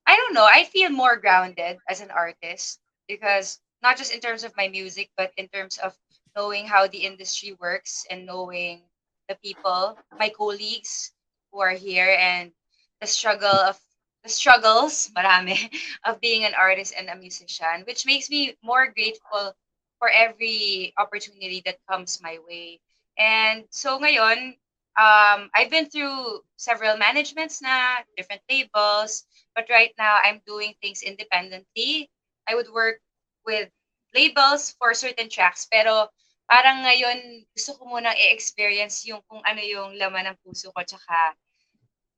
I 0.07 0.15
don't 0.15 0.35
know, 0.35 0.47
I 0.47 0.65
feel 0.65 0.91
more 0.91 1.17
grounded 1.17 1.79
as 1.89 2.01
an 2.01 2.11
artist 2.11 2.79
because 3.09 3.59
not 3.83 3.97
just 3.97 4.13
in 4.15 4.21
terms 4.21 4.45
of 4.45 4.57
my 4.57 4.69
music, 4.69 5.11
but 5.17 5.33
in 5.37 5.49
terms 5.49 5.79
of 5.79 5.97
knowing 6.37 6.67
how 6.67 6.87
the 6.87 6.99
industry 6.99 7.57
works 7.59 8.07
and 8.11 8.27
knowing 8.27 8.83
the 9.29 9.37
people, 9.43 9.99
my 10.19 10.29
colleagues 10.29 11.13
who 11.51 11.61
are 11.61 11.75
here 11.75 12.17
and 12.19 12.53
the 13.01 13.07
struggle 13.07 13.49
of 13.49 13.79
the 14.23 14.29
struggles, 14.29 15.11
marami, 15.17 15.59
of 16.05 16.21
being 16.21 16.45
an 16.45 16.55
artist 16.55 16.95
and 16.97 17.09
a 17.09 17.17
musician, 17.17 17.83
which 17.87 18.07
makes 18.07 18.31
me 18.31 18.55
more 18.63 18.87
grateful 18.93 19.55
for 20.03 20.11
every 20.11 20.91
opportunity 20.99 21.63
that 21.63 21.79
comes 21.87 22.19
my 22.19 22.43
way. 22.43 22.83
And 23.15 23.71
so 23.71 24.03
ngayon, 24.03 24.59
um, 24.99 25.47
I've 25.55 25.71
been 25.71 25.87
through 25.87 26.43
several 26.59 26.99
managements 26.99 27.63
na, 27.63 28.03
different 28.19 28.43
labels, 28.51 29.23
but 29.55 29.71
right 29.71 29.95
now 29.95 30.19
I'm 30.19 30.43
doing 30.43 30.75
things 30.83 31.07
independently. 31.07 32.11
I 32.51 32.59
would 32.59 32.67
work 32.75 32.99
with 33.47 33.71
labels 34.11 34.75
for 34.75 34.91
certain 34.91 35.31
tracks, 35.31 35.71
pero 35.71 36.11
parang 36.51 36.83
ngayon 36.83 37.47
gusto 37.55 37.79
ko 37.79 37.87
muna 37.87 38.11
i-experience 38.11 39.07
yung 39.07 39.23
kung 39.31 39.39
ano 39.47 39.63
yung 39.63 39.95
laman 40.03 40.35
ng 40.35 40.41
puso 40.43 40.75
ko 40.75 40.83
tsaka 40.83 41.39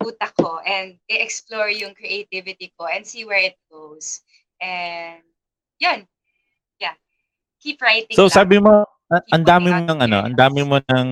utak 0.01 0.33
ko 0.41 0.57
and 0.65 0.97
i-explore 1.13 1.69
yung 1.69 1.93
creativity 1.93 2.73
ko 2.81 2.89
and 2.89 3.05
see 3.05 3.29
where 3.29 3.45
it 3.45 3.61
goes. 3.69 4.25
And 4.57 5.21
yun. 5.77 6.09
Keep 7.65 7.81
writing. 7.81 8.13
So 8.13 8.29
sabi 8.29 8.61
mo, 8.61 8.85
a- 9.09 9.25
Keep 9.25 9.33
ang 9.33 9.45
dami 9.49 9.69
mo 9.73 9.81
ng 9.89 10.01
ano, 10.05 10.19
ang 10.29 10.37
dami 10.37 10.61
mo 10.61 10.77
ng 10.85 11.09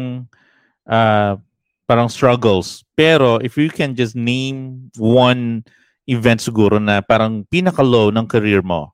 uh, 0.85 1.33
parang 1.89 2.13
struggles. 2.13 2.85
Pero 2.93 3.41
if 3.41 3.57
you 3.57 3.73
can 3.73 3.97
just 3.97 4.13
name 4.13 4.93
one 5.01 5.65
event 6.05 6.45
siguro 6.45 6.77
na 6.77 7.01
parang 7.01 7.49
pinaka-low 7.49 8.13
ng 8.13 8.29
career 8.29 8.61
mo, 8.61 8.93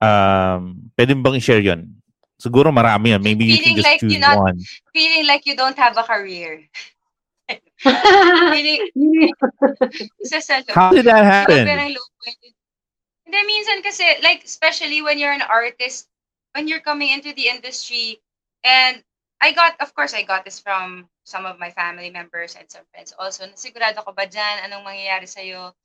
um, 0.00 0.88
pwede 0.96 1.12
mo 1.12 1.20
bang 1.28 1.36
i-share 1.36 1.60
yun? 1.60 1.92
Siguro 2.40 2.72
marami 2.72 3.12
yan. 3.12 3.20
Maybe 3.20 3.44
you 3.44 3.60
can 3.60 3.76
Feeling 3.76 3.76
just 3.76 3.88
like 3.88 4.00
choose 4.00 4.20
not- 4.20 4.40
one. 4.40 4.58
Feeling 4.96 5.24
like 5.28 5.44
you 5.44 5.56
don't 5.56 5.76
have 5.76 5.96
a 6.00 6.04
career. 6.04 6.64
Feeling, 8.52 8.90
isa 10.24 10.40
sa 10.40 10.64
How 10.72 10.90
did 10.90 11.06
that 11.06 11.24
happen? 11.24 11.64
Grabe 11.64 11.76
ang 11.76 11.92
low 11.92 12.06
point. 12.24 12.40
Hindi, 13.26 13.40
minsan 13.42 13.82
kasi, 13.82 14.06
like, 14.22 14.46
especially 14.46 15.02
when 15.02 15.18
you're 15.18 15.34
an 15.34 15.42
artist, 15.46 16.06
when 16.56 16.68
you're 16.68 16.80
coming 16.80 17.12
into 17.12 17.36
the 17.36 17.52
industry, 17.52 18.16
and 18.64 19.04
I 19.44 19.52
got, 19.52 19.76
of 19.78 19.92
course, 19.92 20.16
I 20.16 20.24
got 20.24 20.48
this 20.48 20.58
from 20.58 21.04
some 21.28 21.44
of 21.44 21.60
my 21.60 21.68
family 21.68 22.08
members 22.08 22.56
and 22.56 22.64
some 22.72 22.88
friends 22.88 23.12
also, 23.20 23.44
na 23.44 23.52
sigurado 23.60 24.00
ka 24.00 24.08
ba 24.16 24.24
dyan? 24.24 24.64
Anong 24.64 24.88
mangyayari 24.88 25.28
sa'yo? 25.28 25.76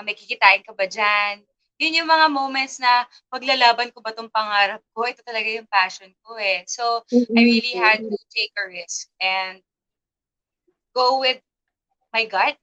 may 0.00 0.16
kikitain 0.16 0.64
ka 0.64 0.72
ba 0.72 0.88
dyan? 0.88 1.44
Yun 1.76 2.00
yung 2.00 2.08
mga 2.08 2.32
moments 2.32 2.80
na 2.80 3.04
paglalaban 3.28 3.92
ko 3.92 4.00
ba 4.00 4.16
tong 4.16 4.32
pangarap 4.32 4.80
ko? 4.96 5.04
Ito 5.04 5.20
talaga 5.20 5.52
yung 5.52 5.68
passion 5.68 6.08
ko 6.24 6.40
eh. 6.40 6.64
So, 6.64 7.04
I 7.12 7.44
really 7.44 7.76
had 7.76 8.00
to 8.00 8.16
take 8.32 8.56
a 8.56 8.64
risk 8.72 9.12
and 9.20 9.60
go 10.96 11.20
with 11.20 11.36
my 12.16 12.24
gut 12.24 12.56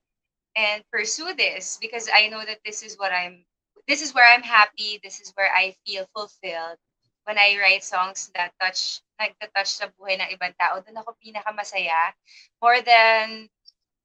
and 0.58 0.82
pursue 0.90 1.38
this 1.38 1.78
because 1.78 2.10
I 2.10 2.34
know 2.34 2.42
that 2.42 2.66
this 2.66 2.82
is 2.82 2.98
what 2.98 3.14
I'm 3.14 3.46
this 3.86 4.02
is 4.02 4.18
where 4.18 4.26
I'm 4.26 4.42
happy, 4.42 4.98
this 5.06 5.22
is 5.22 5.30
where 5.38 5.54
I 5.54 5.78
feel 5.86 6.10
fulfilled 6.18 6.82
when 7.26 7.40
I 7.40 7.56
write 7.60 7.84
songs 7.84 8.32
that 8.36 8.52
touch 8.60 9.04
nagta-touch 9.20 9.72
sa 9.72 9.88
buhay 9.96 10.20
ng 10.20 10.34
ibang 10.36 10.52
tao. 10.60 10.84
Doon 10.84 11.00
ako 11.00 11.16
pinakamasaya 11.22 12.12
more 12.60 12.84
than 12.84 13.48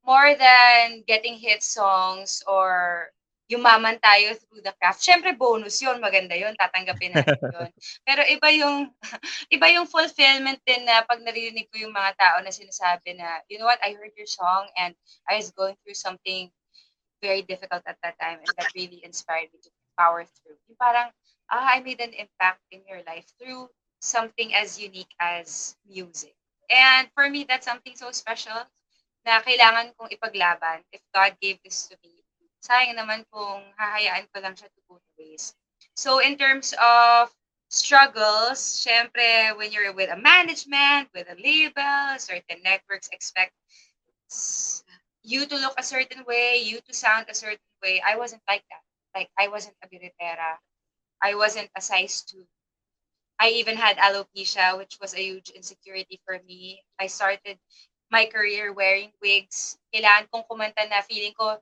more 0.07 0.33
than 0.39 1.03
getting 1.05 1.37
hit 1.37 1.61
songs 1.61 2.41
or 2.47 3.11
yumaman 3.49 3.97
tayo 4.05 4.37
through 4.37 4.61
the 4.61 4.73
craft. 4.77 5.01
Siyempre, 5.01 5.33
bonus 5.33 5.81
yun. 5.81 5.97
Maganda 6.05 6.37
yun. 6.37 6.53
Tatanggapin 6.55 7.17
natin 7.17 7.41
yun. 7.57 7.71
Pero 8.05 8.21
iba 8.29 8.49
yung, 8.53 8.93
iba 9.55 9.67
yung 9.73 9.89
fulfillment 9.89 10.61
din 10.69 10.85
na 10.85 11.01
pag 11.09 11.25
narinig 11.25 11.65
ko 11.73 11.81
yung 11.81 11.97
mga 11.97 12.13
tao 12.21 12.37
na 12.45 12.53
sinasabi 12.53 13.17
na, 13.17 13.41
you 13.49 13.57
know 13.57 13.65
what, 13.65 13.81
I 13.81 13.97
heard 13.97 14.13
your 14.21 14.29
song 14.29 14.69
and 14.77 14.93
I 15.25 15.41
was 15.41 15.49
going 15.53 15.81
through 15.81 15.97
something 15.97 16.53
very 17.25 17.43
difficult 17.43 17.83
at 17.89 17.99
that 18.05 18.21
time 18.21 18.45
and 18.45 18.53
that 18.55 18.71
really 18.77 19.01
inspired 19.03 19.49
me 19.51 19.59
to 19.65 19.73
power 19.97 20.29
through. 20.29 20.61
Yung 20.69 20.79
parang, 20.79 21.09
ah, 21.51 21.77
I 21.77 21.81
made 21.81 22.01
an 22.01 22.13
impact 22.13 22.63
in 22.71 22.83
your 22.89 23.03
life 23.07 23.27
through 23.41 23.71
something 24.01 24.55
as 24.55 24.79
unique 24.79 25.13
as 25.21 25.77
music. 25.89 26.35
And 26.71 27.09
for 27.15 27.29
me, 27.29 27.45
that's 27.49 27.67
something 27.67 27.97
so 27.97 28.13
special 28.13 28.69
na 29.27 29.41
kailangan 29.41 29.97
kong 29.97 30.13
ipaglaban. 30.13 30.85
If 30.93 31.01
God 31.13 31.37
gave 31.41 31.59
this 31.65 31.89
to 31.89 31.97
me, 32.05 32.25
sayang 32.61 32.97
naman 32.97 33.25
kung 33.33 33.65
hahayaan 33.77 34.29
ko 34.33 34.41
lang 34.41 34.55
siya 34.55 34.69
to 34.69 34.81
go 34.89 35.01
waste. 35.19 35.57
So 35.97 36.19
in 36.21 36.37
terms 36.39 36.75
of 36.79 37.33
struggles, 37.69 38.61
syempre, 38.61 39.57
when 39.57 39.73
you're 39.73 39.93
with 39.93 40.11
a 40.11 40.17
management, 40.17 41.11
with 41.13 41.29
a 41.29 41.37
label, 41.41 42.17
certain 42.19 42.63
networks 42.63 43.09
expect 43.13 43.53
you 45.23 45.47
to 45.47 45.57
look 45.57 45.75
a 45.77 45.83
certain 45.83 46.25
way, 46.25 46.61
you 46.63 46.81
to 46.87 46.95
sound 46.95 47.27
a 47.29 47.35
certain 47.35 47.73
way. 47.83 48.01
I 48.07 48.17
wasn't 48.17 48.43
like 48.49 48.65
that. 48.71 48.85
Like, 49.15 49.29
I 49.39 49.49
wasn't 49.49 49.77
a 49.83 49.89
biritera. 49.89 50.57
I 51.23 51.35
wasn't 51.35 51.71
a 51.77 51.83
size 51.83 52.23
2. 52.27 52.47
I 53.41 53.51
even 53.59 53.77
had 53.77 53.99
alopecia, 53.99 54.79
which 54.79 54.99
was 55.01 55.15
a 55.15 55.23
huge 55.23 55.51
insecurity 55.51 56.21
for 56.27 56.41
me. 56.47 56.83
I 57.01 57.07
started 57.09 57.59
my 58.11 58.27
career 58.27 58.73
wearing 58.73 59.13
wigs. 59.23 59.79
Kailangan 59.95 60.31
kong 60.31 60.47
kumanta 60.51 60.85
na 60.91 61.03
feeling 61.07 61.35
ko, 61.35 61.59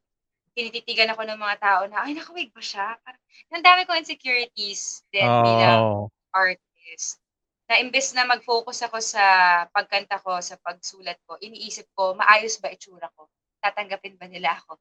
tinititigan 0.56 1.12
ako 1.12 1.24
ng 1.28 1.40
mga 1.40 1.56
tao 1.60 1.82
na, 1.88 2.04
ay, 2.04 2.16
nakawig 2.16 2.52
ba 2.52 2.62
siya? 2.64 2.96
Parang, 3.04 3.22
ang 3.54 3.64
dami 3.64 3.82
kong 3.88 4.00
insecurities 4.02 5.04
din 5.12 5.40
bilang 5.44 5.84
Oh. 5.84 6.10
artist. 6.36 7.20
Na 7.68 7.80
imbes 7.82 8.12
na 8.16 8.24
mag-focus 8.28 8.84
ako 8.86 8.98
sa 9.02 9.24
pagkanta 9.72 10.20
ko, 10.22 10.38
sa 10.40 10.56
pagsulat 10.60 11.18
ko, 11.28 11.36
iniisip 11.42 11.88
ko, 11.96 12.14
maayos 12.16 12.56
ba 12.62 12.72
itsura 12.72 13.08
ko? 13.16 13.28
Tatanggapin 13.60 14.16
ba 14.20 14.26
nila 14.30 14.56
ako? 14.60 14.78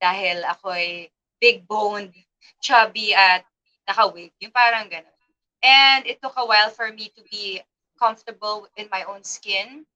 Dahil 0.00 0.42
ako'y 0.46 1.08
big-boned, 1.42 2.14
chubby, 2.62 3.14
at 3.16 3.44
nakawig. 3.88 4.32
Yung 4.40 4.52
parang 4.52 4.86
gano'n. 4.88 5.18
And 5.62 6.06
it 6.06 6.22
took 6.22 6.36
a 6.36 6.46
while 6.46 6.70
for 6.70 6.92
me 6.92 7.10
to 7.16 7.22
be 7.30 7.60
comfortable 7.98 8.68
in 8.76 8.88
my 8.92 9.04
own 9.04 9.24
skin, 9.24 9.86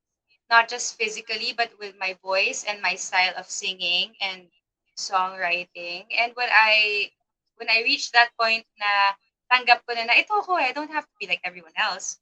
not 0.50 0.68
just 0.68 0.98
physically, 0.98 1.54
but 1.56 1.70
with 1.78 1.94
my 1.98 2.16
voice 2.22 2.64
and 2.66 2.82
my 2.82 2.96
style 2.96 3.34
of 3.38 3.46
singing 3.46 4.14
and 4.20 4.48
songwriting. 4.98 6.06
And 6.18 6.32
when 6.34 6.48
I 6.50 7.10
when 7.56 7.70
I 7.70 7.82
reached 7.84 8.12
that 8.12 8.34
point 8.40 8.66
na 8.80 9.14
tanggap 9.52 9.86
ko 9.86 9.94
na 9.94 10.08
na 10.08 10.18
ito 10.18 10.34
ako 10.34 10.58
eh, 10.58 10.70
I 10.70 10.74
don't 10.74 10.90
have 10.92 11.06
to 11.06 11.16
be 11.20 11.28
like 11.28 11.40
everyone 11.44 11.76
else. 11.76 12.18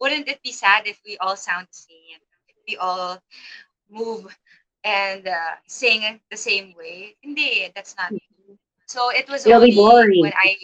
Wouldn't 0.00 0.28
it 0.28 0.42
be 0.42 0.52
sad 0.52 0.86
if 0.86 1.00
we 1.06 1.16
all 1.18 1.36
sound 1.36 1.68
the 1.70 1.78
same? 1.88 2.20
If 2.50 2.56
we 2.68 2.76
all 2.76 3.22
move 3.88 4.28
and 4.84 5.26
uh, 5.26 5.56
sing 5.66 6.20
the 6.30 6.36
same 6.36 6.74
way? 6.76 7.16
Hindi, 7.22 7.72
that's 7.74 7.96
not. 7.96 8.12
So 8.86 9.10
it 9.10 9.28
was 9.28 9.46
It'll 9.46 9.60
be 9.60 9.72
only 9.72 9.76
boring. 9.76 10.20
when 10.20 10.36
I 10.36 10.56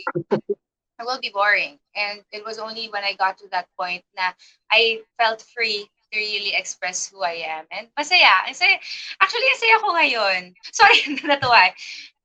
it 1.00 1.06
will 1.08 1.20
be 1.20 1.32
boring. 1.32 1.80
And 1.96 2.20
it 2.32 2.44
was 2.44 2.58
only 2.60 2.88
when 2.92 3.04
I 3.04 3.16
got 3.16 3.38
to 3.40 3.48
that 3.50 3.66
point 3.78 4.04
na 4.16 4.32
I 4.70 5.00
felt 5.16 5.40
free 5.56 5.88
to 6.12 6.14
really 6.18 6.52
express 6.54 7.08
who 7.08 7.24
I 7.24 7.40
am. 7.48 7.64
And 7.72 7.88
masaya. 7.96 8.44
Masaya. 8.44 8.76
Actually, 9.20 9.48
masaya 9.56 9.74
ako 9.80 9.88
ngayon. 9.96 10.40
Sorry, 10.76 10.98
natuwa. 11.24 11.72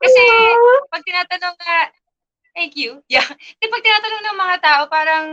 Kasi 0.04 0.22
pag 0.92 1.04
tinatanong 1.08 1.56
nga, 1.56 1.78
thank 2.52 2.76
you. 2.76 3.00
Yeah. 3.12 3.26
Kasi 3.26 3.66
pag 3.72 3.84
tinatanong 3.84 4.24
ng 4.28 4.38
mga 4.44 4.58
tao, 4.60 4.82
parang, 4.92 5.26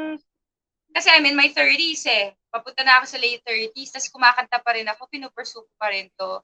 kasi 0.95 1.09
I'm 1.11 1.27
in 1.27 1.35
my 1.37 1.51
30s 1.51 2.07
eh. 2.07 2.31
Papunta 2.53 2.85
na 2.85 3.01
ako 3.01 3.11
sa 3.11 3.19
late 3.19 3.43
30s, 3.43 3.91
tapos 3.97 4.13
kumakanta 4.13 4.61
pa 4.61 4.77
rin 4.77 4.87
ako, 4.87 5.09
pinupursue 5.09 5.65
ko 5.65 5.73
pa 5.81 5.89
rin 5.91 6.07
to. 6.15 6.39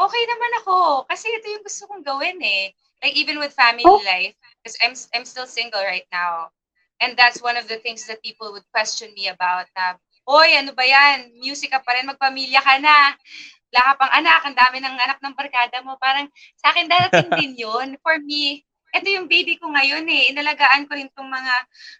Okay 0.00 0.22
naman 0.26 0.52
ako. 0.64 1.04
Kasi 1.06 1.28
ito 1.28 1.46
yung 1.52 1.62
gusto 1.64 1.84
kong 1.86 2.02
gawin 2.02 2.40
eh. 2.40 2.72
Like 3.02 3.18
even 3.18 3.38
with 3.42 3.52
family 3.52 3.84
Oh. 3.84 4.00
life, 4.06 4.34
because 4.62 4.78
I'm, 4.80 4.94
I'm 5.14 5.26
still 5.26 5.46
single 5.46 5.82
right 5.82 6.06
now. 6.14 6.50
And 7.02 7.18
that's 7.18 7.42
one 7.42 7.58
of 7.58 7.66
the 7.66 7.82
things 7.82 8.06
that 8.06 8.22
people 8.22 8.54
would 8.54 8.64
question 8.70 9.10
me 9.18 9.26
about 9.26 9.66
na, 9.74 9.98
Hoy, 10.22 10.54
ano 10.54 10.70
ba 10.70 10.86
yan? 10.86 11.34
Music 11.42 11.74
ka 11.74 11.82
pa 11.82 11.98
rin, 11.98 12.06
magpamilya 12.06 12.62
ka 12.62 12.78
na. 12.78 13.18
Wala 13.74 13.82
ka 13.82 13.92
pang 13.98 14.12
anak, 14.14 14.40
ang 14.46 14.54
dami 14.54 14.78
ng 14.78 14.96
anak 15.02 15.18
ng 15.18 15.34
barkada 15.34 15.82
mo. 15.82 15.98
Parang 15.98 16.30
sa 16.62 16.70
akin 16.70 16.86
darating 16.86 17.30
din 17.42 17.52
yun. 17.58 17.98
For 18.06 18.22
me, 18.22 18.62
ito 18.94 19.08
yung 19.10 19.26
baby 19.26 19.58
ko 19.58 19.66
ngayon 19.72 20.06
eh. 20.06 20.30
Inalagaan 20.30 20.86
ko 20.86 20.94
rin 20.94 21.10
tong 21.10 21.26
mga 21.26 21.54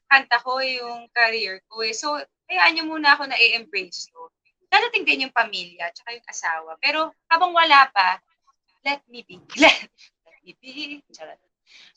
kanta 0.06 0.38
ko, 0.38 0.62
yung 0.62 1.10
career 1.10 1.58
ko 1.66 1.82
eh. 1.82 1.90
So, 1.90 2.14
hayaan 2.46 2.78
niyo 2.78 2.84
muna 2.86 3.18
ako 3.18 3.26
na 3.26 3.34
i-embrace 3.34 4.06
to. 4.12 4.30
Darating 4.70 5.02
din 5.02 5.26
yung 5.26 5.34
pamilya, 5.34 5.90
tsaka 5.90 6.14
yung 6.14 6.28
asawa. 6.30 6.70
Pero 6.78 7.10
habang 7.26 7.50
wala 7.50 7.90
pa, 7.90 8.22
let 8.86 9.02
me 9.10 9.26
be. 9.26 9.40
Let, 9.62 9.88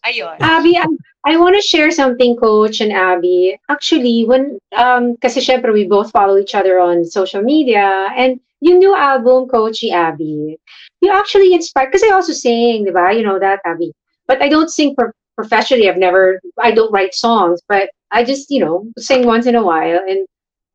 Ayun. 0.05 0.37
Abby, 0.39 0.77
I, 0.77 0.85
I 1.25 1.37
want 1.37 1.55
to 1.55 1.61
share 1.61 1.89
something, 1.91 2.37
Coach 2.37 2.79
and 2.79 2.91
Abby. 2.91 3.57
Actually, 3.69 4.25
when, 4.25 4.59
um, 4.77 5.17
kasi 5.17 5.41
syempre 5.41 5.73
we 5.73 5.85
both 5.85 6.11
follow 6.11 6.37
each 6.37 6.53
other 6.53 6.79
on 6.79 7.05
social 7.05 7.41
media, 7.41 8.09
and 8.15 8.39
yung 8.61 8.79
new 8.79 8.95
album, 8.95 9.47
Coach 9.47 9.83
Abby, 9.83 10.57
you 11.01 11.11
actually 11.11 11.53
inspired, 11.53 11.91
because 11.91 12.03
I 12.03 12.13
also 12.13 12.33
sing, 12.33 12.85
di 12.85 12.91
ba? 12.91 13.13
You 13.13 13.23
know 13.23 13.39
that, 13.39 13.59
Abby. 13.65 13.91
But 14.27 14.41
I 14.41 14.49
don't 14.49 14.69
sing 14.69 14.95
pro- 14.95 15.11
professionally. 15.35 15.89
I've 15.89 15.97
never, 15.97 16.39
I 16.61 16.71
don't 16.71 16.91
write 16.91 17.13
songs, 17.13 17.61
but 17.67 17.89
I 18.11 18.23
just, 18.23 18.49
you 18.49 18.59
know, 18.59 18.85
sing 18.97 19.25
once 19.25 19.45
in 19.45 19.55
a 19.55 19.63
while, 19.63 20.01
and 20.07 20.25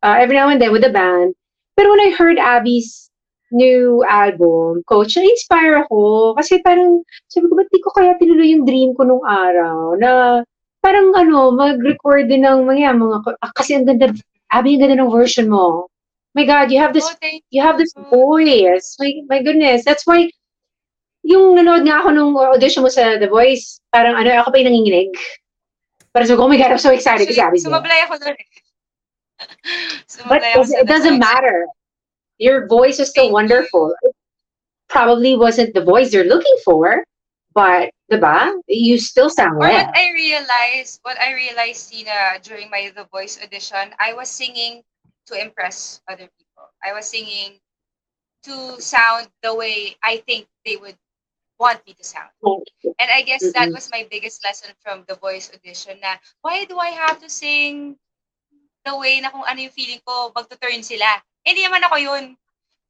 uh, 0.02 0.16
every 0.18 0.36
now 0.36 0.48
and 0.48 0.60
then 0.60 0.72
with 0.72 0.82
the 0.82 0.90
band. 0.90 1.34
But 1.76 1.88
when 1.88 2.00
I 2.00 2.10
heard 2.10 2.38
Abby's 2.38 3.09
new 3.50 4.02
album, 4.06 4.82
Coach, 4.86 5.18
na-inspire 5.18 5.86
ako. 5.86 6.32
Kasi 6.38 6.62
parang, 6.62 7.02
sabi 7.30 7.46
ko, 7.50 7.54
ba't 7.58 7.68
di 7.70 7.80
ko 7.82 7.90
kaya 7.94 8.16
tinuloy 8.18 8.54
yung 8.54 8.64
dream 8.66 8.90
ko 8.94 9.02
nung 9.06 9.24
araw 9.26 9.98
na 9.98 10.42
parang 10.80 11.12
ano, 11.12 11.52
mag-record 11.52 12.30
din 12.30 12.46
ng 12.46 12.64
mga, 12.64 12.96
mga, 12.96 13.16
ah, 13.42 13.52
kasi 13.52 13.76
ang 13.76 13.84
ganda, 13.84 14.10
Abby, 14.50 14.78
ang 14.78 14.82
ganda 14.86 14.96
ng 15.02 15.12
version 15.12 15.50
mo. 15.50 15.86
My 16.34 16.46
God, 16.46 16.70
you 16.70 16.78
have 16.78 16.94
this, 16.94 17.10
Oh, 17.10 17.18
thank 17.18 17.42
you 17.50 17.58
have 17.58 17.74
this 17.74 17.90
you. 17.98 18.06
voice. 18.06 18.94
My, 19.02 19.10
my 19.26 19.40
goodness, 19.42 19.82
that's 19.82 20.06
why, 20.06 20.30
yung 21.26 21.58
nanood 21.58 21.84
nga 21.84 22.00
ako 22.00 22.08
nung 22.14 22.32
audition 22.38 22.80
mo 22.82 22.88
sa 22.88 23.20
The 23.20 23.28
Voice, 23.28 23.82
parang 23.92 24.16
ano, 24.16 24.30
ako 24.40 24.54
pa 24.54 24.56
yung 24.62 24.72
nanginginig. 24.72 25.12
Parang 26.10 26.26
so, 26.26 26.34
oh 26.38 26.48
my 26.48 26.58
God, 26.58 26.74
I'm 26.74 26.82
so 26.82 26.90
excited 26.90 27.28
kasi 27.28 27.38
Abby. 27.38 27.60
Sumablay 27.60 28.02
ako 28.08 28.18
doon. 28.18 28.34
But 30.26 30.42
Sumablay 30.42 30.50
ako 30.56 30.62
sa 30.64 30.74
it 30.80 30.88
doesn't 30.88 31.20
matter. 31.20 31.68
Your 32.40 32.66
voice 32.66 32.98
is 32.98 33.10
still 33.10 33.30
wonderful. 33.30 33.94
It 34.02 34.16
probably 34.88 35.36
wasn't 35.36 35.74
the 35.74 35.84
voice 35.84 36.12
you're 36.12 36.24
looking 36.24 36.56
for, 36.64 37.04
but 37.54 37.92
diba? 38.10 38.56
You 38.66 38.98
still 38.98 39.28
sound 39.28 39.58
well. 39.58 39.70
what 39.70 39.92
I 39.94 40.10
realized, 40.16 41.00
what 41.04 41.20
I 41.20 41.34
realized, 41.34 41.92
Tina, 41.92 42.40
during 42.42 42.70
my 42.70 42.90
The 42.96 43.04
Voice 43.12 43.38
audition, 43.42 43.92
I 44.00 44.14
was 44.14 44.30
singing 44.30 44.82
to 45.28 45.36
impress 45.36 46.00
other 46.08 46.28
people. 46.32 46.64
I 46.82 46.92
was 46.92 47.06
singing 47.06 47.60
to 48.44 48.80
sound 48.80 49.28
the 49.42 49.54
way 49.54 49.96
I 50.02 50.24
think 50.26 50.48
they 50.64 50.76
would 50.76 50.96
want 51.58 51.84
me 51.86 51.92
to 51.94 52.04
sound. 52.04 52.32
And 52.98 53.10
I 53.10 53.22
guess 53.22 53.52
that 53.52 53.68
Mhm. 53.68 53.74
was 53.74 53.90
my 53.92 54.08
biggest 54.10 54.44
lesson 54.44 54.74
from 54.80 55.04
The 55.06 55.16
Voice 55.16 55.52
audition 55.52 56.00
na 56.00 56.16
why 56.40 56.64
do 56.64 56.78
I 56.78 56.90
have 56.90 57.20
to 57.20 57.28
sing 57.28 57.98
the 58.84 58.96
way 58.96 59.20
na 59.20 59.30
kung 59.30 59.44
ano 59.44 59.60
yung 59.60 59.76
feeling 59.76 60.00
ko, 60.04 60.32
magtuturn 60.32 60.80
sila. 60.84 61.20
Hindi 61.44 61.64
naman 61.66 61.84
ako 61.86 61.96
yun. 62.00 62.24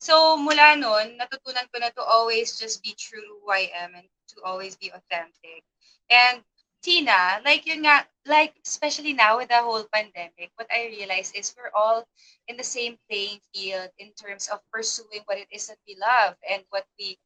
So, 0.01 0.37
mula 0.41 0.77
nun, 0.81 1.21
natutunan 1.21 1.69
ko 1.69 1.77
na 1.79 1.93
to 1.93 2.03
always 2.03 2.57
just 2.57 2.81
be 2.83 2.97
true 2.97 3.21
to 3.21 3.33
who 3.45 3.49
I 3.53 3.69
am 3.77 3.93
and 3.95 4.09
to 4.33 4.37
always 4.49 4.77
be 4.77 4.89
authentic. 4.91 5.61
And 6.09 6.41
Tina, 6.83 7.45
like 7.45 7.69
yun 7.69 7.85
nga, 7.85 8.09
like 8.25 8.57
especially 8.65 9.13
now 9.13 9.37
with 9.37 9.53
the 9.53 9.61
whole 9.61 9.85
pandemic, 9.93 10.49
what 10.57 10.67
I 10.73 10.89
realized 10.89 11.37
is 11.37 11.53
we're 11.53 11.71
all 11.77 12.09
in 12.49 12.57
the 12.57 12.65
same 12.65 12.97
playing 13.09 13.45
field 13.53 13.93
in 14.01 14.13
terms 14.17 14.49
of 14.49 14.65
pursuing 14.73 15.21
what 15.29 15.37
it 15.37 15.49
is 15.53 15.69
that 15.69 15.77
we 15.87 15.97
love 16.01 16.37
and 16.49 16.65
what 16.73 16.89
we 16.99 17.21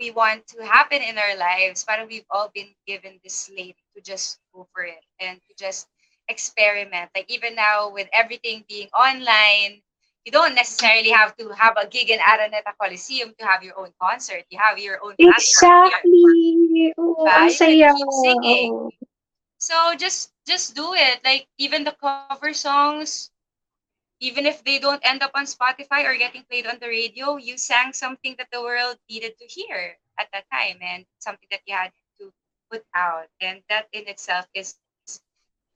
we 0.00 0.10
want 0.10 0.46
to 0.56 0.64
happen 0.64 1.02
in 1.04 1.18
our 1.20 1.36
lives. 1.36 1.84
Parang 1.84 2.08
we've 2.08 2.28
all 2.32 2.50
been 2.54 2.72
given 2.88 3.20
this 3.22 3.46
slate 3.46 3.76
to 3.94 4.00
just 4.00 4.40
go 4.56 4.66
for 4.72 4.82
it 4.88 5.04
and 5.20 5.38
to 5.44 5.52
just 5.60 5.86
experiment. 6.28 7.12
Like 7.14 7.28
even 7.28 7.54
now 7.54 7.92
with 7.92 8.08
everything 8.12 8.64
being 8.68 8.88
online, 8.96 9.83
you 10.24 10.32
don't 10.32 10.54
necessarily 10.54 11.10
have 11.10 11.36
to 11.36 11.48
have 11.56 11.74
a 11.76 11.86
gig 11.86 12.10
in 12.10 12.18
Araneta 12.18 12.72
Coliseum 12.80 13.34
to 13.38 13.44
have 13.46 13.62
your 13.62 13.78
own 13.78 13.92
concert. 14.00 14.44
You 14.50 14.58
have 14.58 14.78
your 14.78 14.98
own. 15.04 15.14
Exactly. 15.18 16.92
Oo, 16.98 17.24
Diba? 17.24 17.36
ang 17.36 17.50
You 17.50 17.56
saya. 17.56 17.90
keep 17.92 18.10
singing. 18.12 18.70
So 19.58 19.76
just 19.96 20.32
just 20.46 20.74
do 20.74 20.94
it. 20.94 21.20
Like 21.24 21.48
even 21.58 21.84
the 21.84 21.94
cover 21.96 22.32
songs, 22.34 23.08
even 24.20 24.46
if 24.46 24.62
they 24.64 24.78
don't 24.78 25.00
end 25.04 25.22
up 25.22 25.32
on 25.34 25.44
Spotify 25.44 26.04
or 26.04 26.16
getting 26.16 26.44
played 26.44 26.66
on 26.66 26.78
the 26.80 26.88
radio, 26.88 27.36
you 27.36 27.56
sang 27.56 27.92
something 27.92 28.34
that 28.38 28.48
the 28.52 28.60
world 28.62 28.96
needed 29.08 29.36
to 29.38 29.46
hear 29.46 29.96
at 30.18 30.28
that 30.32 30.44
time 30.52 30.78
and 30.82 31.06
something 31.18 31.48
that 31.50 31.62
you 31.66 31.74
had 31.74 31.92
to 32.20 32.32
put 32.70 32.84
out. 32.94 33.28
And 33.40 33.62
that 33.68 33.88
in 33.92 34.08
itself 34.08 34.46
is 34.54 34.76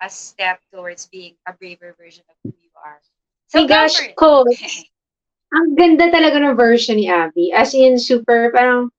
a 0.00 0.08
step 0.10 0.60
towards 0.72 1.06
being 1.06 1.36
a 1.46 1.52
braver 1.52 1.94
version 1.98 2.24
of 2.30 2.36
you. 2.44 2.57
So 3.48 3.64
go 3.64 3.68
gosh. 3.68 3.96
Coach. 4.14 4.84
Ang 5.48 5.72
ganda 5.74 6.12
talaga 6.12 6.36
ng 6.36 6.56
version 6.56 7.00
ni 7.00 7.08
Abby. 7.08 7.48
As 7.56 7.72
in, 7.72 7.96
super, 7.96 8.52
parang, 8.52 8.92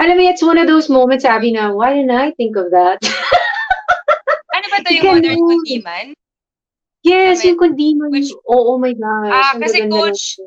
alam 0.00 0.16
mo, 0.16 0.24
it's 0.24 0.40
one 0.40 0.56
of 0.56 0.64
those 0.64 0.88
moments, 0.88 1.28
Abby, 1.28 1.52
na, 1.52 1.68
why 1.76 1.92
didn't 1.92 2.10
I 2.10 2.32
think 2.32 2.56
of 2.56 2.72
that? 2.72 2.96
ano 4.56 4.66
ba 4.72 4.78
to 4.80 4.90
yung 4.90 5.04
Ganun. 5.04 5.14
modern 5.20 5.40
kundiman? 5.44 6.06
yes, 7.04 7.44
Kami- 7.44 7.48
yung 7.52 7.58
Kundima. 7.60 8.04
which- 8.08 8.32
Oh, 8.48 8.72
oh 8.74 8.78
my 8.80 8.96
gosh. 8.96 9.28
Ah, 9.28 9.52
kasi 9.60 9.84
coach, 9.84 10.40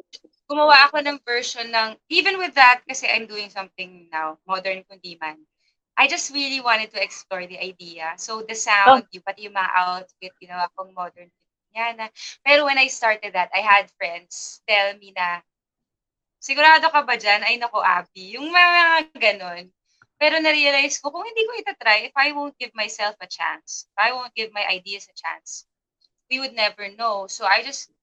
gumawa 0.49 0.89
ako 0.89 1.05
ng 1.05 1.21
version 1.21 1.69
ng, 1.69 1.93
even 2.09 2.41
with 2.41 2.57
that, 2.57 2.81
kasi 2.89 3.05
I'm 3.05 3.29
doing 3.29 3.53
something 3.53 4.09
now, 4.09 4.41
modern 4.49 4.81
kundiman. 4.89 5.37
I 5.93 6.09
just 6.09 6.33
really 6.33 6.61
wanted 6.61 6.89
to 6.93 7.01
explore 7.01 7.45
the 7.45 7.57
idea. 7.61 8.17
So 8.17 8.41
the 8.41 8.57
sound, 8.57 9.05
Oh. 9.05 9.09
yung 9.13 9.21
pati 9.21 9.45
yung 9.45 9.53
mga 9.53 9.69
outfit, 9.77 10.33
ginawa 10.41 10.65
kong 10.73 10.97
modern 10.97 11.29
kundiman. 11.29 11.45
Pero 12.43 12.65
when 12.65 12.77
I 12.77 12.87
started 12.89 13.33
that, 13.33 13.49
I 13.53 13.61
had 13.61 13.93
friends 13.97 14.61
tell 14.67 14.97
me 14.97 15.13
na, 15.13 15.41
sigurado 16.41 16.89
ka 16.89 17.05
ba 17.05 17.15
dyan? 17.17 17.45
Ay, 17.45 17.61
nako, 17.61 17.81
Abby. 17.81 18.37
Yung 18.37 18.49
mga 18.49 18.81
ganon. 19.17 19.69
Pero 20.17 20.41
na-realize 20.41 20.97
ko, 20.97 21.13
kung 21.13 21.25
hindi 21.25 21.45
ko 21.45 21.51
itatry, 21.61 22.09
if 22.09 22.15
I 22.17 22.33
won't 22.33 22.57
give 22.57 22.73
myself 22.73 23.13
a 23.21 23.29
chance, 23.29 23.85
if 23.85 23.97
I 24.01 24.09
won't 24.17 24.33
give 24.33 24.49
my 24.49 24.65
ideas 24.65 25.05
a 25.05 25.13
chance, 25.13 25.69
we 26.29 26.41
would 26.41 26.57
never 26.57 26.89
know. 26.97 27.29
So 27.29 27.45
I 27.45 27.61
just 27.61 27.93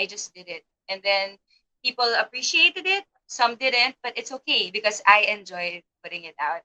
I 0.00 0.06
just 0.06 0.32
did 0.32 0.48
it. 0.48 0.64
And 0.88 1.02
then 1.02 1.36
people 1.84 2.08
appreciated 2.16 2.86
it, 2.86 3.04
some 3.26 3.56
didn't, 3.56 3.96
but 4.02 4.16
it's 4.16 4.32
okay 4.32 4.70
because 4.70 5.02
I 5.06 5.28
enjoyed 5.28 5.82
putting 6.02 6.24
it 6.24 6.34
out. 6.40 6.64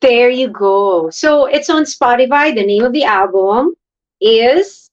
There 0.00 0.30
you 0.30 0.48
go. 0.48 1.10
So 1.10 1.46
it's 1.46 1.70
on 1.70 1.84
Spotify. 1.84 2.54
The 2.54 2.66
name 2.66 2.84
of 2.84 2.92
the 2.92 3.04
album 3.04 3.74
is 4.24 4.84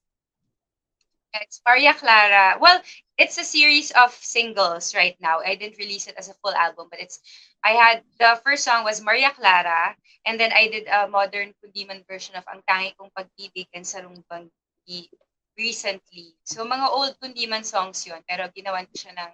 It's 1.31 1.63
Maria 1.63 1.95
Clara. 1.95 2.59
Well, 2.59 2.83
it's 3.15 3.39
a 3.39 3.47
series 3.47 3.91
of 3.95 4.11
singles 4.11 4.91
right 4.91 5.15
now. 5.23 5.39
I 5.39 5.55
didn't 5.55 5.79
release 5.79 6.07
it 6.07 6.19
as 6.19 6.27
a 6.27 6.35
full 6.43 6.51
album, 6.51 6.91
but 6.91 6.99
it's 6.99 7.23
I 7.63 7.71
had 7.71 8.03
the 8.19 8.35
first 8.43 8.67
song 8.67 8.83
was 8.83 8.99
Maria 8.99 9.31
Clara, 9.31 9.95
and 10.27 10.35
then 10.35 10.51
I 10.51 10.67
did 10.67 10.91
a 10.91 11.07
modern 11.07 11.55
Kundiman 11.63 12.03
version 12.03 12.35
of 12.35 12.43
Ang 12.51 12.59
Tangi 12.67 12.91
Kong 12.99 13.15
Pag-ibig 13.15 13.71
and 13.71 13.87
Sarong 13.87 14.19
Banggi 14.27 15.07
recently. 15.55 16.35
So 16.43 16.67
mga 16.67 16.91
old 16.91 17.15
Kundiman 17.23 17.63
songs 17.63 18.03
yun, 18.03 18.19
pero 18.27 18.51
ginawan 18.51 18.91
ko 18.91 18.95
siya 18.99 19.15
ng 19.15 19.31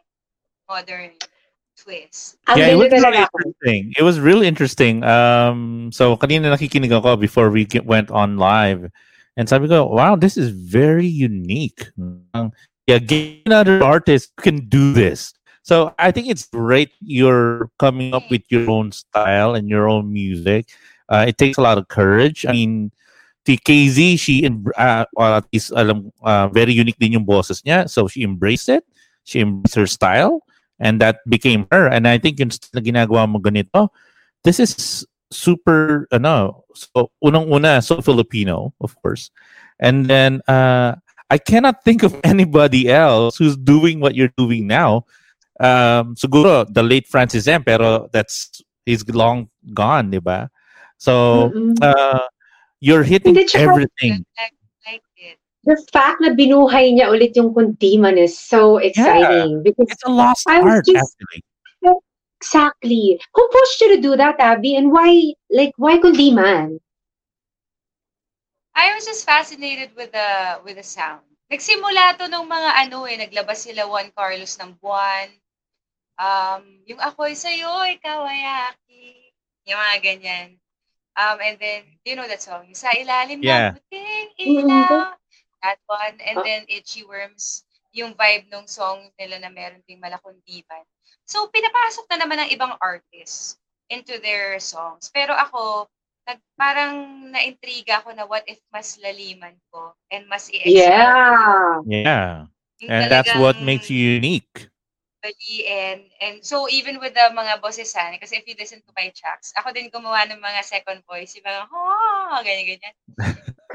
modern 0.69 1.17
twist. 1.77 2.37
ang 2.45 2.61
yeah, 2.61 2.73
it 2.73 2.77
was 2.77 2.93
really 2.93 3.25
interesting. 3.25 3.81
It 3.97 4.05
was 4.05 4.17
really 4.21 4.45
interesting. 4.45 4.95
Um, 5.01 5.89
so 5.89 6.13
kanina 6.13 6.53
nakikinig 6.53 6.93
ako 6.93 7.17
before 7.17 7.49
we 7.49 7.65
get, 7.65 7.89
went 7.89 8.13
on 8.13 8.37
live. 8.37 8.85
And 9.37 9.47
sabi 9.47 9.69
ko, 9.69 9.85
wow, 9.85 10.17
this 10.17 10.35
is 10.35 10.49
very 10.49 11.05
unique. 11.05 11.87
Um, 12.33 12.51
Yeah, 12.87 13.03
get 13.03 13.43
another 13.45 13.83
artist 13.83 14.31
who 14.39 14.43
can 14.47 14.71
do 14.71 14.95
this. 14.95 15.35
So 15.61 15.91
I 15.99 16.15
think 16.15 16.31
it's 16.31 16.47
great 16.47 16.95
you're 17.03 17.69
coming 17.83 18.15
up 18.15 18.23
with 18.31 18.47
your 18.47 18.71
own 18.71 18.95
style 18.95 19.59
and 19.59 19.67
your 19.67 19.91
own 19.91 20.07
music. 20.07 20.71
Uh, 21.11 21.25
it 21.27 21.37
takes 21.37 21.59
a 21.59 21.61
lot 21.61 21.77
of 21.77 21.91
courage. 21.91 22.47
I 22.47 22.55
mean, 22.55 22.95
the 23.43 23.59
KZ, 23.59 24.17
she, 24.17 24.47
uh, 24.47 25.03
well, 25.11 25.35
at 25.35 25.45
least, 25.51 25.75
alam, 25.75 26.15
uh, 26.23 26.47
very 26.47 26.71
unique 26.71 26.95
din 26.95 27.19
yung 27.19 27.27
boses 27.27 27.61
niya. 27.67 27.91
So 27.91 28.07
she 28.07 28.23
embraced 28.23 28.71
it. 28.71 28.87
She 29.27 29.43
embraced 29.43 29.75
her 29.75 29.87
style. 29.87 30.39
And 30.79 31.01
that 31.03 31.19
became 31.27 31.67
her. 31.71 31.91
And 31.91 32.07
I 32.07 32.17
think 32.19 32.39
yung 32.39 32.55
ginagawa 32.55 33.27
mo 33.27 33.39
ganito, 33.43 33.89
this 34.47 34.63
is 34.63 35.03
super, 35.31 36.07
ano, 36.11 36.63
so, 36.73 37.11
unang-una, 37.23 37.83
so 37.83 38.01
Filipino, 38.01 38.73
of 38.81 38.95
course. 39.01 39.29
And 39.79 40.05
then, 40.05 40.41
uh, 40.47 40.95
I 41.29 41.37
cannot 41.37 41.83
think 41.83 42.03
of 42.03 42.15
anybody 42.23 42.89
else 42.89 43.37
who's 43.37 43.57
doing 43.57 43.99
what 43.99 44.15
you're 44.15 44.31
doing 44.37 44.67
now. 44.67 45.05
Um, 45.59 46.15
siguro, 46.15 46.65
the 46.71 46.83
late 46.83 47.07
Francis 47.07 47.47
M, 47.47 47.63
pero 47.63 48.07
that's, 48.13 48.61
he's 48.85 49.07
long 49.09 49.49
gone, 49.73 50.11
di 50.11 50.19
ba? 50.19 50.49
So, 50.97 51.51
Mm-mm. 51.53 51.75
uh, 51.81 52.23
you're 52.79 53.03
hitting 53.03 53.37
everything. 53.53 54.23
Like, 54.37 54.53
like 54.85 55.03
it. 55.17 55.37
The 55.65 55.75
fact 55.91 56.21
na 56.21 56.29
binuhay 56.29 56.95
niya 56.95 57.11
ulit 57.11 57.35
yung 57.35 57.53
Kundiman 57.53 58.17
is 58.17 58.39
so 58.39 58.77
exciting 58.77 59.61
because 59.63 59.87
It's 59.91 60.03
a 60.05 60.09
lost 60.09 60.47
I 60.47 60.61
was 60.61 60.79
art, 60.79 60.85
just- 60.85 60.97
actually. 61.19 61.43
Exactly 62.39 63.19
who 63.33 63.47
pushed 63.49 63.81
you 63.81 63.95
to 63.95 64.01
do 64.01 64.15
that, 64.17 64.39
Abby, 64.39 64.75
and 64.75 64.91
why 64.91 65.33
like 65.49 65.73
why 65.77 65.97
Kundiman? 65.99 66.79
I 68.75 68.93
was 68.93 69.05
just 69.05 69.25
fascinated 69.25 69.95
with 69.95 70.11
the 70.13 70.61
with 70.63 70.77
the 70.77 70.83
sound. 70.85 71.25
Nagsimula 71.51 72.17
to 72.19 72.27
nung 72.29 72.47
mga 72.49 72.71
ano 72.87 73.07
eh, 73.09 73.17
naglabas 73.17 73.65
sila 73.65 73.87
Juan 73.89 74.11
Carlos 74.13 74.57
ng 74.59 74.77
buwan. 74.77 75.29
Um, 76.17 76.81
yung 76.89 76.99
ako'y 77.01 77.37
sa'yo, 77.37 77.85
ikaw 77.97 78.25
ay 78.25 78.41
aki. 78.73 79.33
Yung 79.69 79.79
mga 79.79 79.97
ganyan. 80.01 80.49
Um, 81.17 81.37
and 81.41 81.57
then, 81.59 81.83
you 82.05 82.15
know 82.15 82.27
that 82.27 82.41
song? 82.41 82.73
Sa 82.73 82.89
ilalim 82.93 83.41
Yeah. 83.41 83.73
ng 83.73 83.81
puting 83.81 84.27
ilaw. 84.37 85.13
That 85.63 85.79
one. 85.89 86.17
And 86.21 86.37
Oh. 86.39 86.45
then, 86.45 86.65
Itchy 86.69 87.03
Worms, 87.03 87.66
yung 87.97 88.13
vibe 88.13 88.45
nung 88.53 88.69
song 88.69 89.09
nila 89.17 89.41
na 89.41 89.49
meron 89.49 89.81
ding 89.89 89.97
malakundiban. 89.97 90.85
So, 91.25 91.49
pinapasok 91.49 92.05
na 92.13 92.17
naman 92.23 92.37
ng 92.45 92.53
ibang 92.53 92.77
artists 92.77 93.57
into 93.89 94.21
their 94.21 94.61
songs. 94.61 95.09
Pero 95.09 95.33
ako, 95.33 95.89
nag, 96.29 96.39
parang 96.59 96.93
naintriga 97.33 98.03
ako 98.03 98.13
na 98.13 98.27
what 98.29 98.45
if 98.45 98.59
mas 98.69 98.99
laliman 99.01 99.55
ko 99.71 99.95
and 100.11 100.27
mas 100.29 100.51
i-explore 100.51 100.77
Yeah. 100.77 101.81
Yeah. 101.87 102.29
yung 102.83 102.89
And 102.91 103.09
that's 103.09 103.33
what 103.39 103.57
makes 103.63 103.89
you 103.89 104.21
unique. 104.21 104.69
And 105.67 106.07
and 106.23 106.39
so 106.39 106.71
even 106.71 107.03
with 107.03 107.11
the 107.11 107.27
mga 107.35 107.59
bossesan, 107.59 108.15
kasi 108.15 108.39
if 108.39 108.47
you 108.47 108.55
listen 108.55 108.79
to 108.79 108.95
my 108.95 109.11
tracks, 109.11 109.51
ako 109.59 109.75
din 109.75 109.91
gumawa 109.91 110.23
ng 110.23 110.39
mga 110.39 110.63
second 110.63 111.03
voice, 111.03 111.35
yung 111.35 111.43
mga, 111.43 111.67
oh, 111.67 112.39
ganyan, 112.47 112.67
ganyan. 112.71 112.95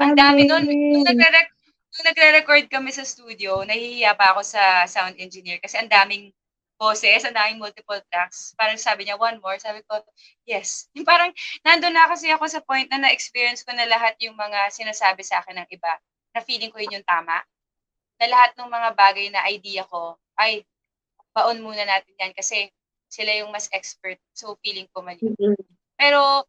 Ang 0.01 0.17
dami 0.17 0.49
nun. 0.49 0.65
Nung, 0.65 1.05
nagre 1.05 1.52
nung 1.97 2.05
nagre-record 2.09 2.65
kami 2.71 2.89
sa 2.93 3.05
studio, 3.05 3.61
nahihiya 3.65 4.17
pa 4.17 4.33
ako 4.35 4.41
sa 4.45 4.85
sound 4.89 5.17
engineer 5.21 5.57
kasi 5.61 5.77
ang 5.77 5.89
daming 5.91 6.33
boses, 6.81 7.23
ang 7.23 7.37
daming 7.37 7.61
multiple 7.61 8.01
tracks. 8.11 8.51
Parang 8.57 8.75
sabi 8.81 9.05
niya, 9.07 9.15
one 9.15 9.37
more. 9.39 9.55
Sabi 9.61 9.79
ko, 9.87 10.01
yes. 10.49 10.85
Yung 10.97 11.05
parang, 11.07 11.31
nandun 11.63 11.93
na 11.95 12.09
kasi 12.09 12.27
ako 12.33 12.45
sa 12.49 12.59
point 12.65 12.89
na 12.91 12.99
na-experience 13.07 13.61
ko 13.63 13.71
na 13.77 13.85
lahat 13.87 14.17
yung 14.25 14.35
mga 14.35 14.73
sinasabi 14.73 15.21
sa 15.23 15.39
akin 15.45 15.63
ng 15.63 15.69
iba, 15.71 15.93
na 16.35 16.41
feeling 16.43 16.73
ko 16.73 16.81
yun 16.81 16.99
yung 16.99 17.07
tama. 17.07 17.39
Na 18.21 18.27
lahat 18.29 18.53
ng 18.57 18.69
mga 18.69 18.89
bagay 18.97 19.27
na 19.33 19.45
idea 19.49 19.83
ko, 19.87 20.17
ay, 20.39 20.65
baon 21.35 21.61
muna 21.63 21.83
natin 21.87 22.13
yan 22.19 22.33
kasi 22.35 22.69
sila 23.09 23.31
yung 23.37 23.49
mas 23.53 23.69
expert. 23.73 24.17
So, 24.35 24.57
feeling 24.65 24.89
ko 24.93 25.01
mali. 25.05 25.21
Mhm. 25.23 25.55
Pero, 25.97 26.45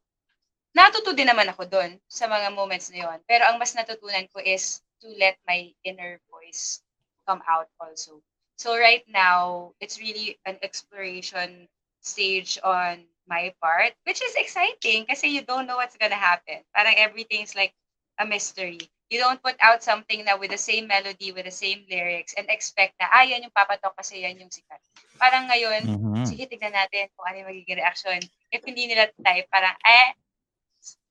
natuto 0.77 1.13
din 1.17 1.29
naman 1.31 1.49
ako 1.53 1.67
doon 1.71 1.97
sa 2.09 2.29
mga 2.31 2.53
moments 2.55 2.93
na 2.95 3.09
yon. 3.09 3.19
Pero 3.29 3.49
ang 3.49 3.57
mas 3.61 3.73
natutunan 3.77 4.27
ko 4.33 4.41
is 4.45 4.84
to 5.05 5.13
let 5.21 5.37
my 5.45 5.69
inner 5.85 6.17
voice 6.33 6.81
come 7.29 7.45
out 7.45 7.69
also. 7.77 8.25
So 8.57 8.73
right 8.81 9.05
now, 9.05 9.77
it's 9.85 10.01
really 10.01 10.41
an 10.49 10.57
exploration 10.65 11.69
stage 12.01 12.57
on 12.65 13.05
my 13.29 13.53
part, 13.61 13.93
which 14.09 14.25
is 14.25 14.37
exciting 14.37 15.05
kasi 15.05 15.29
you 15.29 15.45
don't 15.45 15.69
know 15.69 15.77
what's 15.77 16.01
gonna 16.01 16.17
happen. 16.17 16.65
Parang 16.73 16.97
everything's 16.97 17.53
like 17.53 17.77
a 18.17 18.25
mystery. 18.25 18.81
You 19.13 19.21
don't 19.21 19.43
put 19.45 19.57
out 19.61 19.85
something 19.85 20.25
na 20.25 20.41
with 20.41 20.49
the 20.51 20.61
same 20.61 20.89
melody, 20.89 21.33
with 21.33 21.45
the 21.45 21.53
same 21.55 21.85
lyrics, 21.93 22.33
and 22.41 22.49
expect 22.49 22.97
na, 22.97 23.13
ah, 23.13 23.25
yan 23.25 23.45
yung 23.45 23.53
papatok 23.53 23.93
kasi 24.01 24.25
yan 24.25 24.41
yung 24.41 24.49
sikat. 24.49 24.81
Parang 25.21 25.45
ngayon, 25.53 25.85
Mhm. 25.85 26.25
sige, 26.25 26.49
tignan 26.49 26.73
natin 26.73 27.13
kung 27.13 27.29
ano 27.29 27.45
yung 27.45 27.51
magiging 27.53 27.81
reaction. 27.81 28.21
If 28.49 28.65
hindi 28.65 28.89
nila 28.89 29.13
type, 29.21 29.49
parang, 29.53 29.77
eh, 29.85 30.09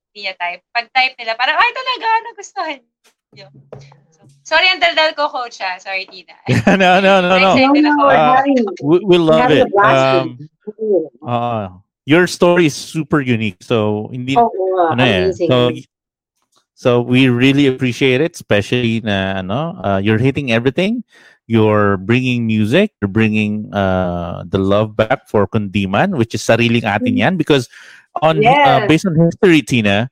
hindi 0.10 0.20
niya 0.26 0.36
type. 0.38 0.62
Pag 0.74 0.90
type 0.90 1.16
nila, 1.22 1.38
parang, 1.38 1.58
ay, 1.58 1.72
talaga, 1.74 2.08
nagustuhan 2.30 2.82
niyo. 3.34 3.48
So, 4.14 4.22
sorry, 4.46 4.70
ang 4.70 4.80
daldal 4.80 5.18
ko, 5.18 5.30
coach, 5.30 5.60
ah. 5.62 5.78
Sorry, 5.82 6.06
Tina. 6.06 6.38
no, 6.80 7.02
no, 7.02 7.20
no, 7.22 7.36
no. 7.38 7.58
No, 7.58 7.74
no, 7.74 7.92
we're 8.06 8.16
Uh, 8.16 8.44
We, 8.82 8.98
we 9.04 9.18
love 9.18 9.42
having 9.42 9.66
it. 9.66 9.74
a. 9.74 10.22
Um, 10.22 10.26
uh, 11.26 11.70
your 12.06 12.28
story 12.28 12.68
is 12.68 12.76
super 12.76 13.20
unique. 13.20 13.64
So, 13.64 14.10
hindi, 14.12 14.36
oh, 14.38 14.52
wow, 14.54 14.94
ano 14.94 15.04
eh. 15.04 15.18
amazing. 15.28 15.50
So, 15.50 15.58
so 16.76 17.02
we 17.02 17.30
really 17.30 17.68
appreciate 17.68 18.20
it, 18.20 18.36
especially 18.36 19.00
na 19.00 19.40
ano, 19.40 19.80
uh, 19.80 20.00
you're 20.04 20.20
hitting 20.20 20.52
everything. 20.52 21.04
You're 21.48 21.98
bringing 21.98 22.48
music. 22.48 22.92
You're 23.00 23.12
bringing 23.12 23.72
uh, 23.74 24.44
the 24.48 24.60
love 24.60 24.96
back 24.96 25.28
for 25.28 25.48
Kundiman, 25.48 26.16
which 26.18 26.36
is 26.36 26.42
sariling 26.42 26.84
atin 26.84 27.16
yan. 27.16 27.36
Because 27.36 27.68
on 28.22 28.40
uh, 28.46 28.88
based 28.88 29.06
on 29.06 29.16
history, 29.16 29.62
Tina, 29.62 30.12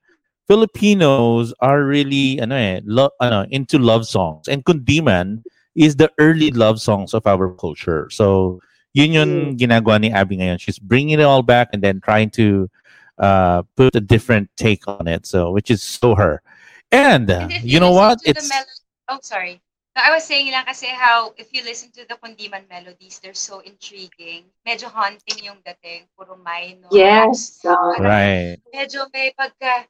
Filipinos 0.52 1.56
are 1.64 1.88
really 1.88 2.36
ano 2.44 2.60
eh, 2.60 2.84
lo- 2.84 3.16
ano, 3.24 3.48
into 3.56 3.80
love 3.80 4.04
songs. 4.04 4.52
And 4.52 4.68
Kundiman 4.68 5.48
is 5.80 5.96
the 5.96 6.12
early 6.20 6.52
love 6.52 6.84
songs 6.84 7.16
of 7.16 7.24
our 7.24 7.56
culture. 7.56 8.12
So, 8.12 8.60
yun 8.92 9.16
yung 9.16 9.56
ginagawa 9.56 10.04
ni 10.04 10.12
Abby 10.12 10.44
ngayon. 10.44 10.60
She's 10.60 10.76
bringing 10.76 11.24
it 11.24 11.24
all 11.24 11.40
back 11.40 11.72
and 11.72 11.80
then 11.80 12.04
trying 12.04 12.36
to 12.36 12.68
uh, 13.16 13.64
put 13.80 13.96
a 13.96 14.04
different 14.04 14.52
take 14.60 14.84
on 14.92 15.08
it. 15.08 15.24
So, 15.24 15.56
which 15.56 15.72
is 15.72 15.80
so 15.80 16.20
her. 16.20 16.44
And 16.92 17.32
uh, 17.32 17.48
And 17.48 17.52
if 17.54 17.64
you 17.64 17.80
know 17.80 17.96
what? 17.96 18.20
It's 18.28 18.52
melo- 18.52 19.16
oh, 19.16 19.20
sorry. 19.24 19.64
No, 19.96 20.04
I 20.04 20.12
was 20.12 20.28
saying 20.28 20.52
lang 20.52 20.68
kasi 20.68 20.88
how, 20.88 21.32
if 21.40 21.56
you 21.56 21.64
listen 21.64 21.92
to 21.96 22.04
the 22.04 22.20
Kundiman 22.20 22.68
melodies, 22.68 23.24
they're 23.24 23.36
so 23.36 23.64
intriguing. 23.64 24.52
Medyo 24.68 24.92
haunting 24.92 25.40
yung 25.48 25.64
dating. 25.64 26.12
Puro 26.20 26.36
minor. 26.36 26.92
Yes. 26.92 27.64
uh, 27.64 27.96
right. 28.04 28.60
Medyo 28.76 29.08
may 29.16 29.32
pagka, 29.32 29.88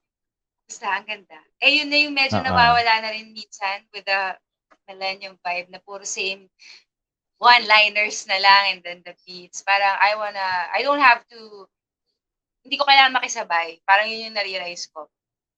basta 0.71 0.87
ang 0.87 1.03
ganda. 1.03 1.35
Eh, 1.59 1.83
yun 1.83 1.91
na 1.91 1.99
yung 1.99 2.15
medyo 2.15 2.39
Uh-uh. 2.39 2.47
nawawala 2.47 3.03
na 3.03 3.11
rin 3.11 3.35
minsan 3.35 3.83
with 3.91 4.07
the 4.07 4.21
millennium 4.87 5.35
vibe 5.43 5.67
na 5.67 5.83
puro 5.83 6.07
same 6.07 6.47
one-liners 7.35 8.23
na 8.31 8.39
lang 8.39 8.63
and 8.71 8.79
then 8.87 9.03
the 9.03 9.11
beats. 9.27 9.59
Parang 9.67 9.99
I 9.99 10.15
wanna, 10.15 10.47
I 10.71 10.79
don't 10.79 11.03
have 11.03 11.27
to, 11.27 11.67
hindi 12.63 12.79
ko 12.79 12.87
kailangan 12.87 13.19
makisabay. 13.19 13.83
Parang 13.83 14.07
yun 14.07 14.31
yung 14.31 14.37
na-realize 14.39 14.87
ko. 14.95 15.11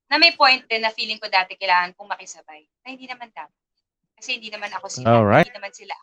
Na 0.09 0.17
may 0.17 0.33
point 0.33 0.65
din 0.65 0.81
na 0.81 0.89
feeling 0.89 1.21
ko 1.21 1.29
dati 1.29 1.53
kailangan 1.61 1.93
kong 1.93 2.09
makisabay. 2.09 2.65
Na 2.81 2.89
hindi 2.89 3.05
naman 3.05 3.29
dapat. 3.29 3.53
Kasi 4.17 4.41
hindi 4.41 4.49
naman 4.49 4.73
ako 4.73 4.89
sila. 4.89 5.05
Alright. 5.13 5.45
Hindi 5.45 5.59
naman 5.61 5.73
sila. 5.77 5.95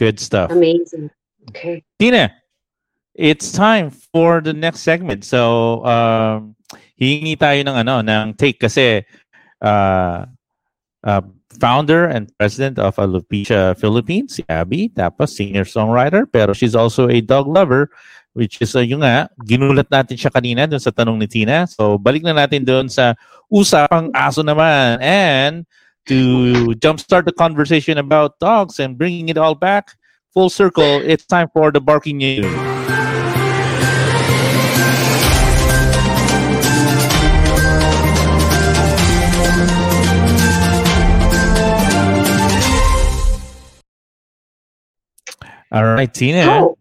Good 0.00 0.16
stuff. 0.16 0.48
amazing. 0.48 1.12
Okay. 1.50 1.84
Tina, 1.98 2.32
it's 3.12 3.52
time 3.52 3.90
for 3.90 4.40
the 4.40 4.54
next 4.54 4.80
segment. 4.80 5.26
So, 5.26 5.84
um, 5.84 6.54
hihingi 6.98 7.34
tayo 7.38 7.60
ng 7.64 7.76
ano, 7.86 7.94
ng 8.04 8.36
take 8.36 8.60
kasi 8.60 9.02
uh, 9.64 10.26
uh, 11.04 11.22
founder 11.58 12.06
and 12.06 12.30
president 12.38 12.78
of 12.78 12.96
Alopecia 12.96 13.74
Philippines, 13.76 14.38
si 14.38 14.42
Abby, 14.46 14.88
tapos 14.92 15.34
singer-songwriter, 15.34 16.28
pero 16.30 16.54
she's 16.54 16.78
also 16.78 17.10
a 17.10 17.18
dog 17.20 17.50
lover, 17.50 17.90
which 18.32 18.62
is 18.62 18.76
uh, 18.76 18.84
yung 18.84 19.02
nga, 19.02 19.26
ginulat 19.42 19.90
natin 19.90 20.14
siya 20.14 20.30
kanina 20.30 20.70
dun 20.70 20.78
sa 20.78 20.94
tanong 20.94 21.18
ni 21.18 21.26
Tina. 21.26 21.66
So, 21.66 21.98
balik 21.98 22.22
na 22.22 22.36
natin 22.36 22.62
dun 22.62 22.86
sa 22.86 23.18
usapang 23.50 24.14
aso 24.14 24.46
naman. 24.46 25.02
And 25.02 25.66
to 26.06 26.72
jumpstart 26.78 27.26
the 27.26 27.34
conversation 27.34 27.98
about 27.98 28.38
dogs 28.38 28.78
and 28.78 28.94
bringing 28.96 29.28
it 29.28 29.38
all 29.38 29.58
back, 29.58 29.98
full 30.30 30.48
circle, 30.48 31.02
it's 31.02 31.26
time 31.26 31.50
for 31.50 31.74
the 31.74 31.82
barking 31.82 32.22
news. 32.22 32.79
All 45.72 45.84
right, 45.84 46.12
Tina. 46.12 46.44
So, 46.44 46.78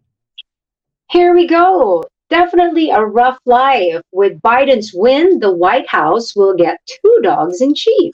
here 1.11 1.35
we 1.35 1.47
go. 1.47 2.03
Definitely 2.29 2.89
a 2.89 3.05
rough 3.05 3.39
life. 3.45 4.01
With 4.11 4.41
Biden's 4.41 4.93
win, 4.93 5.39
the 5.39 5.51
White 5.51 5.87
House 5.87 6.35
will 6.35 6.55
get 6.55 6.79
two 6.87 7.19
dogs 7.21 7.61
in 7.61 7.75
chief. 7.75 8.13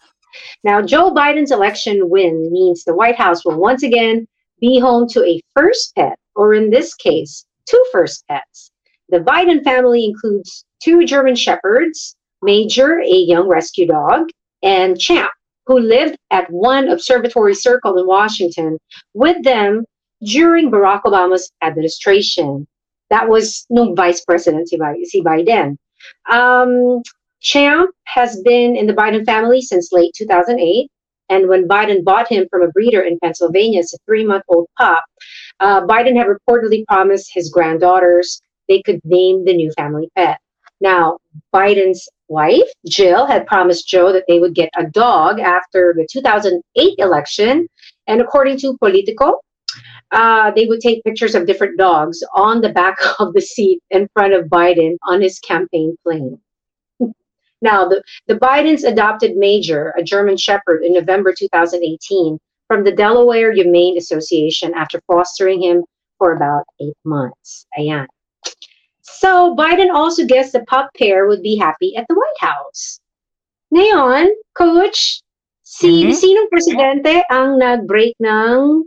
Now, 0.64 0.82
Joe 0.82 1.12
Biden's 1.12 1.52
election 1.52 2.10
win 2.10 2.52
means 2.52 2.84
the 2.84 2.96
White 2.96 3.16
House 3.16 3.46
will 3.46 3.58
once 3.58 3.84
again 3.84 4.28
be 4.60 4.80
home 4.80 5.08
to 5.10 5.24
a 5.24 5.42
first 5.56 5.96
pet, 5.96 6.18
or 6.36 6.54
in 6.54 6.70
this 6.70 6.94
case, 6.94 7.46
two 7.66 7.84
first 7.92 8.26
pets. 8.28 8.72
The 9.10 9.20
Biden 9.20 9.64
family 9.64 10.06
includes 10.06 10.66
two 10.82 11.06
German 11.06 11.36
Shepherds, 11.36 12.16
Major, 12.42 13.00
a 13.00 13.16
young 13.16 13.48
rescue 13.48 13.88
dog, 13.88 14.30
and 14.62 15.00
Champ, 15.00 15.32
who 15.68 15.80
lived 15.80 16.18
at 16.32 16.50
one 16.50 16.90
observatory 16.90 17.56
circle 17.56 17.98
in 17.98 18.08
Washington 18.08 18.78
with 19.14 19.42
them 19.44 19.86
during 20.26 20.72
Barack 20.72 21.04
Obama's 21.04 21.52
administration. 21.62 22.68
That 23.10 23.30
was 23.30 23.66
nung 23.70 23.96
vice 23.96 24.24
president 24.26 24.70
si, 24.70 24.78
Bi- 24.78 25.04
si 25.04 25.22
Biden. 25.22 25.78
Um, 26.30 27.02
Champ 27.42 27.92
has 28.06 28.42
been 28.42 28.76
in 28.76 28.88
the 28.88 28.94
Biden 28.94 29.26
family 29.26 29.62
since 29.62 29.92
late 29.92 30.12
2008. 30.16 30.90
And 31.30 31.48
when 31.48 31.68
Biden 31.68 32.04
bought 32.04 32.28
him 32.28 32.48
from 32.50 32.62
a 32.64 32.68
breeder 32.70 33.02
in 33.02 33.20
Pennsylvania 33.20 33.80
as 33.80 33.94
a 33.94 33.98
three 34.06 34.26
month 34.26 34.44
old 34.48 34.68
pup, 34.78 35.04
uh, 35.60 35.82
Biden 35.86 36.16
had 36.16 36.28
reportedly 36.28 36.86
promised 36.88 37.32
his 37.34 37.50
granddaughters 37.50 38.42
they 38.68 38.82
could 38.82 39.00
name 39.04 39.46
the 39.46 39.56
new 39.56 39.72
family 39.78 40.10
pet. 40.16 40.40
Now, 40.82 41.20
Biden's 41.54 42.08
wife, 42.28 42.68
Jill, 42.88 43.26
had 43.26 43.46
promised 43.46 43.88
Joe 43.88 44.12
that 44.12 44.26
they 44.28 44.40
would 44.40 44.56
get 44.56 44.70
a 44.78 44.86
dog 44.86 45.40
after 45.40 45.94
the 45.96 46.08
2008 46.12 46.96
election. 46.98 47.68
And 48.08 48.22
according 48.22 48.58
to 48.60 48.78
Politico, 48.78 49.40
uh, 50.12 50.52
they 50.52 50.66
would 50.66 50.80
take 50.80 51.04
pictures 51.04 51.36
of 51.36 51.46
different 51.46 51.78
dogs 51.78 52.24
on 52.36 52.62
the 52.62 52.70
back 52.70 52.98
of 53.20 53.34
the 53.34 53.42
seat 53.42 53.82
in 53.92 54.08
front 54.14 54.34
of 54.34 54.46
Biden 54.46 54.98
on 55.08 55.22
his 55.22 55.40
campaign 55.40 55.96
plane. 56.04 56.40
now, 57.62 57.88
the, 57.88 58.04
the 58.28 58.36
Bidens 58.36 58.84
adopted 58.84 59.36
Major, 59.36 59.94
a 59.98 60.04
German 60.04 60.38
Shepherd, 60.38 60.84
in 60.84 60.94
November 60.94 61.34
2018 61.38 62.40
from 62.68 62.84
the 62.84 62.92
Delaware 62.92 63.52
Humane 63.52 63.98
Association 63.98 64.74
after 64.74 65.02
fostering 65.08 65.62
him 65.62 65.84
for 66.18 66.34
about 66.34 66.64
eight 66.80 66.98
months. 67.04 67.68
Ayan. 67.78 68.08
So 69.02 69.56
Biden 69.56 69.94
also 69.94 70.26
guessed 70.26 70.54
the 70.54 70.64
pup 70.66 70.90
pair 70.98 71.28
would 71.28 71.42
be 71.44 71.56
happy 71.56 71.96
at 71.96 72.06
the 72.10 72.16
White 72.16 72.50
House. 72.50 73.00
Ngayon, 73.74 74.28
coach, 74.58 75.22
si 75.64 76.06
Mhm. 76.06 76.14
sinong 76.14 76.50
presidente 76.50 77.24
ang 77.30 77.58
nag-break 77.58 78.16
ng 78.22 78.86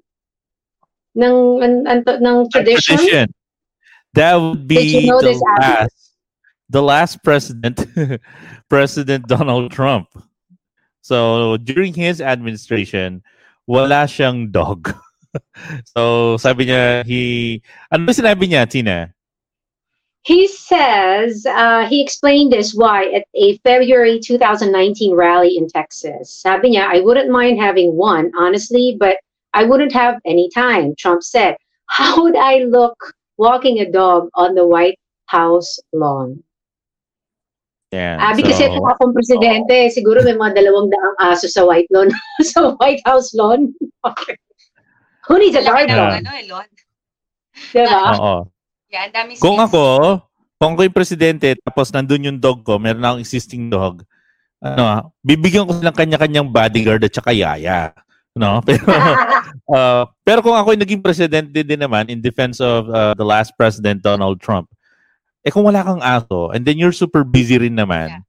ng 1.19 1.37
ng, 1.61 1.75
ng, 1.85 2.01
ng 2.07 2.37
tradition? 2.51 2.97
Tradition. 2.97 3.27
That 4.15 4.35
would 4.39 4.67
Did 4.67 4.85
you 4.87 5.01
be 5.03 5.07
know 5.07 5.21
the 5.21 5.37
last, 5.37 5.99
the 6.71 6.83
last 6.83 7.23
president, 7.23 7.85
President 8.69 9.27
Donald 9.27 9.71
Trump. 9.71 10.09
So 11.03 11.57
during 11.59 11.95
his 11.95 12.21
administration, 12.21 13.23
wala 13.67 14.09
siyang 14.09 14.51
dog. 14.53 14.93
so 15.97 16.37
sabi 16.37 16.67
niya, 16.67 17.05
he, 17.05 17.61
ano 17.93 18.09
sinabi 18.13 18.49
niya, 18.49 18.69
Tina? 18.69 19.13
He 20.25 20.49
says 20.49 21.47
uh, 21.47 21.87
he 21.89 22.03
explained 22.03 22.53
this 22.53 22.75
why 22.75 23.09
at 23.17 23.25
a 23.33 23.57
February 23.65 24.21
2019 24.21 25.15
rally 25.15 25.57
in 25.57 25.69
Texas. 25.69 26.29
Sabi 26.29 26.77
niya, 26.77 26.85
I 26.85 27.01
wouldn't 27.01 27.31
mind 27.31 27.57
having 27.57 27.97
one, 27.97 28.33
honestly, 28.37 28.97
but 28.99 29.17
I 29.55 29.65
wouldn't 29.65 29.93
have 29.93 30.21
any 30.25 30.49
time. 30.53 30.95
Trump 30.99 31.23
said, 31.23 31.57
How 31.89 32.21
would 32.23 32.37
I 32.37 32.69
look 32.69 32.97
walking 33.41 33.81
a 33.81 33.89
dog 33.91 34.29
on 34.35 34.55
the 34.55 34.67
White 34.67 35.01
House 35.27 35.81
lawn? 35.93 36.45
Yeah. 37.89 38.21
Abi 38.21 38.45
kasi 38.45 38.69
so- 38.69 38.77
kung 38.77 38.85
akong 38.85 39.13
presidente, 39.17 39.89
siguro 39.89 40.21
may 40.21 40.37
mga 40.37 40.61
dalawang 40.61 40.93
daang 40.93 41.17
aso 41.33 41.49
sa 41.49 41.65
White 41.65 41.89
lawn, 41.89 42.13
sa 42.53 42.77
White 42.77 43.01
House 43.09 43.33
lawn. 43.33 43.73
Who 45.29 45.37
needs 45.41 45.57
a 45.57 45.65
ng 45.65 45.89
dog? 45.89 46.13
ano 46.25 46.31
eh, 46.37 46.45
Lon. 46.49 46.69
Diba? 47.73 48.03
Oo. 48.17 48.35
Yeah, 48.89 49.13
dami 49.13 49.37
Kung 49.37 49.61
ako, 49.61 50.17
kung 50.57 50.73
ako 50.73 50.89
yung 50.89 50.97
presidente, 50.97 51.53
tapos 51.61 51.93
nandun 51.93 52.33
yung 52.33 52.41
dog 52.41 52.65
ko, 52.65 52.81
meron 52.81 53.05
akong 53.05 53.21
existing 53.21 53.69
dog, 53.69 54.01
ano, 54.65 55.13
bibigyan 55.21 55.69
ko 55.69 55.77
silang 55.77 55.97
kanya-kanyang 55.97 56.49
bodyguard 56.49 57.05
at 57.05 57.13
saka 57.13 57.37
yaya. 57.37 57.93
No? 58.39 58.63
Pero, 58.67 58.87
uh, 59.75 60.05
pero 60.23 60.39
kung 60.41 60.55
ako 60.55 60.73
yung 60.73 60.83
naging 60.87 61.03
presidente 61.03 61.61
din 61.67 61.83
naman 61.83 62.07
in 62.07 62.23
defense 62.23 62.63
of 62.63 62.87
uh, 62.89 63.13
the 63.19 63.27
last 63.27 63.53
president, 63.59 64.01
Donald 64.01 64.39
Trump, 64.39 64.71
eh 65.43 65.51
kung 65.51 65.67
wala 65.67 65.83
kang 65.83 65.99
aso, 66.01 66.55
and 66.55 66.63
then 66.63 66.79
you're 66.79 66.95
super 66.95 67.27
busy 67.27 67.59
rin 67.59 67.75
naman, 67.75 68.23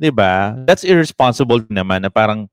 di 0.00 0.08
ba? 0.08 0.56
That's 0.64 0.82
irresponsible 0.82 1.60
din 1.60 1.76
naman 1.76 2.02
na 2.02 2.10
parang, 2.10 2.48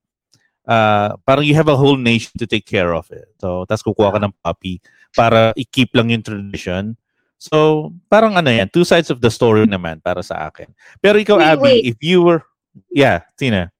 uh, 0.68 1.16
parang 1.24 1.48
you 1.48 1.56
have 1.56 1.72
a 1.72 1.80
whole 1.80 1.98
nation 1.98 2.36
to 2.38 2.46
take 2.46 2.68
care 2.68 2.92
of 2.92 3.08
it. 3.16 3.32
So, 3.40 3.64
tapos 3.66 3.88
kukuha 3.88 4.14
ka 4.14 4.20
ng 4.20 4.36
puppy 4.44 4.84
para 5.16 5.56
i-keep 5.56 5.96
lang 5.96 6.12
yung 6.12 6.26
tradition. 6.26 7.00
So, 7.40 7.90
parang 8.12 8.36
ano 8.36 8.52
yan, 8.52 8.68
two 8.74 8.84
sides 8.84 9.08
of 9.14 9.24
the 9.24 9.32
story 9.32 9.64
naman 9.70 10.04
para 10.04 10.20
sa 10.26 10.52
akin. 10.52 10.68
Pero 11.00 11.22
ikaw, 11.22 11.40
Wait, 11.40 11.48
Abby, 11.48 11.64
wait. 11.64 11.84
if 11.88 11.98
you 12.04 12.22
were, 12.26 12.44
yeah, 12.92 13.24
Tina. 13.40 13.72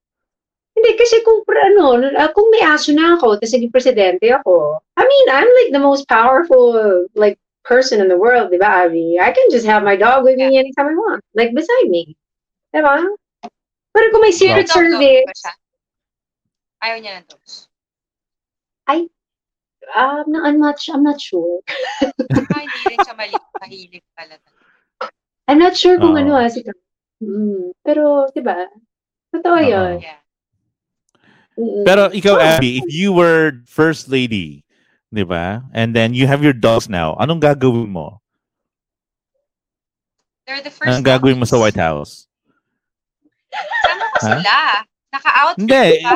Hindi, 0.78 0.94
kasi 0.94 1.26
kung, 1.26 1.42
ano, 1.42 2.06
ah, 2.22 2.30
kung 2.30 2.54
may 2.54 2.62
aso 2.62 2.94
na 2.94 3.18
ako, 3.18 3.42
tapos 3.42 3.50
naging 3.58 3.74
presidente 3.74 4.30
ako, 4.30 4.78
I 4.94 5.10
mean, 5.10 5.26
I'm 5.34 5.50
like 5.50 5.74
the 5.74 5.82
most 5.82 6.06
powerful, 6.06 6.78
like, 7.18 7.42
person 7.66 7.98
in 7.98 8.14
the 8.14 8.20
world, 8.20 8.54
di 8.54 8.62
ba, 8.62 8.86
Abby? 8.86 9.18
I 9.18 9.34
can 9.34 9.50
just 9.50 9.66
have 9.66 9.82
my 9.82 9.98
dog 9.98 10.22
with 10.22 10.38
me 10.38 10.54
anytime 10.54 10.94
I 10.94 10.96
want. 10.96 11.26
Like, 11.34 11.58
beside 11.58 11.90
me. 11.90 12.14
Di 12.70 12.86
ba? 12.86 13.02
Pero 13.90 14.06
kung 14.14 14.22
may 14.22 14.30
secret 14.30 14.70
dog-dog 14.70 15.02
service? 15.02 15.42
Ayaw 16.78 17.02
niya 17.02 17.26
ng 17.26 17.26
dogs. 17.26 17.66
um, 19.96 20.24
no, 20.28 20.44
I'm 20.44 20.60
not, 20.60 20.78
I'm 20.94 21.04
not 21.04 21.20
sure. 21.22 21.62
Ah, 22.54 22.64
hindi 22.64 22.80
rin 22.86 23.02
siya 23.02 23.16
mali- 23.18 23.50
mahilig 23.60 24.06
pala. 24.16 24.38
I'm 25.48 25.60
not 25.60 25.76
sure 25.76 25.98
kung 25.98 26.16
Oo. 26.16 26.22
ano, 26.22 26.38
ah, 26.38 26.48
si 26.48 26.64
mm, 27.24 27.76
Pero, 27.84 28.30
di 28.32 28.42
ba? 28.46 28.62
Totoo 29.34 29.58
Oo. 29.58 29.68
yun. 29.68 30.06
Yeah. 30.06 30.22
Mm-mm. 31.58 31.84
Pero 31.84 32.14
ikaw. 32.14 32.38
Abby, 32.38 32.78
if 32.78 32.88
you 32.94 33.10
were 33.12 33.66
first 33.66 34.08
lady, 34.08 34.62
di 35.10 35.26
ba? 35.26 35.66
And 35.74 35.98
then 35.98 36.14
you 36.14 36.30
have 36.30 36.46
your 36.46 36.54
dogs 36.54 36.86
now, 36.86 37.18
anong 37.18 37.42
gagawin 37.42 37.90
mo? 37.90 38.22
They're 40.46 40.62
the 40.62 40.72
first 40.72 40.88
Anong 40.88 41.04
gagawin 41.04 41.42
mo 41.42 41.50
sa. 41.50 41.58
White 41.60 41.82
House? 41.82 42.30
Sama 43.84 44.06
ko 44.14 44.18
Ha? 44.22 44.30
sila. 44.38 44.56
Naka-outfit 45.12 45.60
Hindi. 45.66 45.88
pa. 46.06 46.16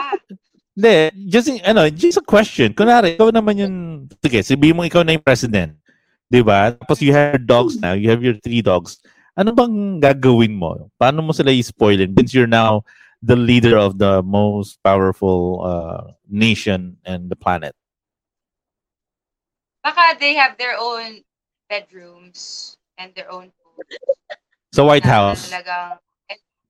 Hindi, 0.71 0.95
just, 1.27 1.47
ano, 1.67 1.81
just 1.91 2.21
a 2.21 2.23
question. 2.23 2.71
Kunwari, 2.71 3.19
ikaw 3.19 3.27
naman 3.27 3.59
yung, 3.59 3.75
sige, 4.23 4.39
sabihin 4.39 4.77
mo 4.77 4.87
ikaw 4.87 5.03
na 5.03 5.19
yung 5.19 5.25
president. 5.25 5.75
Di 6.31 6.39
ba? 6.39 6.71
Tapos 6.71 7.03
you 7.03 7.11
have 7.11 7.35
your 7.35 7.43
dogs 7.43 7.75
now, 7.75 7.91
you 7.91 8.07
have 8.07 8.23
your 8.23 8.39
three 8.39 8.63
dogs. 8.63 9.03
Ano 9.35 9.51
bang 9.51 9.99
gagawin 9.99 10.55
mo? 10.55 10.87
Paano 10.95 11.19
mo 11.19 11.35
sila 11.35 11.51
i-spoilin 11.51 12.15
since 12.15 12.31
you're 12.31 12.47
now 12.47 12.87
the 13.21 13.35
leader 13.35 13.77
of 13.77 13.97
the 13.97 14.21
most 14.25 14.81
powerful 14.83 15.61
uh, 15.63 16.13
nation 16.27 16.97
and 17.05 17.29
the 17.29 17.35
planet? 17.35 17.75
Baka 19.83 20.17
they 20.19 20.33
have 20.37 20.57
their 20.57 20.77
own 20.77 21.21
bedrooms 21.69 22.77
and 22.97 23.13
their 23.15 23.31
own. 23.31 23.49
Sa 24.73 24.85
White 24.85 25.05
House. 25.05 25.49
Talagang, 25.49 25.97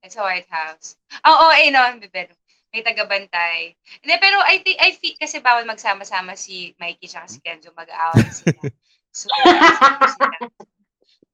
sa 0.07 0.21
White 0.23 0.49
House. 0.49 0.95
Oo, 1.27 1.47
oh, 1.47 1.51
eh, 1.53 1.69
no, 1.69 1.79
may 1.99 2.07
bedroom. 2.07 2.39
May 2.71 2.81
tagabantay. 2.87 3.75
Hindi, 3.99 4.15
pero 4.15 4.39
I 4.47 4.63
think, 4.63 4.79
I 4.79 4.95
feel, 4.95 5.19
kasi 5.19 5.43
bawal 5.43 5.67
magsama-sama 5.67 6.39
si 6.39 6.71
Mikey 6.79 7.11
tsaka 7.11 7.27
si 7.27 7.43
Kenzo, 7.43 7.75
mag-aaway 7.75 8.27
sila. 8.31 8.63
So, 9.11 9.27
sila. 9.27 10.47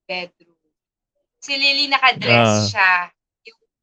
bedroom. 0.09 0.57
Si 1.37 1.53
Lily 1.53 1.85
nakadress 1.93 2.33
Ah. 2.33 2.65
siya, 2.73 2.91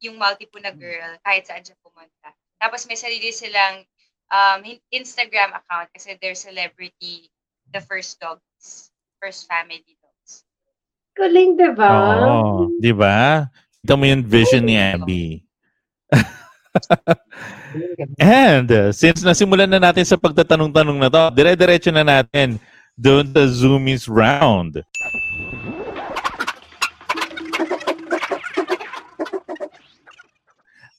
yung, 0.04 0.20
multiple 0.20 0.60
na 0.60 0.72
girl, 0.72 1.16
kahit 1.24 1.48
saan 1.48 1.64
siya 1.64 1.76
pumunta. 1.80 2.28
Tapos 2.60 2.84
may 2.84 2.96
sarili 2.96 3.32
silang 3.32 3.84
um, 4.30 4.60
Instagram 4.92 5.56
account 5.56 5.88
kasi 5.92 6.16
they're 6.20 6.38
celebrity, 6.38 7.28
the 7.72 7.80
first 7.80 8.20
dogs, 8.20 8.92
first 9.20 9.48
family 9.48 9.96
dogs. 10.00 10.44
Galing, 11.14 11.56
di 11.56 11.70
ba? 11.72 11.90
Oo. 11.90 12.70
Di 12.78 12.92
ba? 12.92 13.48
Ito 13.84 13.94
mo 13.94 14.04
yung 14.08 14.24
vision 14.24 14.64
ni 14.64 14.76
Abby. 14.80 15.44
And 18.18 18.66
uh, 18.70 18.90
since 18.90 19.22
nasimulan 19.22 19.70
na 19.70 19.78
natin 19.78 20.02
sa 20.06 20.18
pagtatanong-tanong 20.18 20.98
na 20.98 21.10
to, 21.10 21.22
dire-diretso 21.34 21.90
na 21.94 22.02
natin 22.02 22.58
doon 22.94 23.26
sa 23.30 23.44
Zoomies 23.46 24.06
round. 24.06 24.82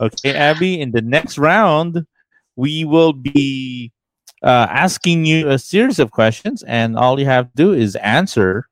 Okay, 0.02 0.34
Abby, 0.36 0.80
in 0.82 0.92
the 0.92 1.02
next 1.02 1.38
round, 1.38 2.06
we 2.56 2.84
will 2.86 3.14
be 3.14 3.92
uh, 4.44 4.68
asking 4.70 5.26
you 5.26 5.50
a 5.50 5.58
series 5.60 6.00
of 6.00 6.12
questions, 6.12 6.64
and 6.64 6.98
all 6.98 7.20
you 7.20 7.26
have 7.26 7.48
to 7.52 7.56
do 7.56 7.74
is 7.74 7.96
answer 7.98 8.68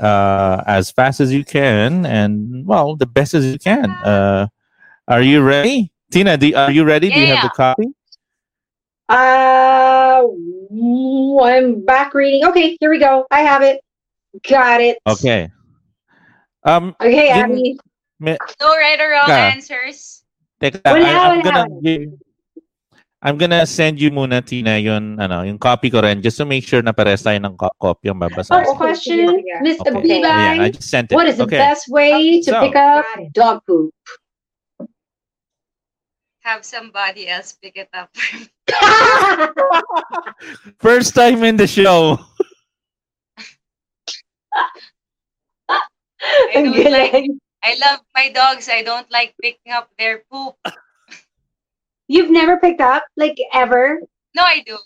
uh, 0.00 0.62
as 0.66 0.90
fast 0.90 1.20
as 1.20 1.32
you 1.32 1.44
can, 1.44 2.04
and 2.06 2.66
well, 2.66 2.96
the 2.96 3.06
best 3.06 3.34
as 3.34 3.46
you 3.46 3.58
can. 3.58 3.90
Uh, 3.90 4.48
are 5.06 5.22
you 5.22 5.42
ready, 5.42 5.92
Tina? 6.10 6.36
Do, 6.36 6.52
are 6.56 6.70
you 6.72 6.84
ready? 6.84 7.08
Do 7.10 7.20
you 7.20 7.26
have 7.26 7.42
the 7.44 7.50
copy? 7.50 7.86
Uh, 9.08 10.24
I'm 11.44 11.84
back 11.84 12.14
reading. 12.14 12.44
Okay, 12.46 12.76
here 12.80 12.90
we 12.90 12.98
go. 12.98 13.26
I 13.30 13.40
have 13.40 13.62
it. 13.62 13.80
Got 14.48 14.80
it. 14.80 14.98
Okay. 15.06 15.50
Um, 16.64 16.96
Okay, 17.00 17.28
Abby. 17.28 17.78
me- 18.18 18.36
No 18.60 18.76
right 18.76 18.98
or 19.00 19.10
wrong 19.10 19.28
Yeah. 19.28 19.52
answers. 19.54 20.23
Teka, 20.64 20.80
Wala, 20.88 21.04
I, 21.04 21.12
am 21.12 21.12
wala. 21.12 21.44
gonna 21.44 21.68
give- 21.84 22.16
I'm 23.24 23.38
gonna 23.40 23.64
send 23.64 23.96
you 24.00 24.10
muna, 24.12 24.44
Tina, 24.44 24.76
yung, 24.76 25.16
ano, 25.20 25.40
yung 25.48 25.56
copy 25.56 25.88
ko 25.88 26.00
rin, 26.04 26.20
just 26.20 26.36
to 26.36 26.44
make 26.44 26.60
sure 26.64 26.82
na 26.84 26.92
pares 26.92 27.24
tayo 27.24 27.40
ng 27.40 27.56
co- 27.56 27.72
copy 27.80 28.12
yung 28.12 28.20
babasa. 28.20 28.52
Oh, 28.52 28.76
question, 28.76 29.32
Miss 29.64 29.80
Okay. 29.80 29.96
Abibay. 29.96 30.28
Ayan, 30.28 30.60
I 30.60 30.68
just 30.68 30.90
sent 30.92 31.08
it. 31.08 31.16
What 31.16 31.24
is 31.28 31.40
the 31.40 31.48
okay. 31.48 31.56
best 31.56 31.88
way 31.88 32.42
to 32.44 32.50
So- 32.52 32.60
pick 32.60 32.76
up 32.76 33.04
dog 33.32 33.64
poop? 33.64 33.88
Have 36.44 36.68
somebody 36.68 37.24
else 37.24 37.56
pick 37.56 37.80
it 37.80 37.88
up. 37.96 38.12
First 40.84 41.16
time 41.16 41.40
in 41.48 41.56
the 41.56 41.64
show. 41.66 42.20
I 44.52 44.68
Ang 46.60 46.76
don't 46.76 46.92
like, 46.92 47.08
galing. 47.12 47.40
I 47.64 47.80
love 47.80 48.00
my 48.14 48.28
dogs. 48.28 48.68
I 48.68 48.84
don't 48.84 49.08
like 49.10 49.32
picking 49.40 49.72
up 49.72 49.88
their 49.96 50.22
poop. 50.30 50.54
You've 52.12 52.28
never 52.30 52.60
picked 52.60 52.84
up, 52.84 53.04
like 53.16 53.40
ever? 53.52 54.00
No, 54.36 54.44
I 54.44 54.60
do. 54.60 54.76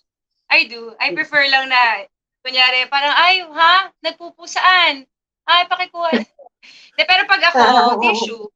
I 0.47 0.65
do. 0.71 0.95
I 1.03 1.11
prefer 1.13 1.43
lang 1.51 1.69
na, 1.69 2.07
kunyari, 2.47 2.87
parang, 2.87 3.13
ay, 3.19 3.43
ha? 3.51 3.91
Nagpupo 4.07 4.47
saan? 4.47 5.03
Ay, 5.43 5.67
pakikuha. 5.67 6.15
De, 6.97 7.03
pero 7.03 7.27
pag 7.27 7.43
ako, 7.43 7.59
Ah. 7.59 7.99
tissue. 7.99 8.47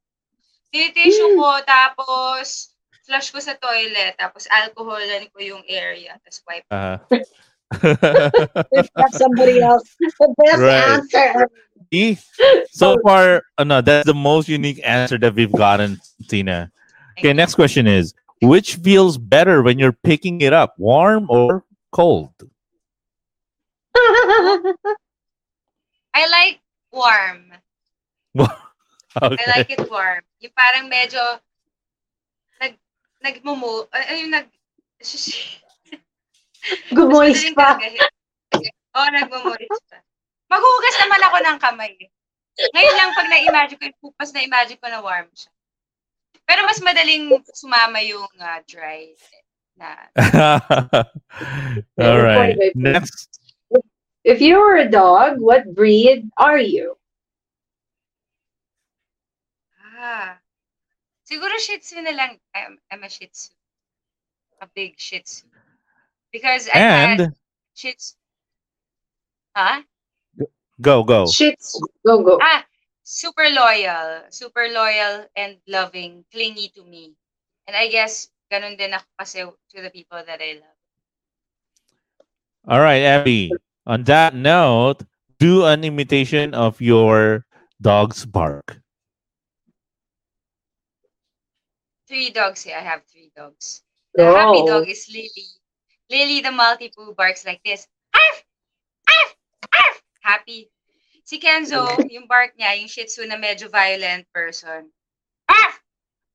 Tissue 0.71 1.35
ko, 1.35 1.59
tapos, 1.67 2.73
flush 3.03 3.29
ko 3.35 3.39
sa 3.43 3.59
toilet, 3.59 4.15
tapos 4.15 4.47
alcoholan 4.47 5.27
ko 5.35 5.37
yung 5.43 5.63
area, 5.67 6.15
tapos 6.23 6.39
wipe. 6.47 6.67
Uh, 7.73 8.79
Have 9.01 9.17
somebody 9.17 9.57
else. 9.57 9.97
The 9.97 10.29
best 10.45 10.61
Right. 10.61 10.93
answer. 10.93 11.49
See? 11.91 12.17
So 12.71 12.99
far, 13.01 13.43
uh, 13.57 13.63
no, 13.63 13.81
that's 13.81 14.05
the 14.05 14.13
most 14.13 14.47
unique 14.47 14.79
answer 14.83 15.17
that 15.19 15.35
we've 15.35 15.51
gotten, 15.51 15.99
Tina. 16.27 16.71
Okay, 17.19 17.33
next 17.33 17.55
question 17.55 17.87
is 17.87 18.13
which 18.41 18.75
feels 18.75 19.17
better 19.17 19.61
when 19.61 19.79
you're 19.79 19.93
picking 19.93 20.41
it 20.41 20.53
up, 20.53 20.75
warm 20.77 21.27
or 21.29 21.63
cold? 21.91 22.31
I 23.95 24.73
like 26.29 26.59
warm. 26.91 27.53
okay. 28.37 28.51
I 29.15 29.57
like 29.57 29.69
it 29.69 29.89
warm. 29.89 30.21
Yung 30.41 30.51
parang 30.57 30.89
medyo 30.89 31.21
nag 32.59 32.75
nagmumu 33.23 33.85
ay 33.93 34.17
yung 34.25 34.31
nag 34.31 34.47
Gumoist 36.95 37.43
pa. 37.55 37.75
Oo, 37.75 37.99
oh, 38.95 39.07
nagmumoist 39.11 39.83
pa. 39.91 39.99
Maghugas 40.53 40.95
naman 41.01 41.21
ako 41.25 41.37
ng 41.41 41.57
kamay. 41.57 41.93
Ngayon 42.77 42.95
lang 43.01 43.09
pag 43.17 43.27
na-imagine 43.33 43.89
ko, 43.97 44.13
mas 44.13 44.29
na-imagine 44.29 44.77
ko 44.77 44.85
na 44.85 45.01
warm 45.01 45.25
siya. 45.33 45.49
Pero 46.45 46.61
mas 46.69 46.77
madaling 46.77 47.33
sumama 47.57 47.97
yung 48.05 48.29
uh, 48.37 48.61
dry 48.69 49.17
na. 49.73 49.97
All 51.97 52.21
right. 52.21 52.57
Next. 52.77 53.41
If 54.21 54.39
you 54.39 54.61
were 54.61 54.77
a 54.77 54.89
dog, 54.89 55.41
what 55.41 55.73
breed 55.73 56.29
are 56.37 56.61
you? 56.61 56.95
Ah. 59.97 60.37
Siguro 61.25 61.57
Shih 61.57 61.79
Tzu 61.79 61.97
na 62.03 62.13
lang. 62.13 62.37
I'm, 62.53 62.77
I'm 62.91 63.03
a 63.03 63.09
Shih 63.09 63.27
Tzu. 63.27 63.49
A 64.61 64.67
big 64.75 64.99
Shih 64.99 65.25
Tzu. 65.25 65.47
Because 66.31 66.69
I 66.69 66.77
and 66.77 67.19
had 67.19 67.33
Shih 67.73 67.95
Tzu. 67.97 68.13
Huh? 69.55 69.81
Go, 70.83 70.99
go. 71.07 71.23
Shih 71.31 71.55
Tzu. 71.55 71.79
Go, 72.03 72.19
go. 72.19 72.35
Ah, 72.43 72.67
super 73.07 73.47
loyal. 73.47 74.27
Super 74.27 74.67
loyal 74.67 75.23
and 75.39 75.55
loving. 75.63 76.27
Clingy 76.27 76.67
to 76.75 76.83
me. 76.83 77.15
And 77.71 77.75
I 77.79 77.87
guess, 77.87 78.27
ganun 78.51 78.75
din 78.75 78.91
ako 78.91 79.07
kasi 79.15 79.39
to 79.47 79.77
the 79.79 79.87
people 79.87 80.19
that 80.19 80.43
I 80.43 80.59
love. 80.59 80.77
All 82.67 82.83
right, 82.83 82.99
Abby. 82.99 83.55
On 83.87 84.03
that 84.11 84.35
note, 84.35 85.07
do 85.39 85.63
an 85.63 85.87
imitation 85.87 86.51
of 86.51 86.83
your 86.83 87.47
dog's 87.79 88.27
bark. 88.27 88.83
Three 92.11 92.35
dogs 92.35 92.67
here. 92.67 92.75
I 92.75 92.83
have 92.83 93.07
three 93.07 93.31
dogs. 93.31 93.87
The 94.11 94.27
Wow. 94.27 94.35
happy 94.35 94.61
dog 94.67 94.83
is 94.91 95.07
Lily. 95.07 95.47
Lily 96.11 96.43
the 96.43 96.51
Maltipoo 96.51 97.15
barks 97.15 97.47
like 97.47 97.63
this. 97.63 97.87
Arf! 98.11 98.43
Arf! 99.07 99.29
Arf! 99.71 99.95
Happy. 100.19 100.72
Si 101.23 101.39
Kenzo, 101.39 101.87
yung 102.11 102.27
bark 102.27 102.51
niya, 102.59 102.75
yung 102.75 102.91
Shih 102.91 103.07
Tzu 103.07 103.23
na 103.23 103.39
medyo 103.39 103.71
violent 103.71 104.27
person. 104.35 104.91
Arf! 105.47 105.75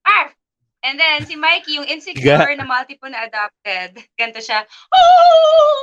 Arf! 0.08 0.32
And 0.80 0.96
then 0.96 1.28
si 1.28 1.36
Mikey, 1.36 1.76
yung 1.76 1.84
insecure 1.84 2.56
na 2.56 2.64
Maltipoo 2.64 3.12
na 3.12 3.28
adopted. 3.28 4.00
Ganto 4.16 4.40
siya. 4.40 4.64
Oh! 4.88 5.76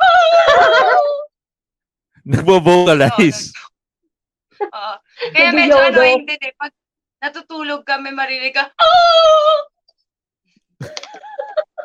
Oh! 0.00 1.28
Nagbo-vocalize. 2.24 3.52
Oo. 4.64 4.94
Kaya 5.36 5.52
medyo 5.52 5.76
annoying 5.76 6.24
din 6.24 6.40
eh. 6.40 6.56
Pag 6.56 6.72
natutulog 7.20 7.84
kami, 7.84 8.08
marinig 8.08 8.56
ka, 8.56 8.72
oh! 8.72 9.56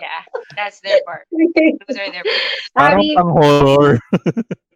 yeah, 0.03 0.23
that's 0.55 0.79
their 0.79 1.03
part. 1.03 1.27
Those 1.31 1.99
are 1.99 2.11
their 2.11 2.23
parts. 2.23 2.71
Parang 2.71 3.03
pang 3.15 3.31
horror. 3.35 3.99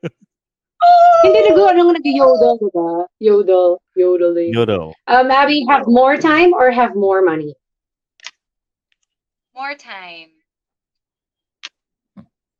hindi 1.23 1.39
nag 1.49 1.57
ano 1.57 1.91
nag-yodel, 1.91 2.59
diba? 2.59 3.07
Yodel. 3.19 3.81
Yodeling. 3.95 4.53
Yodo. 4.53 4.93
Um, 5.07 5.31
Abby, 5.31 5.65
have 5.69 5.87
more 5.87 6.17
time 6.17 6.53
or 6.53 6.71
have 6.71 6.95
more 6.95 7.21
money? 7.21 7.55
More 9.55 9.75
time. 9.75 10.29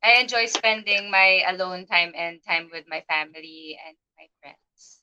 I 0.04 0.20
enjoy 0.20 0.46
spending 0.48 1.10
my 1.10 1.44
alone 1.48 1.86
time 1.86 2.12
and 2.16 2.40
time 2.46 2.70
with 2.72 2.84
my 2.88 3.02
family 3.08 3.80
and 3.88 3.96
my 4.18 4.28
friends. 4.42 5.00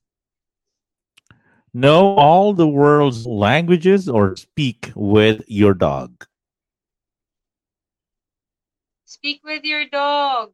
Know 1.72 2.14
all 2.14 2.52
the 2.52 2.68
world's 2.68 3.26
languages 3.26 4.08
or 4.08 4.36
speak 4.36 4.92
with 4.94 5.42
your 5.48 5.72
dog. 5.72 6.26
Speak 9.04 9.40
with 9.42 9.64
your 9.64 9.88
dog. 9.88 10.52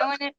I 0.00 0.04
wanna 0.04 0.32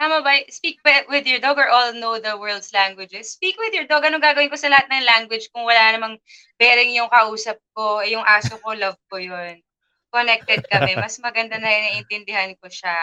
Tama 0.00 0.24
ba? 0.24 0.32
Speak 0.48 0.80
with 1.12 1.28
your 1.28 1.44
dog 1.44 1.60
or 1.60 1.68
all 1.68 1.92
know 1.92 2.16
the 2.16 2.32
world's 2.32 2.72
languages? 2.72 3.36
Speak 3.36 3.60
with 3.60 3.76
your 3.76 3.84
dog. 3.84 4.00
Anong 4.00 4.24
gagawin 4.24 4.48
ko 4.48 4.56
sa 4.56 4.72
lahat 4.72 4.88
ng 4.88 5.04
language 5.04 5.52
kung 5.52 5.68
wala 5.68 5.92
namang 5.92 6.16
bearing 6.56 6.96
yung 6.96 7.12
kausap 7.12 7.60
ko, 7.76 8.00
yung 8.08 8.24
aso 8.24 8.56
ko, 8.64 8.72
love 8.72 8.96
ko 9.12 9.20
yun. 9.20 9.60
Connected 10.08 10.64
kami. 10.72 10.96
Mas 10.96 11.20
maganda 11.20 11.60
na 11.60 11.68
naiintindihan 11.68 12.56
ko 12.56 12.72
siya. 12.72 12.96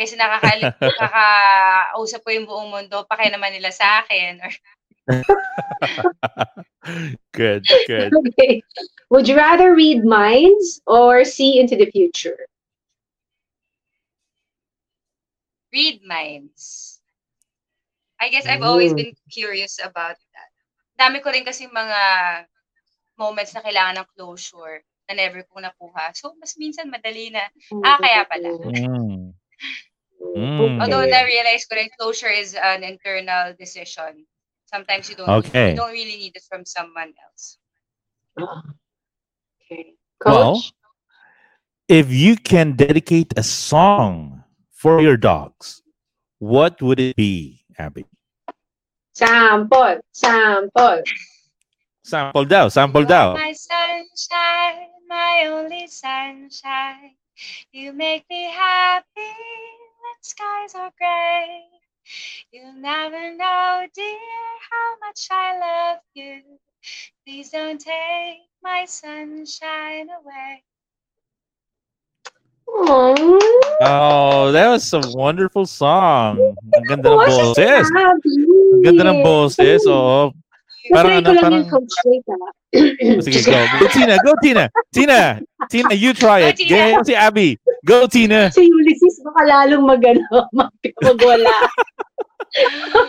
Kasi 0.00 0.16
nakakali- 0.16 0.64
nakakausap 0.96 2.24
ko 2.24 2.30
yung 2.32 2.48
buong 2.48 2.72
mundo, 2.72 3.04
pa 3.04 3.20
naman 3.28 3.52
nila 3.52 3.68
sa 3.68 4.00
akin. 4.00 4.40
Or, 4.40 4.52
good, 7.36 7.68
good. 7.84 8.08
Okay. 8.32 8.64
Would 9.12 9.28
you 9.28 9.36
rather 9.36 9.76
read 9.76 10.08
minds 10.08 10.80
or 10.88 11.28
see 11.28 11.60
into 11.60 11.76
the 11.76 11.92
future? 11.92 12.48
Read 15.72 16.02
minds. 16.04 16.98
I 18.20 18.28
guess 18.28 18.44
I've 18.44 18.62
always 18.62 18.92
Mm. 18.92 18.96
been 19.00 19.12
curious 19.32 19.80
about 19.80 20.18
that. 20.20 20.50
Dami 21.00 21.24
ko 21.24 21.32
rin 21.32 21.46
kasi 21.48 21.64
mga 21.66 22.00
moments 23.16 23.56
na 23.56 23.64
kailangan 23.64 24.04
ng 24.04 24.08
closure 24.12 24.84
na 25.08 25.16
never 25.16 25.40
ko 25.48 25.60
nakuha. 25.64 26.12
So, 26.12 26.36
mas 26.36 26.54
minsan 26.60 26.92
madali 26.92 27.32
na. 27.32 27.48
Ah, 27.80 27.96
kaya 27.96 28.28
pala. 28.28 28.48
Mm. 28.60 29.32
Mm. 30.20 30.76
Although 30.84 31.08
Okay. 31.08 31.10
na-realize 31.10 31.64
ko 31.64 31.80
rin, 31.80 31.88
closure 31.96 32.30
is 32.32 32.52
an 32.54 32.84
internal 32.84 33.56
decision. 33.56 34.28
Sometimes 34.68 35.08
you 35.08 35.16
don't, 35.16 35.42
Okay. 35.42 35.72
you 35.72 35.76
don't 35.80 35.92
really 35.96 36.16
need 36.20 36.36
it 36.36 36.44
from 36.46 36.68
someone 36.68 37.16
else. 37.24 37.58
Okay. 39.66 39.96
Well, 40.22 40.60
if 41.88 42.12
you 42.12 42.36
can 42.36 42.76
dedicate 42.76 43.32
a 43.36 43.42
song 43.42 44.39
for 44.80 45.02
your 45.02 45.16
dogs, 45.18 45.82
what 46.38 46.80
would 46.80 46.98
it 46.98 47.14
be, 47.14 47.60
Abby? 47.78 48.06
sample. 49.12 50.00
Sample. 50.12 51.02
Sample 52.02 52.44
daw, 52.46 52.68
sample 52.68 53.02
You 53.02 53.06
daw. 53.06 53.34
my 53.34 53.52
sunshine, 53.52 54.88
my 55.06 55.44
only 55.52 55.86
sunshine. 55.86 57.12
You 57.72 57.92
make 57.92 58.24
me 58.30 58.44
happy 58.50 59.04
when 60.00 60.16
skies 60.22 60.74
are 60.74 60.92
gray. 60.96 61.60
You'll 62.50 62.72
never 62.80 63.36
know, 63.36 63.86
dear, 63.94 64.18
how 64.70 64.96
much 65.04 65.28
I 65.30 65.58
love 65.60 65.98
you. 66.14 66.40
Please 67.26 67.50
don't 67.50 67.78
take 67.78 68.38
my 68.62 68.86
sunshine 68.86 70.08
away. 70.08 70.64
Aww. 72.66 73.59
Oh, 73.80 74.52
that 74.52 74.68
was 74.68 74.84
a 74.92 75.00
wonderful 75.16 75.64
song. 75.64 76.36
Ang 76.76 76.84
ganda 76.84 77.08
ng 77.08 77.16
Boses. 77.16 77.86
Ang 77.88 78.82
ganda 78.84 79.02
ng 79.08 79.18
boses, 79.24 79.80
oo. 79.88 80.36
Parang 80.92 81.22
Parang 81.24 81.24
ano, 81.24 81.30
parang- 81.40 81.64
ah. 81.64 82.52
Sige, 83.24 83.40
go. 83.42 83.56
Go, 83.80 83.86
Tina. 83.88 84.14
Go, 84.20 84.32
Tina. 84.42 84.64
Tina. 84.92 85.20
Tina, 85.70 85.92
you 85.96 86.12
try 86.12 86.50
it. 86.50 86.60
Go, 86.68 87.00
si 87.04 87.14
Abby. 87.16 87.56
Go, 87.86 88.04
Tina. 88.06 88.52
Si 88.52 88.68
Ulysses 88.68 89.16
baka 89.24 89.42
lalong 89.48 89.88
magano, 89.88 90.28
mag 90.52 90.68
magwala. 91.04 91.54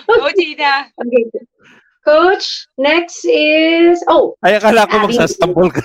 Go, 0.08 0.30
Tina! 0.38 0.88
Okay. 0.96 1.24
Coach, 2.02 2.66
next 2.82 3.22
is 3.30 4.02
oh, 4.10 4.34
Ay, 4.42 4.58
akala 4.58 4.90
ko 4.90 4.96
Abby. 4.98 5.06
magsasample 5.14 5.70
ka. 5.70 5.82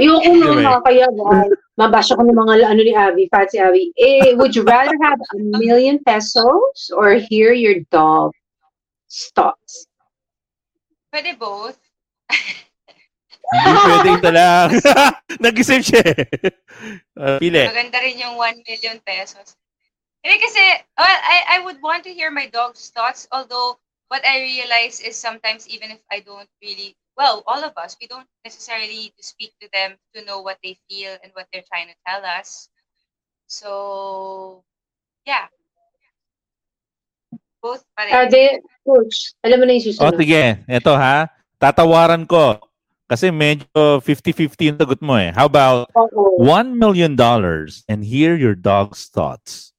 ayoko 0.00 0.24
Anyway. 0.24 0.64
na 0.64 0.80
kaya 0.80 1.06
ba, 1.12 1.44
mabasha 1.78 2.18
ko 2.18 2.26
ng 2.26 2.34
mga 2.34 2.66
ano 2.66 2.82
ni 2.82 2.92
Abby, 2.92 3.30
fancy 3.30 3.62
Abby. 3.62 3.94
Eh, 3.94 4.34
would 4.34 4.52
you 4.52 4.66
rather 4.66 4.98
have 4.98 5.16
a 5.22 5.38
million 5.38 6.02
pesos 6.02 6.90
or 6.90 7.14
hear 7.14 7.54
your 7.54 7.78
dog 7.94 8.34
thoughts? 9.32 9.86
Pwede 11.14 11.38
both. 11.38 11.78
Hindi 13.48 13.80
pwede 13.88 14.10
ito 14.20 14.30
lang. 14.34 14.68
Nag-isip 15.44 15.80
siya 15.80 16.02
eh. 16.04 16.20
Uh, 17.16 17.40
pili. 17.40 17.64
Maganda 17.64 17.96
rin 18.04 18.20
yung 18.20 18.36
1 18.36 18.60
million 18.68 19.00
pesos. 19.00 19.56
Hindi 20.20 20.36
kasi, 20.44 20.60
well, 21.00 21.18
I, 21.24 21.56
I 21.56 21.58
would 21.64 21.80
want 21.80 22.04
to 22.04 22.12
hear 22.12 22.28
my 22.28 22.50
dog's 22.52 22.92
thoughts, 22.92 23.24
although 23.32 23.80
what 24.12 24.20
I 24.26 24.44
realize 24.44 25.00
is 25.00 25.16
sometimes 25.16 25.64
even 25.70 25.94
if 25.94 26.02
I 26.12 26.20
don't 26.20 26.50
really, 26.60 26.92
well, 27.18 27.42
all 27.50 27.58
of 27.66 27.74
us, 27.74 27.98
we 28.00 28.06
don't 28.06 28.30
necessarily 28.46 29.10
need 29.10 29.12
to 29.18 29.26
speak 29.26 29.50
to 29.58 29.66
them 29.74 29.98
to 30.14 30.24
know 30.24 30.38
what 30.40 30.62
they 30.62 30.78
feel 30.86 31.18
and 31.18 31.34
what 31.34 31.50
they're 31.52 31.66
trying 31.66 31.90
to 31.90 31.98
tell 32.06 32.22
us. 32.22 32.70
So, 33.50 34.62
yeah. 35.26 35.50
Both 37.58 37.82
pa 37.98 38.06
rin. 38.06 38.62
Coach, 38.86 39.34
alam 39.42 39.58
mo 39.58 39.66
na 39.66 39.74
yung 39.74 39.82
O 39.82 39.86
susunod. 39.90 40.14
sige, 40.14 40.62
eto 40.70 40.94
ha. 40.94 41.26
Tatawaran 41.58 42.22
ko. 42.22 42.62
Kasi 43.10 43.34
medyo 43.34 43.98
50-50 43.98 44.68
yung 44.70 44.78
sagot 44.78 45.00
mo 45.02 45.18
eh. 45.18 45.34
How 45.34 45.50
about 45.50 45.90
$1 45.96 46.78
million 46.78 47.18
and 47.90 48.00
hear 48.06 48.38
your 48.38 48.54
dog's 48.54 49.10
thoughts? 49.10 49.74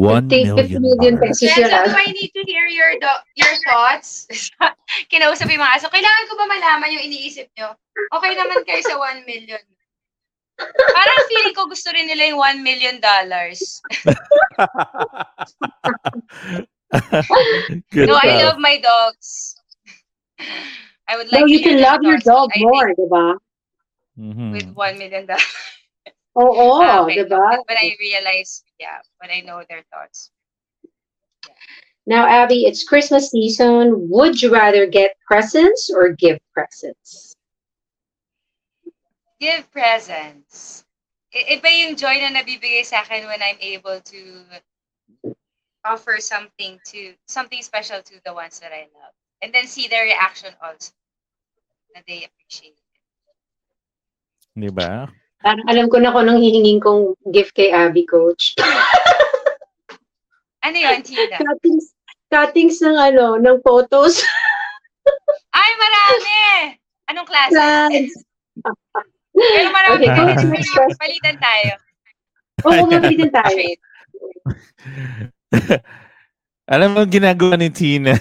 $1 0.00 0.32
Take 0.32 0.48
50 0.48 0.80
million 0.80 0.80
million. 0.80 1.14
pesos 1.20 1.52
ah. 1.60 1.84
if 1.84 1.92
I 1.92 2.08
need 2.08 2.32
to 2.32 2.42
hear 2.48 2.64
your 2.64 2.96
do- 2.96 3.24
your 3.36 3.52
thoughts, 3.68 4.24
kinausap 5.12 5.52
yung 5.52 5.60
mga 5.60 5.76
aso, 5.76 5.92
kailangan 5.92 6.24
ko 6.24 6.34
ba 6.40 6.48
malaman 6.48 6.88
yung 6.88 7.04
iniisip 7.04 7.52
nyo? 7.52 7.76
Okay 8.16 8.32
naman 8.32 8.64
kayo 8.64 8.80
sa 8.80 8.96
1 8.96 9.28
million. 9.28 9.60
Parang 10.92 11.20
feeling 11.28 11.52
ko 11.52 11.68
gusto 11.68 11.92
rin 11.92 12.08
nila 12.08 12.32
yung 12.32 12.40
1 12.40 12.64
million 12.64 12.96
dollars. 12.96 13.60
No, 17.94 18.18
I 18.18 18.42
love 18.42 18.58
my 18.58 18.80
dogs. 18.82 19.54
I 21.06 21.16
would 21.16 21.30
like 21.30 21.40
No, 21.40 21.46
you 21.46 21.60
can 21.62 21.80
love 21.80 22.02
your 22.02 22.18
dog 22.18 22.50
more, 22.56 22.90
di 22.94 23.06
ba? 23.10 23.34
Mhm. 24.18 24.50
With 24.52 24.68
1 24.74 24.98
million 24.98 25.26
dollars. 25.26 25.54
Oo, 26.34 26.80
Ah, 26.82 27.02
okay. 27.04 27.22
di 27.22 27.26
ba? 27.30 27.58
When 27.66 27.78
I 27.78 27.94
realize, 27.98 28.62
yeah, 28.80 28.98
but 29.20 29.30
I 29.30 29.40
know 29.40 29.62
their 29.68 29.84
thoughts. 29.92 30.30
Now, 32.06 32.26
Abby, 32.26 32.64
it's 32.64 32.82
Christmas 32.82 33.30
season. 33.30 34.08
Would 34.08 34.40
you 34.40 34.50
rather 34.52 34.86
get 34.86 35.14
presents 35.26 35.90
or 35.94 36.08
give 36.08 36.38
presents? 36.52 37.36
Give 39.38 39.70
presents. 39.70 40.84
I- 41.32 41.60
iba 41.60 41.70
yung 41.70 41.94
joy 41.94 42.18
na 42.18 42.32
nabibigay 42.34 42.82
sa 42.84 43.04
akin 43.04 43.28
when 43.28 43.42
I'm 43.44 43.60
able 43.60 44.00
to 44.00 44.20
offer 45.84 46.18
something 46.18 46.80
to 46.90 47.14
something 47.28 47.62
special 47.62 48.02
to 48.02 48.14
the 48.24 48.34
ones 48.34 48.58
that 48.58 48.72
I 48.72 48.88
love. 48.96 49.14
And 49.40 49.54
then 49.54 49.68
see 49.68 49.86
their 49.86 50.04
reaction 50.04 50.52
also. 50.60 50.92
that 51.94 52.04
they 52.06 52.24
appreciate 52.24 52.78
it. 52.78 52.88
Di 54.54 54.70
ba? 54.70 55.08
Parang 55.40 55.64
alam 55.72 55.88
ko 55.88 55.96
na 55.96 56.12
kung 56.12 56.28
anong 56.28 56.40
hihingin 56.44 56.80
kong 56.84 57.16
gift 57.32 57.56
kay 57.56 57.72
Abby, 57.72 58.04
coach. 58.04 58.52
Ano 60.60 60.76
yun, 60.76 61.00
Tina? 61.00 61.40
cuttings, 61.40 61.96
cuttings 62.28 62.84
ng 62.84 62.92
ano, 62.92 63.40
ng 63.40 63.64
photos. 63.64 64.20
Ay, 65.56 65.70
marami! 65.80 66.36
Anong 67.08 67.24
klase? 67.24 67.56
Plans. 67.56 68.12
Pero 69.32 69.68
marami 69.72 70.04
Okay, 70.04 70.12
okay, 70.12 70.20
coach, 70.20 70.44
next 70.52 70.68
question. 70.76 71.00
Palitan 71.00 71.36
tayo. 71.40 71.72
Oo, 72.68 72.84
mabilitin 72.92 73.32
tayo. 73.32 73.56
Trade. 73.56 73.80
Alam 76.76 76.88
mo 76.92 77.08
ginagawa 77.08 77.56
ni 77.56 77.72
Tina? 77.72 78.12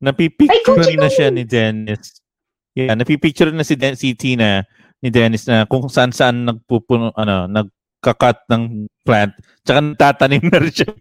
Napipicture 0.00 0.56
Ay, 0.56 0.64
Coach, 0.64 0.96
na 0.96 1.12
siya 1.12 1.28
ni 1.28 1.44
Dennis. 1.44 2.24
Yeah, 2.72 2.96
napipicture 2.96 3.52
na 3.52 3.68
si, 3.68 3.76
Den- 3.76 4.00
si 4.00 4.16
Tina 4.16 4.64
ni 5.00 5.08
Dennis 5.08 5.48
na 5.48 5.64
kung 5.64 5.88
saan 5.88 6.12
saan 6.12 6.44
nagpupuno 6.44 7.12
ano, 7.16 7.48
nagkakat 7.48 8.44
ng 8.52 8.86
plant. 9.04 9.32
Tsaka 9.64 9.80
nagtatanim 9.80 10.44
na 10.48 10.58
rin 10.60 10.72
siya. 10.72 10.92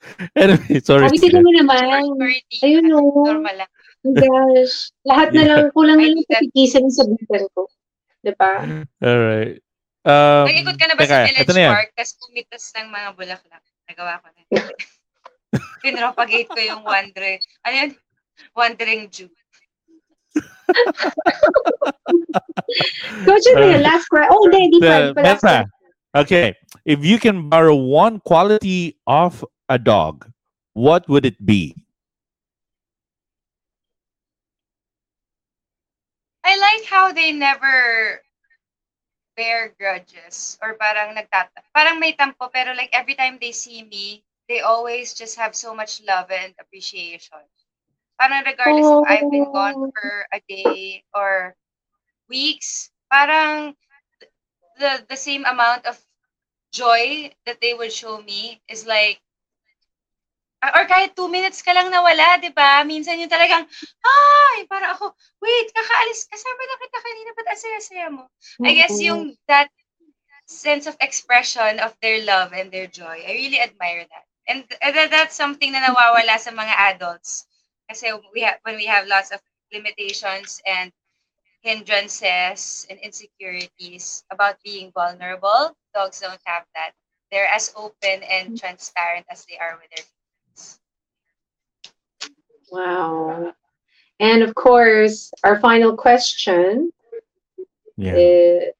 anyway, 0.40 0.80
sorry. 0.80 1.12
Tina. 1.12 1.20
tignan 1.20 1.44
mo 1.44 1.52
naman. 1.52 2.04
Ayun, 2.64 2.88
oh. 2.96 3.24
Normal 3.28 3.64
lang. 3.64 3.70
Oh 4.00 4.16
gosh. 4.16 4.88
Lahat 5.04 5.28
na 5.36 5.42
lang, 5.44 5.62
kulang 5.76 6.00
na 6.00 6.08
lang 6.08 6.24
patikisan 6.24 6.88
sa 6.88 7.04
bitan 7.04 7.44
ko. 7.52 7.68
Diba? 8.24 8.84
Alright. 9.00 9.60
Um, 10.00 10.48
Nag-ikot 10.48 10.76
ka 10.80 10.86
na 10.88 10.96
ba 10.96 11.04
teka, 11.04 11.28
sa 11.28 11.28
Village. 11.28 11.72
Park 11.76 11.90
tapos 11.92 12.12
pumitas 12.24 12.64
ng 12.72 12.88
mga 12.88 13.08
bulaklak? 13.12 13.64
Nagawa 13.84 14.24
ko 14.24 14.26
na. 14.32 14.40
Pinropagate 15.84 16.48
ko 16.48 16.60
yung 16.60 16.82
wandering, 16.84 17.40
ano 17.68 17.74
yun? 17.74 17.90
Wandering 18.56 19.12
Jew. 19.12 19.28
Coach, 23.26 23.46
ano 23.56 23.64
yun? 23.66 23.82
Last 23.82 24.06
question. 24.06 24.30
Oh, 24.30 24.46
hindi, 24.46 24.78
di 24.78 24.80
pa. 24.80 25.10
Uh, 25.10 25.12
Di 25.12 25.22
last 25.22 25.44
Okay. 26.10 26.54
If 26.86 27.04
you 27.04 27.18
can 27.18 27.48
borrow 27.50 27.74
one 27.74 28.18
quality 28.22 28.98
of 29.06 29.44
a 29.68 29.78
dog, 29.78 30.26
what 30.74 31.08
would 31.08 31.26
it 31.26 31.38
be? 31.44 31.74
I 36.42 36.58
like 36.58 36.84
how 36.90 37.12
they 37.12 37.30
never 37.30 38.18
bear 39.36 39.72
grudges 39.78 40.58
or 40.60 40.74
parang 40.74 41.14
nagtata 41.14 41.64
parang 41.72 41.96
may 41.96 42.12
tampo 42.12 42.52
pero 42.52 42.76
like 42.76 42.90
every 42.92 43.14
time 43.14 43.38
they 43.40 43.56
see 43.56 43.86
me 43.88 44.20
they 44.52 44.60
always 44.60 45.14
just 45.14 45.38
have 45.38 45.56
so 45.56 45.72
much 45.72 46.02
love 46.04 46.28
and 46.28 46.52
appreciation 46.60 47.40
parang 48.20 48.44
regardless 48.44 48.84
if 48.84 49.00
I've 49.08 49.30
been 49.32 49.48
gone 49.48 49.74
Oh. 49.80 49.88
for 49.88 50.10
a 50.28 50.38
day 50.44 51.02
or 51.16 51.56
weeks 52.28 52.92
parang 53.08 53.72
the 54.76 55.00
the 55.08 55.16
same 55.16 55.48
amount 55.48 55.88
of 55.88 55.96
joy 56.70 57.32
that 57.48 57.58
they 57.64 57.72
would 57.72 57.90
show 57.90 58.20
me 58.22 58.60
is 58.68 58.84
like 58.84 59.18
or 60.60 60.84
kahit 60.84 61.16
two 61.16 61.28
minutes 61.32 61.64
ka 61.64 61.72
lang 61.72 61.88
nawala, 61.88 62.36
di 62.36 62.52
ba? 62.52 62.84
Minsan 62.84 63.16
yung 63.16 63.32
talagang, 63.32 63.64
ay, 64.04 64.68
para 64.68 64.92
ako, 64.92 65.16
wait, 65.40 65.72
kakaalis, 65.72 66.28
kasama 66.28 66.60
na 66.60 66.76
kita 66.76 66.98
kanina, 67.00 67.30
ba't 67.32 67.48
ang 67.48 67.60
saya-saya 67.64 68.06
mo? 68.12 68.24
I 68.68 68.76
guess 68.76 69.00
yung 69.00 69.32
that 69.48 69.72
sense 70.44 70.84
of 70.84 71.00
expression 71.00 71.80
of 71.80 71.96
their 72.04 72.20
love 72.28 72.52
and 72.52 72.68
their 72.68 72.84
joy, 72.84 73.24
I 73.24 73.32
really 73.40 73.56
admire 73.56 74.04
that. 74.04 74.24
And 74.52 74.68
that, 74.68 75.08
that's 75.08 75.32
something 75.38 75.72
na 75.72 75.80
nawawala 75.80 76.36
sa 76.36 76.52
mga 76.52 76.74
adults. 76.92 77.48
Kasi 77.90 78.14
we 78.32 78.46
have, 78.46 78.62
when 78.62 78.76
we 78.76 78.86
have 78.86 79.10
lots 79.10 79.34
of 79.34 79.42
limitations 79.74 80.62
and 80.64 80.92
hindrances 81.60 82.86
and 82.88 82.98
insecurities 83.02 84.22
about 84.30 84.62
being 84.62 84.92
vulnerable, 84.94 85.74
dogs 85.92 86.20
don't 86.20 86.38
have 86.46 86.62
that. 86.78 86.94
They're 87.32 87.50
as 87.50 87.74
open 87.74 88.22
and 88.22 88.54
transparent 88.54 89.26
as 89.28 89.44
they 89.50 89.58
are 89.58 89.74
with 89.82 89.90
their 89.90 90.06
Wow. 92.70 93.54
And 94.20 94.42
of 94.42 94.54
course, 94.54 95.32
our 95.42 95.58
final 95.58 95.96
question 95.96 96.92
Yeah. 97.98 98.14
is, 98.14 98.70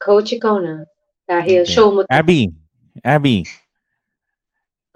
Coach, 0.00 0.32
ikaw 0.32 0.56
na. 0.64 0.88
Dahil 1.28 1.68
Okay. 1.68 1.72
show 1.72 1.92
mo. 1.92 2.08
Abby, 2.08 2.48
Abby, 3.04 3.44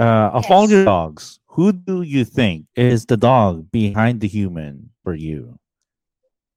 uh, 0.00 0.32
of 0.32 0.48
all 0.48 0.68
your 0.68 0.84
dogs, 0.84 1.37
who 1.48 1.72
do 1.72 2.02
you 2.02 2.24
think 2.24 2.66
is 2.76 3.06
the 3.06 3.16
dog 3.16 3.70
behind 3.72 4.20
the 4.20 4.28
human 4.28 4.90
for 5.02 5.14
you? 5.14 5.58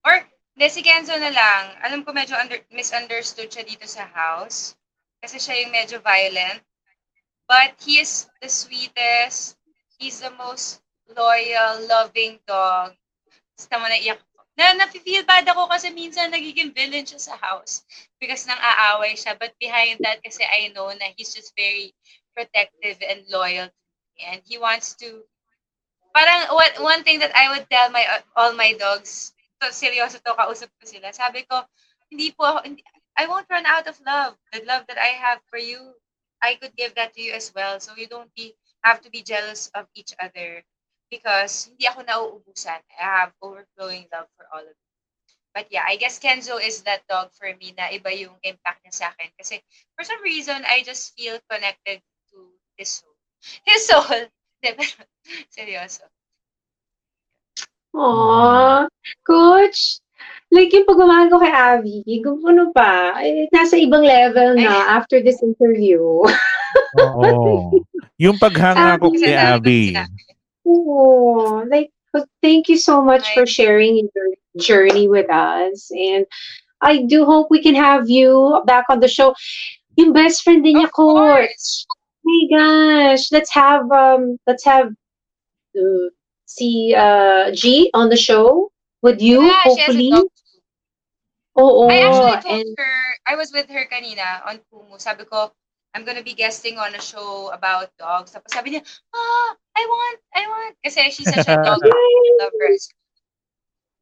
Or, 0.03 0.20
de, 0.57 0.68
si 0.70 0.84
Kenzo 0.84 1.15
na 1.15 1.32
lang. 1.32 1.64
Alam 1.82 2.03
ko 2.03 2.11
medyo 2.11 2.36
under, 2.36 2.60
misunderstood 2.70 3.49
siya 3.49 3.64
dito 3.64 3.88
sa 3.88 4.06
house. 4.11 4.76
Kasi 5.24 5.40
siya 5.40 5.64
yung 5.64 5.72
medyo 5.72 6.03
violent. 6.03 6.61
But 7.48 7.80
he 7.80 8.03
is 8.03 8.28
the 8.44 8.49
sweetest. 8.52 9.57
He's 9.98 10.20
the 10.20 10.34
most 10.36 10.84
loyal, 11.15 11.82
loving 11.88 12.40
dog. 12.45 12.94
Basta 13.56 13.76
mo 13.80 13.88
naiyak 13.88 14.20
ko. 14.20 14.40
Na, 14.60 14.76
nafe-feel 14.76 15.24
bad 15.24 15.48
ako 15.48 15.72
kasi 15.72 15.90
minsan 15.95 16.30
nagiging 16.30 16.76
villain 16.76 17.07
siya 17.07 17.18
sa 17.18 17.36
house. 17.40 17.88
Because 18.20 18.44
nang 18.45 18.60
aaway 18.60 19.15
siya. 19.15 19.40
But 19.40 19.56
behind 19.57 20.03
that, 20.03 20.20
kasi 20.22 20.44
I 20.44 20.70
know 20.76 20.91
na 20.91 21.15
he's 21.15 21.32
just 21.32 21.56
very 21.56 21.95
protective 22.36 22.99
and 23.02 23.24
loyal. 23.32 23.72
And 24.26 24.41
he 24.45 24.57
wants 24.57 24.95
to 25.02 25.23
parang 26.15 26.52
what 26.52 26.76
one 26.81 27.03
thing 27.03 27.19
that 27.19 27.35
I 27.35 27.49
would 27.52 27.68
tell 27.69 27.89
my 27.89 28.03
all 28.35 28.53
my 28.53 28.73
dogs 28.73 29.34
to 29.61 29.72
seryoso 29.72 30.19
to 30.23 30.35
kausap 30.35 30.72
ko 30.80 30.84
sila. 30.84 31.14
Sabi 31.15 31.48
ko 31.48 31.64
hindi 32.11 32.35
po 32.35 32.60
I 33.15 33.27
won't 33.27 33.48
run 33.52 33.65
out 33.65 33.88
of 33.88 33.99
love. 34.03 34.35
The 34.52 34.64
love 34.68 34.88
that 34.88 34.99
I 34.99 35.15
have 35.15 35.39
for 35.48 35.60
you 35.60 35.95
I 36.41 36.56
could 36.56 36.76
give 36.76 36.95
that 36.95 37.14
to 37.15 37.22
you 37.22 37.34
as 37.34 37.53
well. 37.56 37.80
So 37.80 37.95
you 37.95 38.07
don't 38.07 38.34
be 38.35 38.56
have 38.84 38.99
to 39.06 39.10
be 39.10 39.22
jealous 39.22 39.69
of 39.77 39.88
each 39.95 40.11
other 40.19 40.65
because 41.07 41.69
hindi 41.72 41.88
ako 41.88 42.03
nauubusan. 42.03 42.81
I 42.99 43.03
have 43.03 43.31
overflowing 43.39 44.10
love 44.11 44.27
for 44.35 44.48
all 44.52 44.65
of 44.65 44.76
you. 44.76 44.91
But 45.56 45.72
yeah 45.72 45.88
I 45.88 45.95
guess 45.95 46.19
Kenzo 46.19 46.60
is 46.60 46.84
that 46.84 47.07
dog 47.07 47.31
for 47.38 47.48
me 47.56 47.72
na 47.77 47.88
iba 47.93 48.11
yung 48.11 48.35
impact 48.43 48.84
niya 48.84 48.95
sa 48.95 49.07
akin. 49.15 49.31
Kasi 49.39 49.64
for 49.95 50.03
some 50.03 50.19
reason 50.26 50.68
I 50.68 50.84
just 50.84 51.15
feel 51.15 51.39
connected 51.48 52.03
to 52.35 52.38
this 52.76 52.99
his 53.68 53.88
soul 53.88 54.05
Hindi, 54.61 54.77
pero 54.77 55.03
seryoso 55.49 56.05
Aww. 57.91 58.88
Coach, 59.27 59.99
like 60.47 60.72
yung 60.72 60.88
pagmamahal 60.88 61.27
ko 61.27 61.43
kay 61.43 61.51
Abby, 61.51 61.99
kung 62.23 62.39
ano 62.47 62.72
pa, 62.72 63.19
eh, 63.19 63.51
nasa 63.51 63.76
ibang 63.76 64.03
level 64.07 64.55
na 64.55 64.95
after 64.95 65.19
this 65.19 65.43
interview. 65.43 65.99
Oo. 66.95 67.84
yung 68.15 68.39
paghanga 68.39 68.95
ko 68.95 69.11
kay 69.11 69.35
sila. 69.35 70.07
Oh, 70.63 71.68
like 71.68 71.91
thank 72.39 72.69
you 72.69 72.77
so 72.77 73.01
much 73.01 73.27
for 73.34 73.45
sharing 73.45 74.07
your 74.07 74.30
journey 74.55 75.07
with 75.07 75.27
us. 75.27 75.91
And 75.91 76.23
I 76.80 77.03
do 77.03 77.26
hope 77.26 77.47
we 77.49 77.61
can 77.61 77.76
have 77.76 78.09
you 78.09 78.61
back 78.65 78.85
on 78.89 78.99
the 78.99 79.07
show. 79.11 79.35
Yung 79.99 80.13
best 80.13 80.43
friend 80.43 80.63
din 80.63 80.80
niya, 80.80 80.88
Of 80.88 80.95
course. 80.95 81.85
coach. 81.88 81.99
My 82.23 82.41
gosh, 82.52 83.31
let's 83.31 83.52
have 83.53 83.89
um, 83.91 84.38
let's 84.48 84.65
have 84.65 84.93
uh, 85.77 86.07
see 86.45 86.93
uh 86.95 87.52
G 87.52 87.89
on 87.93 88.10
the 88.10 88.18
show 88.18 88.72
with 89.02 89.22
you, 89.22 89.41
Yeah, 89.41 89.64
she 89.64 89.81
has 89.81 89.95
a 89.95 90.03
hopefully. 90.03 90.10
dog 90.10 90.27
too. 90.30 90.60
Oh, 91.56 91.89
I 91.89 91.99
actually 91.99 92.38
oh, 92.38 92.41
told 92.41 92.61
and 92.61 92.77
her, 92.77 92.95
I 93.27 93.35
was 93.35 93.52
with 93.52 93.69
her 93.69 93.85
kanina 93.91 94.45
on 94.48 94.60
Kumu. 94.72 94.99
Sabi 95.02 95.26
ko, 95.26 95.52
I'm 95.93 96.06
gonna 96.06 96.23
be 96.23 96.34
guesting 96.34 96.77
on 96.77 96.95
a 96.95 97.02
show 97.02 97.52
about 97.52 97.91
dogs. 97.99 98.31
Tapos 98.31 98.53
sabi 98.56 98.72
niya, 98.80 98.81
ah, 99.14 99.49
I 99.76 99.84
want, 99.84 100.18
I 100.35 100.43
want. 100.48 100.76
Kasi 100.84 101.11
she's 101.11 101.27
such 101.27 101.48
a 101.48 101.57
dog 101.60 101.81
lover. 102.39 102.72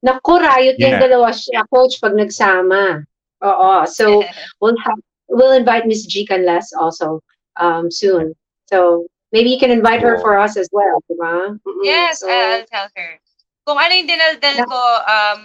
naku, 0.05 0.33
riot 0.39 0.77
yung 0.79 0.95
Yeah. 0.95 1.01
dalawa 1.01 1.33
siya, 1.33 1.65
coach, 1.67 1.99
pag 1.99 2.15
nagsama. 2.15 3.03
Oo, 3.43 3.69
so 3.89 4.23
we'll 4.61 4.77
have 4.83 4.99
we'll 5.27 5.55
invite 5.55 5.85
Miss 5.87 6.05
G 6.05 6.27
Canlas 6.27 6.69
also 6.77 7.21
um 7.59 7.91
soon. 7.91 8.33
So 8.67 9.07
maybe 9.31 9.49
you 9.49 9.59
can 9.59 9.71
invite 9.71 10.01
her 10.01 10.17
for 10.19 10.37
us 10.37 10.57
as 10.57 10.69
well, 10.71 11.03
diba? 11.11 11.59
Yes, 11.83 12.19
So, 12.19 12.29
I'll 12.29 12.65
tell 12.65 12.87
her. 12.95 13.19
Kung 13.67 13.77
ano 13.77 13.93
yung 13.93 14.07
dinaldal 14.09 14.57
ko, 14.65 14.81
um, 15.05 15.39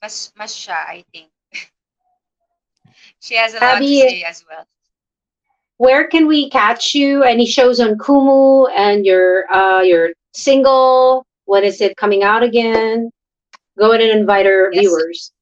mas, 0.00 0.32
mas 0.36 0.52
siya, 0.56 0.78
I 0.88 1.04
think. 1.12 1.28
she 3.20 3.34
has 3.36 3.52
a 3.54 3.60
lot 3.60 3.76
Abby, 3.76 4.00
to 4.02 4.08
say 4.08 4.22
as 4.24 4.44
well. 4.48 4.64
where 5.78 6.06
can 6.08 6.26
we 6.26 6.50
catch 6.50 6.94
you? 6.94 7.22
Any 7.24 7.46
shows 7.46 7.80
on 7.80 7.96
Kumu 7.98 8.68
and 8.76 9.04
your 9.04 9.50
uh 9.52 9.80
your 9.82 10.10
single? 10.32 11.24
When 11.46 11.64
is 11.64 11.80
it 11.80 11.96
coming 11.96 12.22
out 12.22 12.42
again? 12.42 13.10
Go 13.78 13.90
ahead 13.92 14.02
and 14.04 14.20
invite 14.20 14.46
our 14.46 14.70
Yes. 14.72 14.82
viewers. 14.82 15.32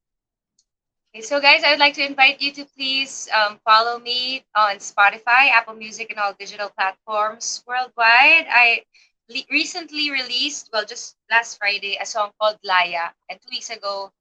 Okay, 1.15 1.21
so 1.21 1.39
guys, 1.41 1.63
I 1.63 1.71
would 1.71 1.79
like 1.79 1.95
to 1.95 2.05
invite 2.05 2.41
you 2.41 2.51
to 2.53 2.65
please 2.65 3.27
um, 3.33 3.59
follow 3.65 3.99
me 3.99 4.45
on 4.55 4.77
Spotify, 4.77 5.49
Apple 5.49 5.73
Music, 5.73 6.09
and 6.11 6.19
all 6.19 6.33
digital 6.37 6.69
platforms 6.69 7.63
worldwide. 7.67 8.45
I 8.49 8.83
le- 9.29 9.47
recently 9.51 10.11
released, 10.11 10.69
well, 10.73 10.85
just 10.85 11.15
last 11.29 11.57
Friday, 11.57 11.97
a 12.01 12.05
song 12.05 12.31
called 12.39 12.57
Laya, 12.63 13.11
and 13.29 13.39
two 13.41 13.49
weeks 13.51 13.69
ago, 13.69 14.11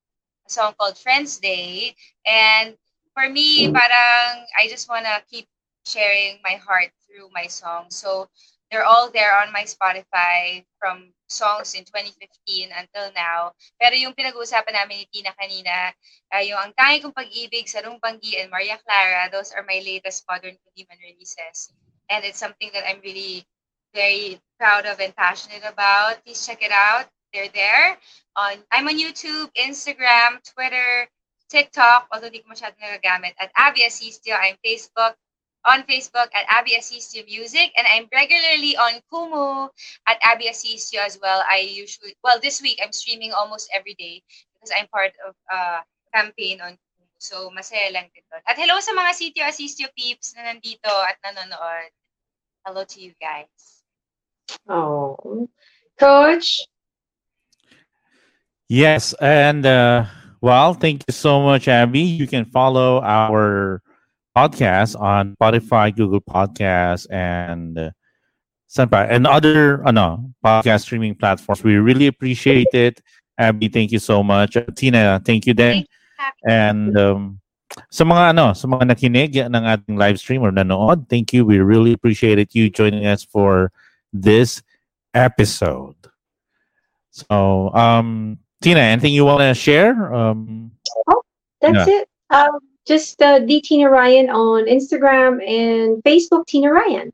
a 0.48 0.50
song 0.50 0.74
called 0.78 0.96
Friends 0.98 1.38
Day. 1.38 1.94
And 2.26 2.76
for 3.14 3.28
me, 3.28 3.70
parang 3.70 4.46
I 4.58 4.68
just 4.68 4.88
wanna 4.88 5.22
keep 5.30 5.46
sharing 5.86 6.38
my 6.44 6.54
heart 6.56 6.90
through 7.06 7.28
my 7.34 7.46
song. 7.48 7.86
So 7.90 8.28
they're 8.70 8.84
all 8.84 9.10
there 9.10 9.32
on 9.40 9.52
my 9.52 9.64
Spotify 9.64 10.64
from 10.78 11.12
songs 11.28 11.74
in 11.74 11.84
2015 11.84 12.68
until 12.72 13.12
now. 13.16 13.52
Pero 13.80 13.96
yung 13.96 14.12
pinag-uusapan 14.12 14.76
namin 14.76 15.04
ni 15.04 15.06
Tina 15.08 15.32
kanina, 15.36 15.92
uh, 16.32 16.44
yung 16.44 16.60
Ang 16.60 16.72
Tangi 16.76 17.00
Kong 17.00 17.16
Pag-ibig, 17.16 17.68
Sarong 17.68 18.00
Panggi, 18.00 18.40
and 18.40 18.52
Maria 18.52 18.76
Clara, 18.84 19.28
those 19.32 19.52
are 19.52 19.64
my 19.64 19.80
latest 19.80 20.24
modern 20.28 20.56
Kudiman 20.60 21.00
releases. 21.00 21.72
And 22.08 22.24
it's 22.24 22.40
something 22.40 22.68
that 22.72 22.84
I'm 22.88 23.00
really 23.00 23.44
very 23.94 24.40
proud 24.60 24.84
of 24.84 25.00
and 25.00 25.16
passionate 25.16 25.64
about. 25.64 26.24
Please 26.24 26.44
check 26.44 26.60
it 26.60 26.72
out. 26.72 27.08
They're 27.32 27.52
there. 27.52 27.96
On 28.36 28.56
I'm 28.72 28.88
on 28.88 28.96
YouTube, 28.96 29.52
Instagram, 29.56 30.40
Twitter, 30.44 31.08
TikTok, 31.48 32.08
although 32.12 32.32
di 32.32 32.40
ko 32.40 32.52
masyado 32.52 32.76
nagagamit, 32.80 33.36
at 33.40 33.52
Abby 33.56 33.84
Asistio. 33.84 34.36
I'm 34.36 34.56
Facebook, 34.64 35.16
on 35.64 35.82
Facebook 35.84 36.30
at 36.34 36.46
Abby 36.48 36.74
Asistio 36.76 37.24
Music, 37.26 37.72
and 37.76 37.86
I'm 37.90 38.06
regularly 38.12 38.76
on 38.76 39.00
Kumu 39.12 39.68
at 40.06 40.18
Abby 40.22 40.48
Asistio 40.48 41.00
as 41.02 41.18
well. 41.20 41.42
I 41.50 41.58
usually, 41.58 42.14
well, 42.22 42.38
this 42.40 42.62
week 42.62 42.78
I'm 42.82 42.92
streaming 42.92 43.32
almost 43.32 43.70
every 43.74 43.94
day 43.98 44.22
because 44.54 44.72
I'm 44.76 44.86
part 44.88 45.12
of 45.26 45.34
a 45.50 45.82
campaign 46.14 46.60
on 46.60 46.72
Kumu. 46.72 47.06
So, 47.18 47.50
masaya 47.50 47.90
lang 47.90 48.06
din 48.14 48.22
doon. 48.30 48.42
At 48.46 48.54
hello 48.54 48.78
sa 48.78 48.94
mga 48.94 49.10
Sitio 49.10 49.42
Asistio 49.42 49.90
peeps 49.98 50.38
na 50.38 50.54
nandito 50.54 50.92
at 51.02 51.18
nanonood. 51.26 51.90
Hello 52.62 52.84
to 52.86 52.98
you 53.02 53.12
guys. 53.18 53.82
Oh, 54.68 55.48
Coach. 55.98 56.62
Yes, 58.68 59.14
and 59.18 59.64
uh, 59.64 60.04
well, 60.40 60.74
thank 60.74 61.02
you 61.08 61.12
so 61.12 61.40
much, 61.40 61.66
Abby. 61.66 62.04
You 62.04 62.28
can 62.28 62.44
follow 62.44 63.00
our 63.00 63.82
podcast 64.38 64.94
on 65.00 65.34
Spotify, 65.34 65.90
Google 65.90 66.20
Podcasts, 66.22 67.10
and 67.10 67.74
uh, 67.78 67.90
saan 68.70 68.86
and 69.10 69.26
other 69.26 69.82
ano, 69.82 70.30
podcast 70.44 70.86
streaming 70.86 71.18
platforms. 71.18 71.64
We 71.64 71.74
really 71.82 72.06
appreciate 72.06 72.70
it. 72.70 73.02
Abby, 73.38 73.66
thank 73.66 73.90
you 73.90 73.98
so 73.98 74.22
much. 74.22 74.56
Uh, 74.56 74.70
Tina, 74.74 75.20
thank 75.24 75.46
you 75.46 75.54
then. 75.54 75.86
And 76.46 76.94
um, 76.98 77.40
sa 77.90 78.04
mga 78.04 78.30
ano, 78.30 78.54
sa 78.54 78.70
mga 78.70 78.94
nakinig 78.94 79.34
ng 79.34 79.64
ating 79.66 79.98
live 79.98 80.18
stream 80.22 80.42
or 80.42 80.54
nanood, 80.54 81.10
thank 81.10 81.34
you. 81.34 81.42
We 81.42 81.58
really 81.58 81.92
appreciated 81.92 82.54
you 82.54 82.70
joining 82.70 83.06
us 83.06 83.26
for 83.26 83.72
this 84.12 84.62
episode. 85.14 85.98
So, 87.10 87.74
um, 87.74 88.38
Tina, 88.62 88.80
anything 88.86 89.14
you 89.14 89.24
want 89.24 89.42
to 89.42 89.54
share? 89.54 90.14
Um, 90.14 90.70
That's 91.58 91.90
it. 91.90 92.06
Um, 92.30 92.58
just 92.88 93.20
uh, 93.22 93.38
D 93.40 93.60
Tina 93.60 93.88
Ryan 93.90 94.30
on 94.30 94.64
Instagram 94.66 95.32
and 95.46 96.02
Facebook, 96.02 96.46
Tina 96.46 96.72
Ryan. 96.72 97.12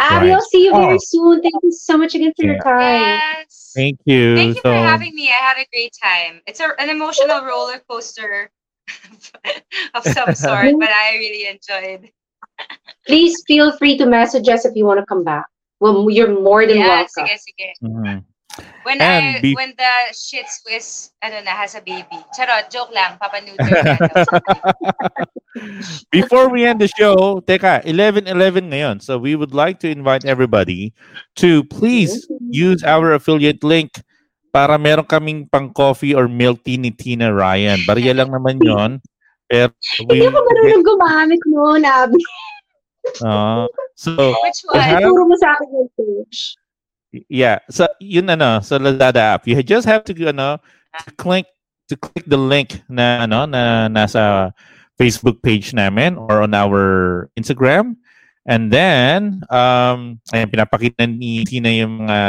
Abby, 0.00 0.26
Right. 0.28 0.34
I'll 0.34 0.40
see 0.42 0.64
you 0.64 0.72
very 0.72 0.94
Oh. 0.94 0.98
soon. 1.00 1.42
Thank 1.42 1.54
you 1.62 1.72
so 1.72 1.96
much 1.96 2.14
again 2.14 2.32
for 2.36 2.44
your 2.44 2.58
time. 2.58 3.00
Yes. 3.00 3.72
thank 3.74 3.98
you. 4.04 4.36
Thank 4.36 4.56
you 4.56 4.62
so, 4.62 4.70
for 4.70 4.74
having 4.92 5.14
me. 5.14 5.28
I 5.28 5.42
had 5.42 5.56
a 5.58 5.66
great 5.72 5.92
time. 6.02 6.40
It's 6.46 6.60
a, 6.60 6.68
an 6.78 6.88
emotional 6.90 7.44
roller 7.44 7.80
coaster 7.90 8.50
of 9.94 10.04
some 10.04 10.34
sort, 10.46 10.74
but 10.78 10.90
I 10.90 11.16
really 11.18 11.46
enjoyed. 11.54 12.10
Please 13.06 13.42
feel 13.46 13.76
free 13.76 13.96
to 13.98 14.06
message 14.06 14.48
us 14.48 14.64
if 14.64 14.74
you 14.76 14.84
want 14.84 15.00
to 15.00 15.06
come 15.06 15.24
back. 15.24 15.46
Well, 15.80 16.10
you're 16.10 16.40
more 16.40 16.66
than 16.66 16.78
Yeah, 16.78 16.88
welcome. 17.06 17.26
sige, 17.26 17.38
sige. 17.46 17.68
Mhm. 17.82 18.24
When 18.82 19.00
And 19.00 19.36
I 19.36 19.40
be- 19.40 19.54
when 19.54 19.76
the 19.76 19.92
shit 20.16 20.48
Swiss 20.48 21.12
ano 21.20 21.44
na 21.44 21.52
has 21.52 21.76
a 21.76 21.82
baby. 21.84 22.16
Charot, 22.32 22.72
joke 22.72 22.88
lang, 22.90 23.20
Papa 23.20 23.44
Neuter. 23.44 23.84
Before 26.10 26.48
we 26.48 26.64
end 26.64 26.80
the 26.80 26.88
show, 26.88 27.40
teka, 27.44 27.84
11-11 27.84 28.70
ngayon. 28.70 29.02
So 29.02 29.18
we 29.18 29.34
would 29.34 29.52
like 29.54 29.80
to 29.80 29.90
invite 29.90 30.24
everybody 30.24 30.94
to 31.36 31.64
please 31.68 32.26
use 32.48 32.82
our 32.84 33.12
affiliate 33.12 33.62
link 33.64 33.92
para 34.52 34.78
meron 34.78 35.04
kaming 35.04 35.50
pang 35.50 35.72
coffee 35.74 36.14
or 36.14 36.28
milk 36.28 36.64
tea 36.64 36.78
ni 36.78 36.90
Tina 36.90 37.32
Ryan. 37.34 37.80
Bariya 37.84 38.16
lang 38.16 38.30
naman 38.32 38.60
yon. 38.62 39.00
Pero 39.48 39.72
we, 40.08 40.20
Hindi 40.20 40.28
ako 40.28 40.40
marunong 40.44 40.84
gumamit 40.84 41.42
noon, 41.48 41.80
Abby. 41.84 42.20
uh, 43.24 43.64
so 43.96 44.36
Which 44.44 44.60
We 44.68 44.76
have- 44.80 45.00
one? 45.04 45.08
Turo 45.08 45.24
mo 45.24 45.36
sa 45.40 45.56
akin 45.56 45.68
yung 45.72 45.88
coach. 45.96 46.56
Yeah, 47.28 47.58
so 47.70 47.88
yun 48.00 48.28
ano, 48.30 48.60
sa 48.60 48.78
Lazada 48.78 49.36
app. 49.36 49.46
You 49.48 49.60
just 49.62 49.86
have 49.86 50.04
to 50.04 50.12
ano, 50.28 50.58
to 51.06 51.10
click 51.16 51.46
to 51.88 51.96
click 51.96 52.24
the 52.28 52.36
link 52.36 52.82
na 52.88 53.24
ano 53.24 53.46
na 53.48 53.88
nasa 53.88 54.52
Facebook 55.00 55.40
page 55.40 55.72
namin 55.72 56.16
or 56.16 56.42
on 56.44 56.52
our 56.52 57.30
Instagram. 57.38 57.96
And 58.48 58.72
then 58.72 59.44
um 59.52 60.20
ayan 60.32 60.48
pinapakita 60.52 61.04
ni 61.08 61.44
Tina 61.44 61.72
yung 61.72 62.04
mga 62.04 62.20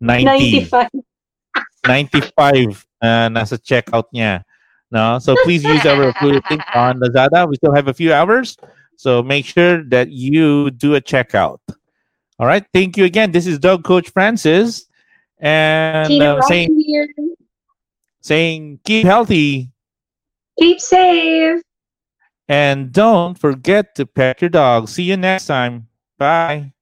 90 0.00 0.68
95. 0.68 0.88
95 1.84 2.84
na 3.02 3.28
nasa 3.28 3.56
checkout 3.58 4.08
niya. 4.14 4.42
No? 4.92 5.18
So 5.18 5.34
please 5.44 5.64
use 5.64 5.84
our 5.88 6.12
link 6.20 6.64
on 6.76 7.00
Lazada. 7.00 7.48
We 7.48 7.56
still 7.56 7.74
have 7.74 7.88
a 7.88 7.96
few 7.96 8.12
hours. 8.12 8.56
So 8.96 9.22
make 9.22 9.46
sure 9.48 9.82
that 9.88 10.12
you 10.12 10.70
do 10.70 10.94
a 10.94 11.00
checkout. 11.00 11.58
All 12.38 12.46
right. 12.46 12.64
Thank 12.72 12.96
you 12.96 13.04
again. 13.04 13.32
This 13.32 13.46
is 13.46 13.58
Dog 13.58 13.84
Coach 13.84 14.10
Francis. 14.10 14.86
And 15.38 16.22
uh, 16.22 16.40
saying, 16.42 16.80
here. 16.86 17.08
saying 18.20 18.78
keep 18.84 19.04
healthy 19.04 19.70
Keep 20.58 20.78
safe. 20.80 21.60
and 22.48 22.92
don't 22.92 23.36
forget 23.36 23.94
to 23.96 24.06
pet 24.06 24.40
your 24.40 24.50
dog. 24.50 24.88
See 24.88 25.02
you 25.02 25.16
next 25.16 25.46
time. 25.46 25.88
Bye. 26.18 26.72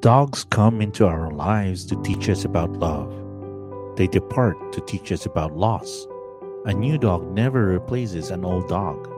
Dogs 0.00 0.44
come 0.44 0.80
into 0.82 1.06
our 1.06 1.30
lives 1.30 1.86
to 1.86 2.02
teach 2.02 2.28
us 2.28 2.44
about 2.44 2.70
love. 2.72 3.10
They 3.96 4.06
depart 4.06 4.72
to 4.72 4.80
teach 4.82 5.10
us 5.12 5.24
about 5.26 5.56
loss. 5.56 6.06
A 6.66 6.74
new 6.74 6.98
dog 6.98 7.30
never 7.32 7.64
replaces 7.66 8.30
an 8.30 8.44
old 8.44 8.68
dog. 8.68 9.08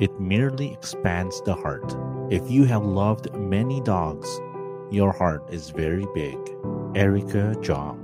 It 0.00 0.18
merely 0.20 0.72
expands 0.74 1.40
the 1.42 1.54
heart. 1.54 1.96
If 2.30 2.50
you 2.50 2.64
have 2.64 2.84
loved 2.84 3.34
many 3.34 3.80
dogs, 3.80 4.28
your 4.92 5.12
heart 5.12 5.42
is 5.50 5.70
very 5.70 6.06
big. 6.14 6.38
Erica 6.94 7.56
Jong. 7.62 7.98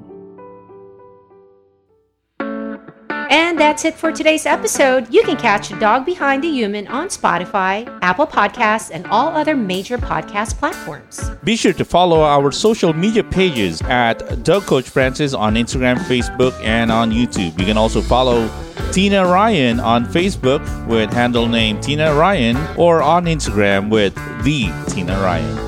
And 3.31 3.60
that's 3.60 3.85
it 3.85 3.94
for 3.94 4.10
today's 4.10 4.47
episode. 4.47 5.12
You 5.12 5.23
can 5.23 5.36
catch 5.36 5.69
Dog 5.78 6.06
Behind 6.06 6.43
the 6.43 6.48
Human 6.48 6.89
on 6.89 7.09
Spotify, 7.09 7.86
Apple 8.01 8.27
Podcasts, 8.27 8.90
and 8.90 9.06
all 9.09 9.28
other 9.28 9.55
major 9.55 9.98
podcast 9.98 10.56
platforms. 10.56 11.31
Be 11.44 11.55
sure 11.55 11.74
to 11.74 11.85
follow 11.85 12.23
our 12.23 12.51
social 12.51 12.94
media 12.94 13.23
pages 13.23 13.82
at 13.82 14.43
Dog 14.44 14.62
Coach 14.62 14.89
Francis 14.89 15.35
on 15.35 15.56
Instagram, 15.56 15.97
Facebook, 15.97 16.59
and 16.65 16.90
on 16.90 17.10
YouTube. 17.10 17.59
You 17.59 17.66
can 17.66 17.77
also 17.77 18.01
follow 18.01 18.48
Tina 18.93 19.24
Ryan 19.24 19.78
on 19.81 20.06
Facebook 20.06 20.86
with 20.86 21.12
handle 21.12 21.47
name 21.47 21.78
Tina 21.82 22.15
Ryan 22.15 22.56
or 22.78 23.02
on 23.02 23.27
Instagram 23.27 23.90
with 23.90 24.15
the 24.43 24.73
Tina 24.89 25.20
Ryan. 25.20 25.68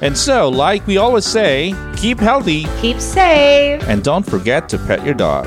And 0.00 0.16
so, 0.16 0.48
like 0.48 0.86
we 0.86 0.96
always 0.96 1.24
say, 1.24 1.74
keep 1.96 2.20
healthy 2.20 2.66
Keep 2.80 3.00
safe. 3.00 3.82
and 3.88 4.02
don't 4.04 4.24
forget 4.24 4.68
to 4.70 4.78
pet 4.78 5.04
your 5.04 5.14
dog. 5.14 5.46